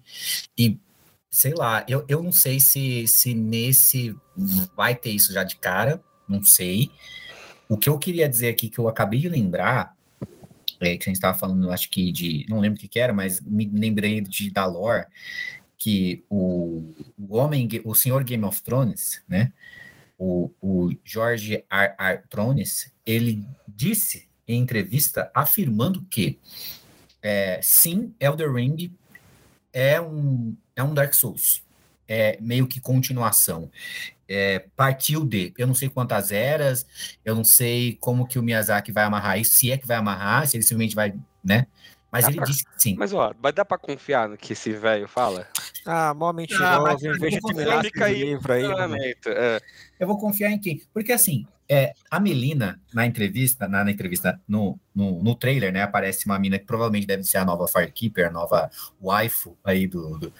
E 0.57 0.79
sei 1.31 1.53
lá, 1.53 1.85
eu, 1.87 2.03
eu 2.09 2.21
não 2.21 2.33
sei 2.33 2.59
se, 2.59 3.07
se 3.07 3.33
nesse 3.33 4.13
vai 4.75 4.93
ter 4.93 5.11
isso 5.11 5.31
já 5.31 5.45
de 5.45 5.55
cara, 5.55 6.03
não 6.27 6.43
sei. 6.43 6.91
O 7.69 7.77
que 7.77 7.87
eu 7.87 7.97
queria 7.97 8.27
dizer 8.27 8.49
aqui, 8.49 8.69
que 8.69 8.77
eu 8.77 8.89
acabei 8.89 9.21
de 9.21 9.29
lembrar, 9.29 9.95
é, 10.81 10.97
que 10.97 11.03
a 11.03 11.09
gente 11.09 11.13
estava 11.13 11.37
falando, 11.37 11.71
acho 11.71 11.89
que 11.89 12.11
de, 12.11 12.45
não 12.49 12.59
lembro 12.59 12.77
o 12.77 12.81
que, 12.81 12.87
que 12.87 12.99
era, 12.99 13.13
mas 13.13 13.39
me 13.39 13.65
lembrei 13.65 14.19
de 14.19 14.51
da 14.51 14.65
lore, 14.65 15.05
que 15.77 16.23
o, 16.29 16.93
o 17.17 17.37
homem, 17.37 17.67
o 17.85 17.95
senhor 17.95 18.23
Game 18.25 18.43
of 18.43 18.61
Thrones, 18.61 19.23
né, 19.27 19.53
o, 20.17 20.51
o 20.61 20.91
George 21.03 21.63
R. 21.69 21.95
R. 21.97 22.23
Ele 23.05 23.43
disse 23.67 24.27
em 24.47 24.61
entrevista 24.61 25.31
afirmando 25.33 26.05
que 26.09 26.37
é, 27.23 27.59
sim, 27.63 28.13
Elder 28.19 28.51
Ring 28.53 28.91
é 29.71 30.01
um, 30.01 30.55
é 30.75 30.83
um 30.83 30.93
Dark 30.93 31.13
Souls. 31.13 31.63
É 32.07 32.37
meio 32.41 32.67
que 32.67 32.79
continuação. 32.79 33.71
É, 34.27 34.65
partiu 34.75 35.25
de, 35.25 35.53
eu 35.57 35.67
não 35.67 35.73
sei 35.73 35.89
quantas 35.89 36.31
eras, 36.31 36.85
eu 37.23 37.35
não 37.35 37.43
sei 37.43 37.97
como 37.99 38.25
que 38.25 38.39
o 38.39 38.43
Miyazaki 38.43 38.91
vai 38.91 39.03
amarrar 39.03 39.39
isso, 39.39 39.51
se 39.51 39.71
é 39.71 39.77
que 39.77 39.85
vai 39.85 39.97
amarrar, 39.97 40.47
se 40.47 40.55
ele 40.55 40.63
simplesmente 40.63 40.95
vai, 40.95 41.13
né? 41.43 41.67
Mas 42.11 42.25
Dá 42.25 42.29
ele 42.29 42.37
pra... 42.37 42.45
disse 42.45 42.65
que 42.65 42.71
sim. 42.77 42.95
Mas, 42.97 43.13
ó, 43.13 43.33
vai 43.41 43.53
dar 43.53 43.63
pra 43.63 43.77
confiar 43.77 44.27
no 44.27 44.37
que 44.37 44.51
esse 44.51 44.73
velho 44.73 45.07
fala? 45.07 45.47
Ah, 45.85 46.13
mó 46.13 46.33
mentiroso, 46.33 46.65
ah, 46.65 46.93
em 46.93 47.19
vez 47.19 47.33
de 47.35 47.39
terminar 47.39 47.85
esse 47.85 48.13
livro 48.13 48.53
aí. 48.53 48.65
É. 49.27 49.61
Eu 49.97 50.07
vou 50.07 50.17
confiar 50.17 50.51
em 50.51 50.59
quem? 50.59 50.81
Porque, 50.93 51.13
assim, 51.13 51.47
é, 51.73 51.93
a 52.09 52.19
Melina, 52.19 52.81
na 52.93 53.05
entrevista, 53.05 53.65
na, 53.65 53.81
na 53.81 53.91
entrevista, 53.91 54.37
no, 54.45 54.77
no, 54.93 55.23
no, 55.23 55.33
trailer, 55.33 55.71
né, 55.71 55.81
aparece 55.81 56.25
uma 56.25 56.37
mina 56.37 56.59
que 56.59 56.65
provavelmente 56.65 57.07
deve 57.07 57.23
ser 57.23 57.37
a 57.37 57.45
nova 57.45 57.65
Firekeeper, 57.65 58.27
a 58.27 58.29
nova 58.29 58.69
waifu 59.01 59.57
aí 59.63 59.87
do, 59.87 60.17
do 60.17 60.33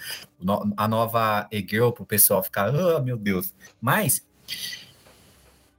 a 0.75 0.87
nova 0.89 1.47
e-girl 1.49 1.91
pro 1.91 2.05
pessoal 2.05 2.43
ficar, 2.43 2.75
oh, 2.75 3.01
meu 3.01 3.15
Deus. 3.15 3.53
Mas 3.79 4.27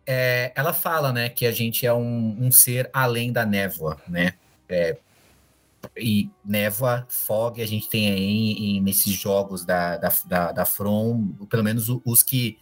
é, 0.06 0.52
ela 0.56 0.72
fala, 0.72 1.12
né, 1.12 1.28
que 1.28 1.44
a 1.44 1.52
gente 1.52 1.84
é 1.84 1.92
um, 1.92 2.46
um 2.46 2.50
ser 2.50 2.88
além 2.90 3.30
da 3.30 3.44
névoa, 3.44 4.00
né, 4.08 4.32
é, 4.70 4.96
e 5.94 6.30
névoa, 6.42 7.06
fog, 7.10 7.60
a 7.60 7.66
gente 7.66 7.90
tem 7.90 8.10
aí 8.10 8.80
nesses 8.80 9.12
jogos 9.12 9.66
da, 9.66 9.98
da, 9.98 10.12
da, 10.24 10.52
da 10.52 10.64
From, 10.64 11.34
pelo 11.50 11.62
menos 11.62 11.88
os 12.06 12.22
que 12.22 12.58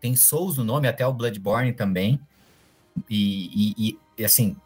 tem 0.00 0.14
Souls 0.16 0.56
no 0.56 0.64
nome, 0.64 0.88
até 0.88 1.06
o 1.06 1.12
Bloodborne 1.12 1.72
também. 1.72 2.20
E, 3.08 3.74
e, 3.76 3.98
e 4.18 4.24
assim, 4.24 4.56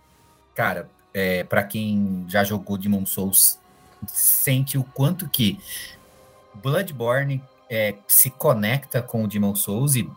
cara, 0.55 0.89
é, 1.13 1.45
para 1.45 1.63
quem 1.63 2.25
já 2.29 2.45
jogou 2.45 2.79
Demon 2.79 3.05
Souls, 3.05 3.59
sente 4.07 4.79
o 4.79 4.85
quanto 4.85 5.29
que 5.29 5.59
Bloodborne 6.55 7.43
é, 7.69 7.95
se 8.07 8.31
conecta 8.31 9.01
com 9.03 9.25
o 9.25 9.29
Demon 9.29 9.55
Souls 9.55 9.95
e 9.97 10.09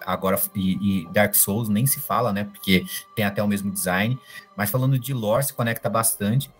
agora 0.00 0.40
e, 0.54 1.02
e, 1.02 1.08
Dark 1.12 1.34
Souls 1.34 1.68
nem 1.68 1.86
se 1.86 2.00
fala, 2.00 2.32
né? 2.32 2.44
Porque 2.44 2.84
tem 3.14 3.24
até 3.24 3.42
o 3.42 3.48
mesmo 3.48 3.70
design. 3.70 4.18
Mas 4.56 4.70
falando 4.70 4.98
de 4.98 5.12
lore, 5.12 5.44
se 5.44 5.52
conecta 5.52 5.88
bastante. 5.88 6.50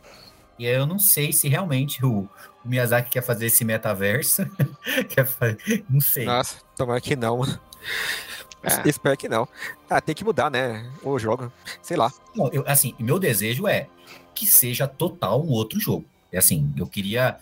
E 0.58 0.66
eu 0.66 0.86
não 0.86 0.98
sei 0.98 1.32
se 1.32 1.48
realmente 1.48 2.04
o, 2.04 2.28
o 2.64 2.68
Miyazaki 2.68 3.10
quer 3.10 3.22
fazer 3.22 3.46
esse 3.46 3.64
metaverso. 3.64 4.44
quer 5.08 5.26
fazer, 5.26 5.84
não 5.88 6.00
sei. 6.00 6.24
Nossa, 6.24 6.56
tomara 6.76 7.00
que 7.00 7.16
não. 7.16 7.40
É. 8.62 8.88
Espero 8.88 9.16
que 9.16 9.28
não. 9.28 9.48
Ah, 9.90 10.00
tem 10.00 10.14
que 10.14 10.24
mudar, 10.24 10.50
né? 10.50 10.88
O 11.02 11.18
jogo. 11.18 11.52
Sei 11.82 11.96
lá. 11.96 12.12
Não, 12.34 12.48
eu, 12.52 12.64
assim, 12.66 12.94
meu 12.98 13.18
desejo 13.18 13.66
é 13.66 13.88
que 14.34 14.46
seja 14.46 14.86
total 14.86 15.42
um 15.42 15.50
outro 15.50 15.80
jogo. 15.80 16.04
É 16.32 16.38
assim, 16.38 16.72
eu 16.76 16.86
queria. 16.86 17.36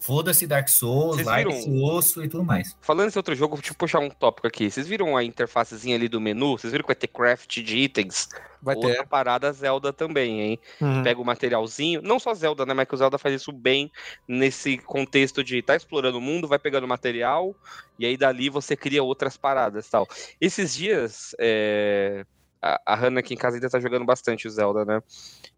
Foda-se 0.00 0.48
Dark 0.48 0.68
Souls, 0.68 1.22
larga 1.22 1.50
esse 1.50 1.70
osso 1.70 2.24
e 2.24 2.28
tudo 2.28 2.42
mais. 2.42 2.76
Falando 2.80 3.04
nesse 3.04 3.16
outro 3.16 3.36
jogo, 3.36 3.54
deixa 3.54 3.70
eu 3.70 3.76
puxar 3.76 4.00
um 4.00 4.10
tópico 4.10 4.48
aqui. 4.48 4.68
Vocês 4.68 4.88
viram 4.88 5.16
a 5.16 5.22
interfacezinha 5.22 5.94
ali 5.94 6.08
do 6.08 6.20
menu? 6.20 6.58
Vocês 6.58 6.72
viram 6.72 6.82
que 6.82 6.88
vai 6.88 6.96
ter 6.96 7.06
craft 7.06 7.60
de 7.60 7.76
itens? 7.76 8.28
Vai 8.60 8.74
Outra 8.74 8.96
ter. 8.96 9.06
parada 9.06 9.52
Zelda 9.52 9.92
também, 9.92 10.40
hein? 10.40 10.58
Uhum. 10.80 11.04
Pega 11.04 11.20
o 11.20 11.24
materialzinho. 11.24 12.02
Não 12.02 12.18
só 12.18 12.34
Zelda, 12.34 12.66
né? 12.66 12.74
Mas 12.74 12.88
que 12.88 12.94
o 12.94 12.98
Zelda 12.98 13.16
faz 13.16 13.36
isso 13.36 13.52
bem 13.52 13.92
nesse 14.26 14.76
contexto 14.76 15.44
de 15.44 15.62
tá 15.62 15.76
explorando 15.76 16.18
o 16.18 16.20
mundo, 16.20 16.48
vai 16.48 16.58
pegando 16.58 16.88
material, 16.88 17.54
e 17.96 18.04
aí 18.04 18.16
dali 18.16 18.50
você 18.50 18.76
cria 18.76 19.04
outras 19.04 19.36
paradas 19.36 19.88
tal. 19.88 20.08
Esses 20.40 20.74
dias, 20.74 21.32
é... 21.38 22.26
a, 22.62 22.80
a 22.86 22.94
Hannah 22.94 23.20
aqui 23.20 23.34
em 23.34 23.36
casa 23.36 23.56
ainda 23.56 23.68
tá 23.68 23.80
jogando 23.80 24.04
bastante 24.04 24.46
o 24.46 24.50
Zelda, 24.50 24.84
né? 24.84 25.02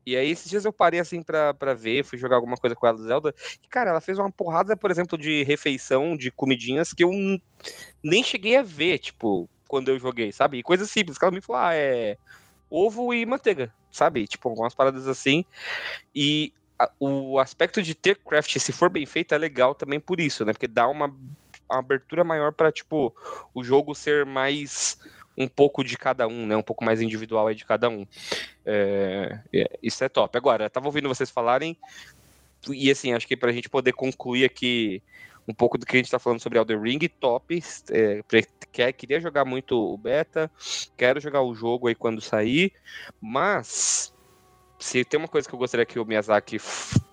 E 0.07 0.17
aí, 0.17 0.31
esses 0.31 0.49
dias 0.49 0.65
eu 0.65 0.73
parei 0.73 0.99
assim 0.99 1.23
pra, 1.23 1.53
pra 1.53 1.75
ver, 1.75 2.05
fui 2.05 2.19
jogar 2.19 2.37
alguma 2.37 2.57
coisa 2.57 2.75
com 2.75 2.87
ela 2.87 2.97
do 2.97 3.05
Zelda. 3.05 3.35
E, 3.63 3.69
cara, 3.69 3.91
ela 3.91 4.01
fez 4.01 4.19
uma 4.19 4.33
porrada, 4.33 4.75
por 4.77 4.91
exemplo, 4.91 5.19
de 5.19 5.43
refeição, 5.45 6.17
de 6.17 6.31
comidinhas 6.31 6.95
que 6.95 7.05
eu 7.05 7.11
nem 8.03 8.25
cheguei 8.25 8.57
a 8.57 8.63
ver, 8.63 8.99
tipo, 8.99 9.49
quando 9.69 9.91
eu 9.91 9.99
joguei, 9.99 10.33
sabe? 10.33 10.59
E 10.59 10.63
coisas 10.63 10.91
simples, 10.91 11.19
que 11.19 11.25
ela 11.25 11.35
me 11.35 11.43
falou, 11.43 11.63
ah, 11.63 11.75
é 11.75 12.17
ovo 12.71 13.13
e 13.13 13.27
manteiga, 13.27 13.73
sabe? 13.93 14.27
Tipo, 14.27 14.49
algumas 14.49 14.75
paradas 14.75 15.07
assim. 15.07 15.45
E 16.15 16.53
a, 16.79 16.91
o 16.99 17.39
aspecto 17.39 17.83
de 17.83 17.95
ter 17.95 18.17
craft, 18.17 18.59
se 18.59 18.73
for 18.73 18.89
bem 18.89 19.05
feito, 19.05 19.35
é 19.35 19.39
legal 19.39 19.75
também 19.75 20.01
por 20.01 20.21
isso, 20.21 20.45
né? 20.45 20.53
Porque 20.53 20.67
dá 20.67 20.89
uma, 20.89 21.07
uma 21.69 21.79
abertura 21.79 22.25
maior 22.25 22.53
para 22.53 22.73
tipo, 22.73 23.15
o 23.55 23.63
jogo 23.63 23.95
ser 23.95 24.25
mais 24.25 24.99
um 25.37 25.49
pouco 25.49 25.83
de 25.83 25.97
cada 25.97 26.27
um, 26.29 26.47
né? 26.47 26.57
Um 26.57 26.63
pouco 26.63 26.85
mais 26.85 27.01
individual 27.01 27.47
aí 27.47 27.55
de 27.55 27.65
cada 27.65 27.89
um. 27.89 28.07
É, 28.65 29.41
é, 29.53 29.79
isso 29.83 30.03
é 30.05 30.09
top. 30.09 30.37
Agora, 30.37 30.71
tava 30.71 30.87
ouvindo 30.87 31.09
vocês 31.09 31.31
falarem, 31.31 31.77
e 32.71 32.91
assim, 32.91 33.13
acho 33.13 33.27
que 33.27 33.37
pra 33.37 33.53
gente 33.53 33.69
poder 33.69 33.93
concluir 33.93 34.45
aqui 34.45 35.03
um 35.47 35.53
pouco 35.53 35.77
do 35.77 35.85
que 35.85 35.97
a 35.97 35.99
gente 35.99 36.11
tá 36.11 36.19
falando 36.19 36.41
sobre 36.41 36.59
Elden 36.59 36.81
Ring, 36.81 37.09
top. 37.21 37.63
É, 37.91 38.23
quer, 38.73 38.93
queria 38.93 39.21
jogar 39.21 39.45
muito 39.45 39.77
o 39.77 39.99
beta, 39.99 40.51
quero 40.97 41.21
jogar 41.21 41.43
o 41.43 41.55
jogo 41.55 41.89
aí 41.89 41.95
quando 41.95 42.21
sair, 42.21 42.73
mas 43.21 44.13
se 44.79 45.05
tem 45.05 45.19
uma 45.19 45.29
coisa 45.29 45.49
que 45.49 45.55
eu 45.55 45.59
gostaria 45.59 45.87
que 45.87 45.99
o 45.99 46.05
Miyazaki 46.05 46.59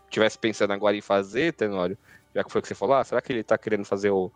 tivesse 0.10 0.38
pensando 0.38 0.74
agora 0.74 0.96
em 0.96 1.02
fazer, 1.02 1.54
Tenório, 1.54 1.98
já 2.34 2.44
que 2.44 2.52
foi 2.52 2.60
o 2.60 2.62
que 2.62 2.68
você 2.68 2.76
falou, 2.76 2.96
ah, 2.96 3.04
será 3.04 3.22
que 3.22 3.32
ele 3.32 3.44
tá 3.44 3.58
querendo 3.58 3.86
fazer 3.86 4.10
o, 4.10 4.32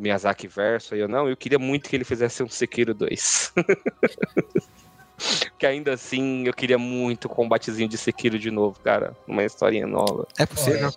Miyazaki 0.00 0.48
verso 0.48 0.94
aí 0.94 1.02
ou 1.02 1.08
não, 1.08 1.28
eu 1.28 1.36
queria 1.36 1.58
muito 1.58 1.88
que 1.88 1.96
ele 1.96 2.04
fizesse 2.04 2.42
um 2.42 2.48
Sekiro 2.48 2.94
2. 2.94 3.52
que 5.58 5.66
ainda 5.66 5.92
assim 5.92 6.46
eu 6.46 6.54
queria 6.54 6.78
muito 6.78 7.26
o 7.26 7.28
combatezinho 7.28 7.88
de 7.88 7.98
Sekiro 7.98 8.38
de 8.38 8.50
novo, 8.50 8.80
cara. 8.80 9.14
Uma 9.26 9.44
historinha 9.44 9.86
nova. 9.86 10.26
É 10.38 10.46
possível. 10.46 10.90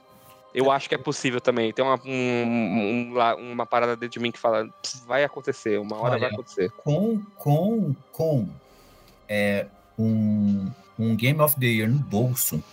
Eu 0.53 0.69
acho 0.69 0.87
que 0.87 0.95
é 0.95 0.97
possível 0.97 1.41
também. 1.41 1.73
Tem 1.73 1.83
uma, 1.83 1.99
um, 2.05 3.11
um, 3.11 3.51
uma 3.51 3.65
parada 3.65 3.95
dentro 3.95 4.13
de 4.13 4.19
mim 4.19 4.31
que 4.31 4.39
fala: 4.39 4.69
vai 5.05 5.23
acontecer, 5.23 5.79
uma 5.79 5.97
hora 5.97 6.11
Olha, 6.11 6.19
vai 6.19 6.29
acontecer. 6.29 6.69
Com, 6.71 7.21
com, 7.35 7.95
com 8.11 8.47
é, 9.27 9.65
um, 9.97 10.69
um 10.97 11.15
Game 11.15 11.41
of 11.41 11.59
the 11.59 11.65
Year 11.65 11.89
no 11.89 11.99
bolso, 11.99 12.63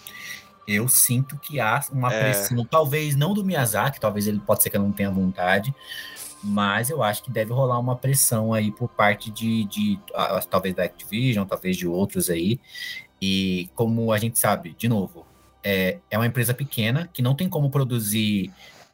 eu 0.70 0.88
sinto 0.88 1.36
que 1.38 1.58
há 1.58 1.84
uma 1.90 2.12
é. 2.12 2.20
pressão, 2.20 2.64
talvez 2.64 3.16
não 3.16 3.34
do 3.34 3.44
Miyazaki, 3.44 4.00
talvez 4.00 4.26
ele 4.26 4.38
pode 4.38 4.62
ser 4.62 4.70
que 4.70 4.76
eu 4.76 4.82
não 4.82 4.92
tenha 4.92 5.10
vontade, 5.10 5.74
mas 6.42 6.88
eu 6.88 7.02
acho 7.02 7.22
que 7.22 7.30
deve 7.30 7.52
rolar 7.52 7.78
uma 7.78 7.96
pressão 7.96 8.54
aí 8.54 8.70
por 8.70 8.88
parte 8.88 9.30
de, 9.30 9.64
de 9.64 9.98
talvez 10.48 10.74
da 10.74 10.84
Activision, 10.84 11.46
talvez 11.46 11.76
de 11.76 11.86
outros 11.86 12.30
aí. 12.30 12.60
E 13.20 13.68
como 13.74 14.12
a 14.12 14.18
gente 14.18 14.38
sabe, 14.38 14.74
de 14.78 14.88
novo, 14.88 15.26
é, 15.62 15.98
é 16.10 16.16
uma 16.16 16.26
empresa 16.26 16.54
pequena 16.54 17.10
que 17.12 17.20
não 17.20 17.34
tem 17.34 17.48
como 17.48 17.70
produzir 17.70 18.50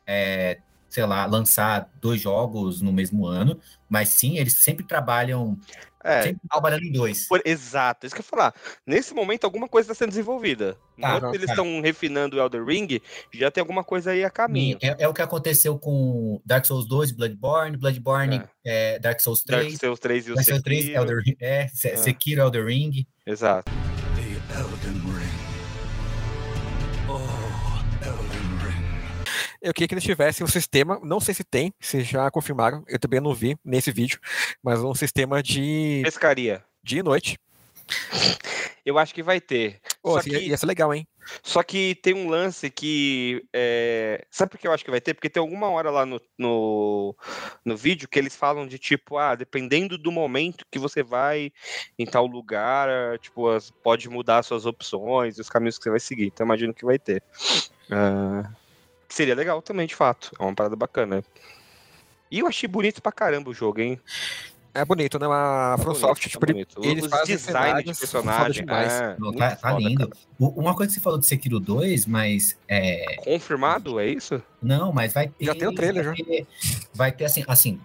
é, 0.06 0.58
sei 0.88 1.04
lá, 1.04 1.26
lançar 1.26 1.90
dois 2.00 2.20
jogos 2.20 2.80
no 2.80 2.92
mesmo 2.92 3.26
ano, 3.26 3.58
mas 3.88 4.08
sim, 4.10 4.38
eles 4.38 4.54
sempre 4.54 4.84
trabalham 4.84 5.58
é, 6.06 6.22
sempre 6.22 6.40
trabalhando 6.48 6.84
em 6.84 6.92
dois. 6.92 7.26
Por, 7.26 7.42
exato, 7.44 8.06
isso 8.06 8.14
que 8.14 8.20
eu 8.20 8.24
ia 8.24 8.28
falar. 8.30 8.54
Nesse 8.86 9.12
momento, 9.12 9.42
alguma 9.42 9.66
coisa 9.66 9.90
está 9.90 10.04
sendo 10.04 10.10
desenvolvida. 10.10 10.78
Tá, 11.00 11.16
Enquanto 11.16 11.34
eles 11.34 11.50
estão 11.50 11.80
refinando 11.80 12.36
o 12.36 12.40
Elder 12.40 12.64
Ring, 12.64 13.00
já 13.34 13.50
tem 13.50 13.60
alguma 13.60 13.82
coisa 13.82 14.12
aí 14.12 14.22
a 14.22 14.30
caminho. 14.30 14.78
É, 14.80 14.94
é, 15.00 15.08
o 15.08 15.12
que 15.12 15.20
aconteceu 15.20 15.76
com 15.76 16.40
Dark 16.44 16.64
Souls 16.64 16.86
2, 16.86 17.10
Bloodborne, 17.10 17.76
Bloodborne, 17.76 18.36
é. 18.64 18.94
É, 18.94 18.98
Dark 19.00 19.18
Souls 19.18 19.42
3. 19.42 19.66
Dark 19.66 19.80
Souls 19.80 19.98
3 19.98 20.26
e 20.28 20.30
o 20.30 20.34
Dark 20.36 20.46
Souls 20.46 20.62
3, 20.62 20.88
Elder, 20.90 21.22
é, 21.40 21.62
é, 21.64 21.96
Sekiro, 21.96 22.42
Elder 22.42 22.64
Ring. 22.64 23.04
Exato. 23.26 23.70
The 24.14 24.60
Elden 24.60 25.05
Eu 29.60 29.72
queria 29.72 29.88
que 29.88 29.94
eles 29.94 30.04
tivessem 30.04 30.44
um 30.44 30.48
sistema, 30.48 31.00
não 31.02 31.20
sei 31.20 31.34
se 31.34 31.44
tem, 31.44 31.72
se 31.80 32.02
já 32.02 32.30
confirmaram, 32.30 32.84
eu 32.86 32.98
também 32.98 33.20
não 33.20 33.34
vi 33.34 33.56
nesse 33.64 33.90
vídeo, 33.90 34.20
mas 34.62 34.80
um 34.82 34.94
sistema 34.94 35.42
de. 35.42 36.02
Pescaria. 36.04 36.64
Dia 36.82 37.00
e 37.00 37.02
noite. 37.02 37.38
Eu 38.84 38.98
acho 38.98 39.12
que 39.12 39.22
vai 39.22 39.40
ter. 39.40 39.80
Oh, 40.00 40.12
Só 40.12 40.22
que... 40.22 40.38
Ia 40.38 40.56
ser 40.56 40.66
legal, 40.66 40.94
hein? 40.94 41.08
Só 41.42 41.60
que 41.64 41.96
tem 41.96 42.14
um 42.14 42.28
lance 42.28 42.70
que. 42.70 43.44
É... 43.52 44.24
Sabe 44.30 44.52
por 44.52 44.58
que 44.58 44.68
eu 44.68 44.72
acho 44.72 44.84
que 44.84 44.90
vai 44.92 45.00
ter? 45.00 45.12
Porque 45.12 45.28
tem 45.28 45.40
alguma 45.40 45.68
hora 45.68 45.90
lá 45.90 46.06
no, 46.06 46.20
no, 46.38 47.16
no 47.64 47.76
vídeo 47.76 48.08
que 48.08 48.16
eles 48.16 48.36
falam 48.36 48.64
de 48.64 48.78
tipo, 48.78 49.18
ah, 49.18 49.34
dependendo 49.34 49.98
do 49.98 50.12
momento 50.12 50.64
que 50.70 50.78
você 50.78 51.02
vai 51.02 51.52
em 51.98 52.06
tal 52.06 52.26
lugar, 52.26 53.18
tipo, 53.18 53.48
pode 53.82 54.08
mudar 54.08 54.44
suas 54.44 54.66
opções, 54.66 55.36
os 55.38 55.48
caminhos 55.48 55.78
que 55.78 55.84
você 55.84 55.90
vai 55.90 56.00
seguir. 56.00 56.26
Então 56.26 56.46
imagino 56.46 56.72
que 56.72 56.84
vai 56.84 56.98
ter. 56.98 57.24
Uh... 57.90 58.65
Seria 59.08 59.34
legal 59.34 59.62
também, 59.62 59.86
de 59.86 59.94
fato. 59.94 60.32
É 60.38 60.42
uma 60.42 60.54
parada 60.54 60.76
bacana. 60.76 61.24
E 62.30 62.40
eu 62.40 62.46
achei 62.46 62.68
bonito 62.68 63.00
pra 63.00 63.12
caramba 63.12 63.50
o 63.50 63.54
jogo, 63.54 63.80
hein? 63.80 64.00
É 64.76 64.84
bonito, 64.84 65.18
né? 65.18 65.26
A 65.26 65.76
FromSoft, 65.78 66.28
tipo, 66.28 66.44
bonito. 66.44 66.80
eles 66.84 67.06
fazem 67.06 67.36
design 67.36 67.82
de 67.82 67.94
personagem. 67.98 68.66
É, 68.68 69.16
Não, 69.18 69.32
tá, 69.32 69.56
tá 69.56 69.72
lindo. 69.78 70.08
Cara. 70.08 70.20
Uma 70.38 70.74
coisa 70.74 70.90
que 70.90 70.94
você 70.94 71.00
falou 71.00 71.18
do 71.18 71.24
Sekiro 71.24 71.58
2, 71.58 72.04
mas. 72.04 72.58
É... 72.68 73.16
Confirmado, 73.24 73.98
é 73.98 74.06
isso? 74.06 74.42
Não, 74.62 74.92
mas 74.92 75.14
vai 75.14 75.28
ter. 75.28 75.46
Já 75.46 75.54
tem 75.54 75.66
o 75.66 75.74
trailer, 75.74 76.04
vai 76.04 76.16
já. 76.16 76.24
Ter, 76.24 76.46
vai 76.92 77.12
ter 77.12 77.24
assim, 77.24 77.44
assim, 77.48 77.80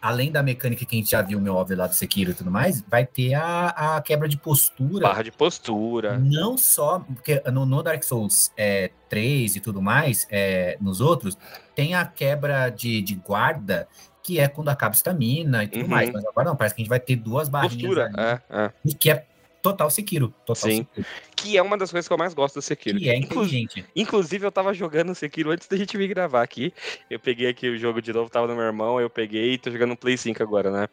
além 0.00 0.30
da 0.30 0.42
mecânica 0.42 0.84
que 0.84 0.96
a 0.96 0.98
gente 0.98 1.10
já 1.10 1.22
viu, 1.22 1.40
meu 1.40 1.54
óbvio, 1.54 1.76
lá 1.76 1.86
do 1.86 1.94
Sekiro 1.94 2.30
e 2.30 2.34
tudo 2.34 2.50
mais, 2.50 2.82
vai 2.88 3.04
ter 3.04 3.34
a, 3.34 3.96
a 3.96 4.02
quebra 4.02 4.28
de 4.28 4.36
postura. 4.36 5.08
Barra 5.08 5.22
de 5.22 5.32
postura. 5.32 6.18
Não 6.18 6.56
só, 6.56 7.00
porque 7.00 7.42
no, 7.52 7.64
no 7.64 7.82
Dark 7.82 8.02
Souls 8.02 8.52
é, 8.56 8.90
3 9.08 9.56
e 9.56 9.60
tudo 9.60 9.80
mais, 9.80 10.26
é, 10.30 10.76
nos 10.80 11.00
outros, 11.00 11.36
tem 11.74 11.94
a 11.94 12.04
quebra 12.04 12.70
de, 12.70 13.00
de 13.00 13.14
guarda, 13.14 13.88
que 14.28 14.38
é 14.38 14.46
quando 14.46 14.68
acaba 14.68 14.94
a 14.94 14.94
estamina 14.94 15.64
e 15.64 15.68
tudo 15.68 15.84
uhum. 15.84 15.88
mais. 15.88 16.10
Mas 16.10 16.22
agora 16.26 16.50
não, 16.50 16.54
parece 16.54 16.74
que 16.74 16.82
a 16.82 16.84
gente 16.84 16.90
vai 16.90 17.00
ter 17.00 17.16
duas 17.16 17.48
barrinhas. 17.48 17.80
Postura, 17.80 18.12
é, 18.14 18.66
é. 18.66 18.94
Que 18.98 19.10
é 19.10 19.24
Total 19.62 19.88
Sekiro. 19.88 20.34
Total 20.44 20.70
Sim. 20.70 20.86
Sekiro. 20.94 21.06
Que 21.34 21.56
é 21.56 21.62
uma 21.62 21.78
das 21.78 21.90
coisas 21.90 22.06
que 22.06 22.12
eu 22.12 22.18
mais 22.18 22.34
gosto 22.34 22.56
do 22.56 22.62
Sekiro. 22.62 22.98
Que 22.98 23.08
é 23.08 23.16
inteligente. 23.16 23.86
Inclusive, 23.96 24.46
eu 24.46 24.52
tava 24.52 24.74
jogando 24.74 25.14
Sekiro 25.14 25.50
antes 25.50 25.66
da 25.66 25.78
gente 25.78 25.96
vir 25.96 26.08
gravar 26.08 26.42
aqui. 26.42 26.74
Eu 27.08 27.18
peguei 27.18 27.48
aqui 27.48 27.70
o 27.70 27.78
jogo 27.78 28.02
de 28.02 28.12
novo, 28.12 28.28
tava 28.28 28.46
no 28.46 28.54
meu 28.54 28.64
irmão, 28.64 29.00
eu 29.00 29.08
peguei 29.08 29.54
e 29.54 29.58
tô 29.58 29.70
jogando 29.70 29.90
no 29.90 29.96
Play 29.96 30.18
5 30.18 30.42
agora, 30.42 30.70
né? 30.70 30.88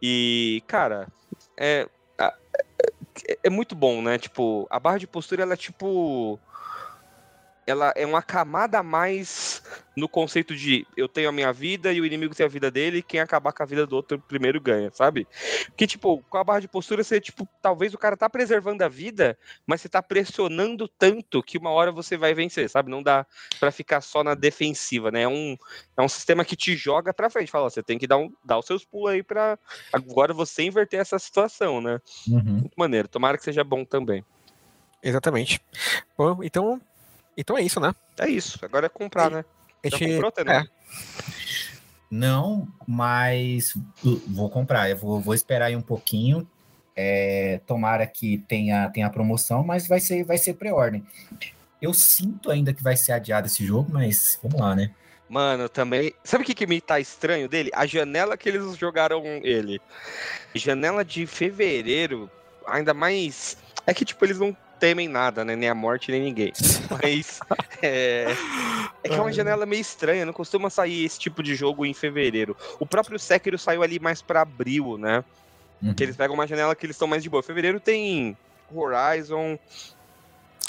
E, 0.00 0.62
cara, 0.66 1.06
é, 1.58 1.86
é, 2.18 3.38
é 3.44 3.50
muito 3.50 3.74
bom, 3.74 4.00
né? 4.00 4.16
Tipo, 4.16 4.66
a 4.70 4.80
barra 4.80 4.96
de 4.96 5.06
postura, 5.06 5.42
ela 5.42 5.52
é 5.52 5.58
tipo 5.58 6.40
ela 7.70 7.92
é 7.96 8.04
uma 8.04 8.22
camada 8.22 8.78
a 8.78 8.82
mais 8.82 9.62
no 9.96 10.08
conceito 10.08 10.54
de 10.56 10.86
eu 10.96 11.08
tenho 11.08 11.28
a 11.28 11.32
minha 11.32 11.52
vida 11.52 11.92
e 11.92 12.00
o 12.00 12.06
inimigo 12.06 12.34
tem 12.34 12.46
a 12.46 12.48
vida 12.48 12.70
dele, 12.70 12.98
e 12.98 13.02
quem 13.02 13.20
acabar 13.20 13.52
com 13.52 13.62
a 13.62 13.66
vida 13.66 13.86
do 13.86 13.96
outro 13.96 14.18
primeiro 14.18 14.60
ganha, 14.60 14.90
sabe? 14.92 15.26
Que, 15.76 15.86
tipo, 15.86 16.22
com 16.28 16.38
a 16.38 16.44
barra 16.44 16.60
de 16.60 16.68
postura, 16.68 17.04
você, 17.04 17.20
tipo, 17.20 17.48
talvez 17.60 17.92
o 17.92 17.98
cara 17.98 18.16
tá 18.16 18.28
preservando 18.28 18.82
a 18.82 18.88
vida, 18.88 19.38
mas 19.66 19.80
você 19.80 19.88
tá 19.88 20.02
pressionando 20.02 20.88
tanto 20.88 21.42
que 21.42 21.58
uma 21.58 21.70
hora 21.70 21.92
você 21.92 22.16
vai 22.16 22.34
vencer, 22.34 22.68
sabe? 22.68 22.90
Não 22.90 23.02
dá 23.02 23.26
para 23.58 23.70
ficar 23.70 24.00
só 24.00 24.24
na 24.24 24.34
defensiva, 24.34 25.10
né? 25.10 25.22
É 25.22 25.28
um, 25.28 25.56
é 25.96 26.02
um 26.02 26.08
sistema 26.08 26.44
que 26.44 26.56
te 26.56 26.76
joga 26.76 27.12
pra 27.12 27.30
frente. 27.30 27.50
Fala, 27.50 27.68
você 27.68 27.82
tem 27.82 27.98
que 27.98 28.06
dar, 28.06 28.16
um, 28.16 28.32
dar 28.44 28.58
os 28.58 28.66
seus 28.66 28.84
pulos 28.84 29.10
aí 29.10 29.22
pra 29.22 29.58
agora 29.92 30.32
você 30.32 30.62
inverter 30.62 31.00
essa 31.00 31.18
situação, 31.18 31.80
né? 31.80 32.00
Uhum. 32.28 32.60
Muito 32.60 32.74
maneiro. 32.76 33.08
Tomara 33.08 33.36
que 33.36 33.44
seja 33.44 33.62
bom 33.62 33.84
também. 33.84 34.24
Exatamente. 35.02 35.60
Bom, 36.16 36.42
então 36.42 36.80
então 37.40 37.58
é 37.58 37.62
isso, 37.62 37.80
né? 37.80 37.94
É 38.18 38.28
isso. 38.28 38.58
Agora 38.64 38.86
é 38.86 38.88
comprar, 38.88 39.30
né? 39.30 39.44
A 39.84 39.88
gente... 39.88 40.08
Já 40.08 40.22
comprou, 40.22 40.44
né? 40.44 40.66
É. 40.66 40.80
Não, 42.10 42.66
mas 42.86 43.74
vou 44.26 44.50
comprar. 44.50 44.90
Eu 44.90 44.96
vou, 44.96 45.20
vou 45.20 45.34
esperar 45.34 45.66
aí 45.66 45.76
um 45.76 45.82
pouquinho. 45.82 46.48
É, 46.96 47.60
tomara 47.66 48.06
que 48.06 48.38
tenha, 48.48 48.90
tenha 48.90 49.08
promoção, 49.08 49.62
mas 49.62 49.86
vai 49.86 50.00
ser, 50.00 50.24
vai 50.24 50.36
ser 50.36 50.54
pré-ordem. 50.54 51.06
Eu 51.80 51.94
sinto 51.94 52.50
ainda 52.50 52.74
que 52.74 52.82
vai 52.82 52.96
ser 52.96 53.12
adiado 53.12 53.46
esse 53.46 53.64
jogo, 53.64 53.90
mas 53.92 54.38
vamos 54.42 54.60
lá, 54.60 54.74
né? 54.74 54.90
Mano, 55.28 55.68
também. 55.68 56.12
Sabe 56.24 56.42
o 56.42 56.46
que, 56.46 56.54
que 56.54 56.66
me 56.66 56.80
tá 56.80 56.98
estranho 56.98 57.48
dele? 57.48 57.70
A 57.72 57.86
janela 57.86 58.36
que 58.36 58.48
eles 58.48 58.76
jogaram 58.76 59.22
ele. 59.24 59.80
Janela 60.52 61.04
de 61.04 61.24
fevereiro, 61.26 62.28
ainda 62.66 62.92
mais. 62.92 63.56
É 63.86 63.94
que, 63.94 64.04
tipo, 64.04 64.24
eles 64.24 64.40
não 64.40 64.54
temem 64.80 65.06
nada, 65.06 65.44
né? 65.44 65.54
Nem 65.54 65.68
a 65.68 65.74
morte, 65.74 66.10
nem 66.10 66.22
ninguém. 66.22 66.52
Mas 67.02 67.38
é, 67.82 68.34
é 69.04 69.08
que 69.08 69.14
é 69.14 69.20
uma 69.20 69.32
janela 69.32 69.66
meio 69.66 69.80
estranha, 69.80 70.24
não 70.24 70.32
costuma 70.32 70.70
sair 70.70 71.04
esse 71.04 71.18
tipo 71.18 71.42
de 71.42 71.54
jogo 71.54 71.84
em 71.84 71.94
fevereiro. 71.94 72.56
O 72.80 72.86
próprio 72.86 73.18
Sekiro 73.18 73.58
saiu 73.58 73.82
ali 73.82 74.00
mais 74.00 74.22
para 74.22 74.40
abril, 74.40 74.96
né? 74.98 75.22
Uhum. 75.82 75.94
Que 75.94 76.02
eles 76.02 76.16
pegam 76.16 76.34
uma 76.34 76.46
janela 76.46 76.74
que 76.74 76.84
eles 76.86 76.96
estão 76.96 77.06
mais 77.06 77.22
de 77.22 77.28
boa. 77.28 77.42
Fevereiro 77.42 77.78
tem 77.78 78.36
Horizon, 78.74 79.58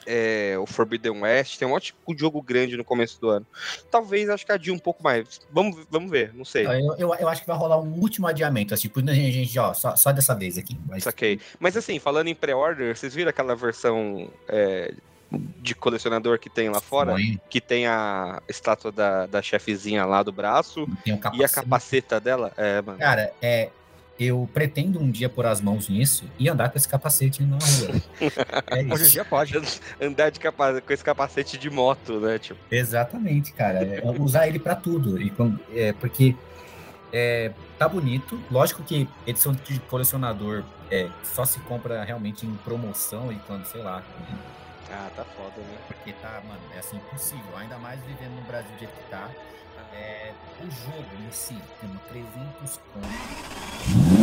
é, 0.05 0.55
o 0.57 0.65
Forbidden 0.65 1.21
West, 1.21 1.57
tem 1.57 1.67
um 1.67 1.73
ótimo 1.73 1.97
jogo 2.17 2.41
grande 2.41 2.77
no 2.77 2.83
começo 2.83 3.19
do 3.19 3.29
ano. 3.29 3.45
Talvez 3.89 4.29
acho 4.29 4.45
que 4.45 4.51
adie 4.51 4.71
um 4.71 4.79
pouco 4.79 5.03
mais. 5.03 5.39
Vamos, 5.51 5.85
vamos 5.89 6.09
ver, 6.09 6.33
não 6.33 6.45
sei. 6.45 6.65
Eu, 6.65 6.95
eu, 6.97 7.15
eu 7.15 7.29
acho 7.29 7.41
que 7.41 7.47
vai 7.47 7.57
rolar 7.57 7.79
um 7.79 7.99
último 7.99 8.27
adiamento, 8.27 8.73
assim, 8.73 8.83
tipo, 8.83 9.01
gente, 9.01 9.57
ó, 9.59 9.73
só, 9.73 9.95
só 9.95 10.11
dessa 10.11 10.35
vez 10.35 10.57
aqui. 10.57 10.77
Mas... 10.87 11.05
ok 11.05 11.39
Mas 11.59 11.77
assim, 11.77 11.99
falando 11.99 12.27
em 12.27 12.35
pré-order, 12.35 12.95
vocês 12.95 13.13
viram 13.13 13.29
aquela 13.29 13.55
versão 13.55 14.29
é, 14.47 14.93
de 15.31 15.73
colecionador 15.73 16.39
que 16.39 16.49
tem 16.49 16.69
lá 16.69 16.81
fora? 16.81 17.15
Sim. 17.15 17.39
Que 17.49 17.61
tem 17.61 17.87
a 17.87 18.41
estátua 18.47 18.91
da, 18.91 19.25
da 19.25 19.41
chefezinha 19.41 20.05
lá 20.05 20.23
do 20.23 20.31
braço 20.31 20.83
um 20.83 21.35
e 21.35 21.43
a 21.43 21.49
capaceta 21.49 22.19
dela? 22.19 22.51
É, 22.57 22.81
mano. 22.81 22.99
Cara, 22.99 23.31
é, 23.41 23.69
eu 24.19 24.47
pretendo 24.53 24.99
um 24.99 25.09
dia 25.09 25.27
pôr 25.27 25.45
as 25.45 25.61
mãos 25.61 25.89
nisso 25.89 26.25
e 26.37 26.47
andar 26.47 26.69
com 26.69 26.77
esse 26.77 26.87
capacete 26.87 27.43
na 27.43 27.57
rua. 27.57 28.01
É 28.71 28.83
isso. 28.83 28.93
Hoje 28.93 29.05
em 29.05 29.09
dia 29.09 29.25
pode 29.25 29.61
andar 29.99 30.29
de 30.29 30.39
capa 30.39 30.79
com 30.79 30.93
esse 30.93 31.03
capacete 31.03 31.57
de 31.57 31.69
moto, 31.69 32.19
né? 32.19 32.39
Tipo. 32.39 32.59
Exatamente, 32.69 33.51
cara. 33.53 33.79
É, 33.83 34.01
usar 34.19 34.47
ele 34.47 34.59
para 34.59 34.75
tudo. 34.75 35.21
E, 35.21 35.31
é, 35.73 35.91
porque 35.93 36.35
é, 37.11 37.51
tá 37.77 37.87
bonito. 37.87 38.41
Lógico 38.49 38.83
que 38.83 39.07
edição 39.27 39.53
de 39.53 39.79
colecionador 39.81 40.63
é, 40.89 41.09
só 41.23 41.43
se 41.43 41.59
compra 41.61 42.03
realmente 42.03 42.45
em 42.45 42.53
promoção 42.57 43.31
e 43.31 43.35
quando, 43.47 43.65
sei 43.65 43.81
lá. 43.81 44.03
Ah, 44.91 45.09
tá 45.15 45.23
foda, 45.23 45.55
né? 45.57 45.77
Porque 45.87 46.13
tá, 46.13 46.41
mano, 46.47 46.61
é 46.75 46.79
assim 46.79 46.97
impossível. 46.97 47.57
Ainda 47.57 47.77
mais 47.77 47.99
vivendo 48.01 48.35
no 48.35 48.41
Brasil 48.43 48.71
do 48.71 48.79
jeito 48.79 48.93
que 48.93 49.09
tá. 49.09 49.29
É, 49.93 50.31
o 50.61 50.63
jogo 50.63 51.07
em 51.27 51.31
si 51.31 51.57
tem 51.79 51.89
300 52.09 52.79
contos. 52.93 54.20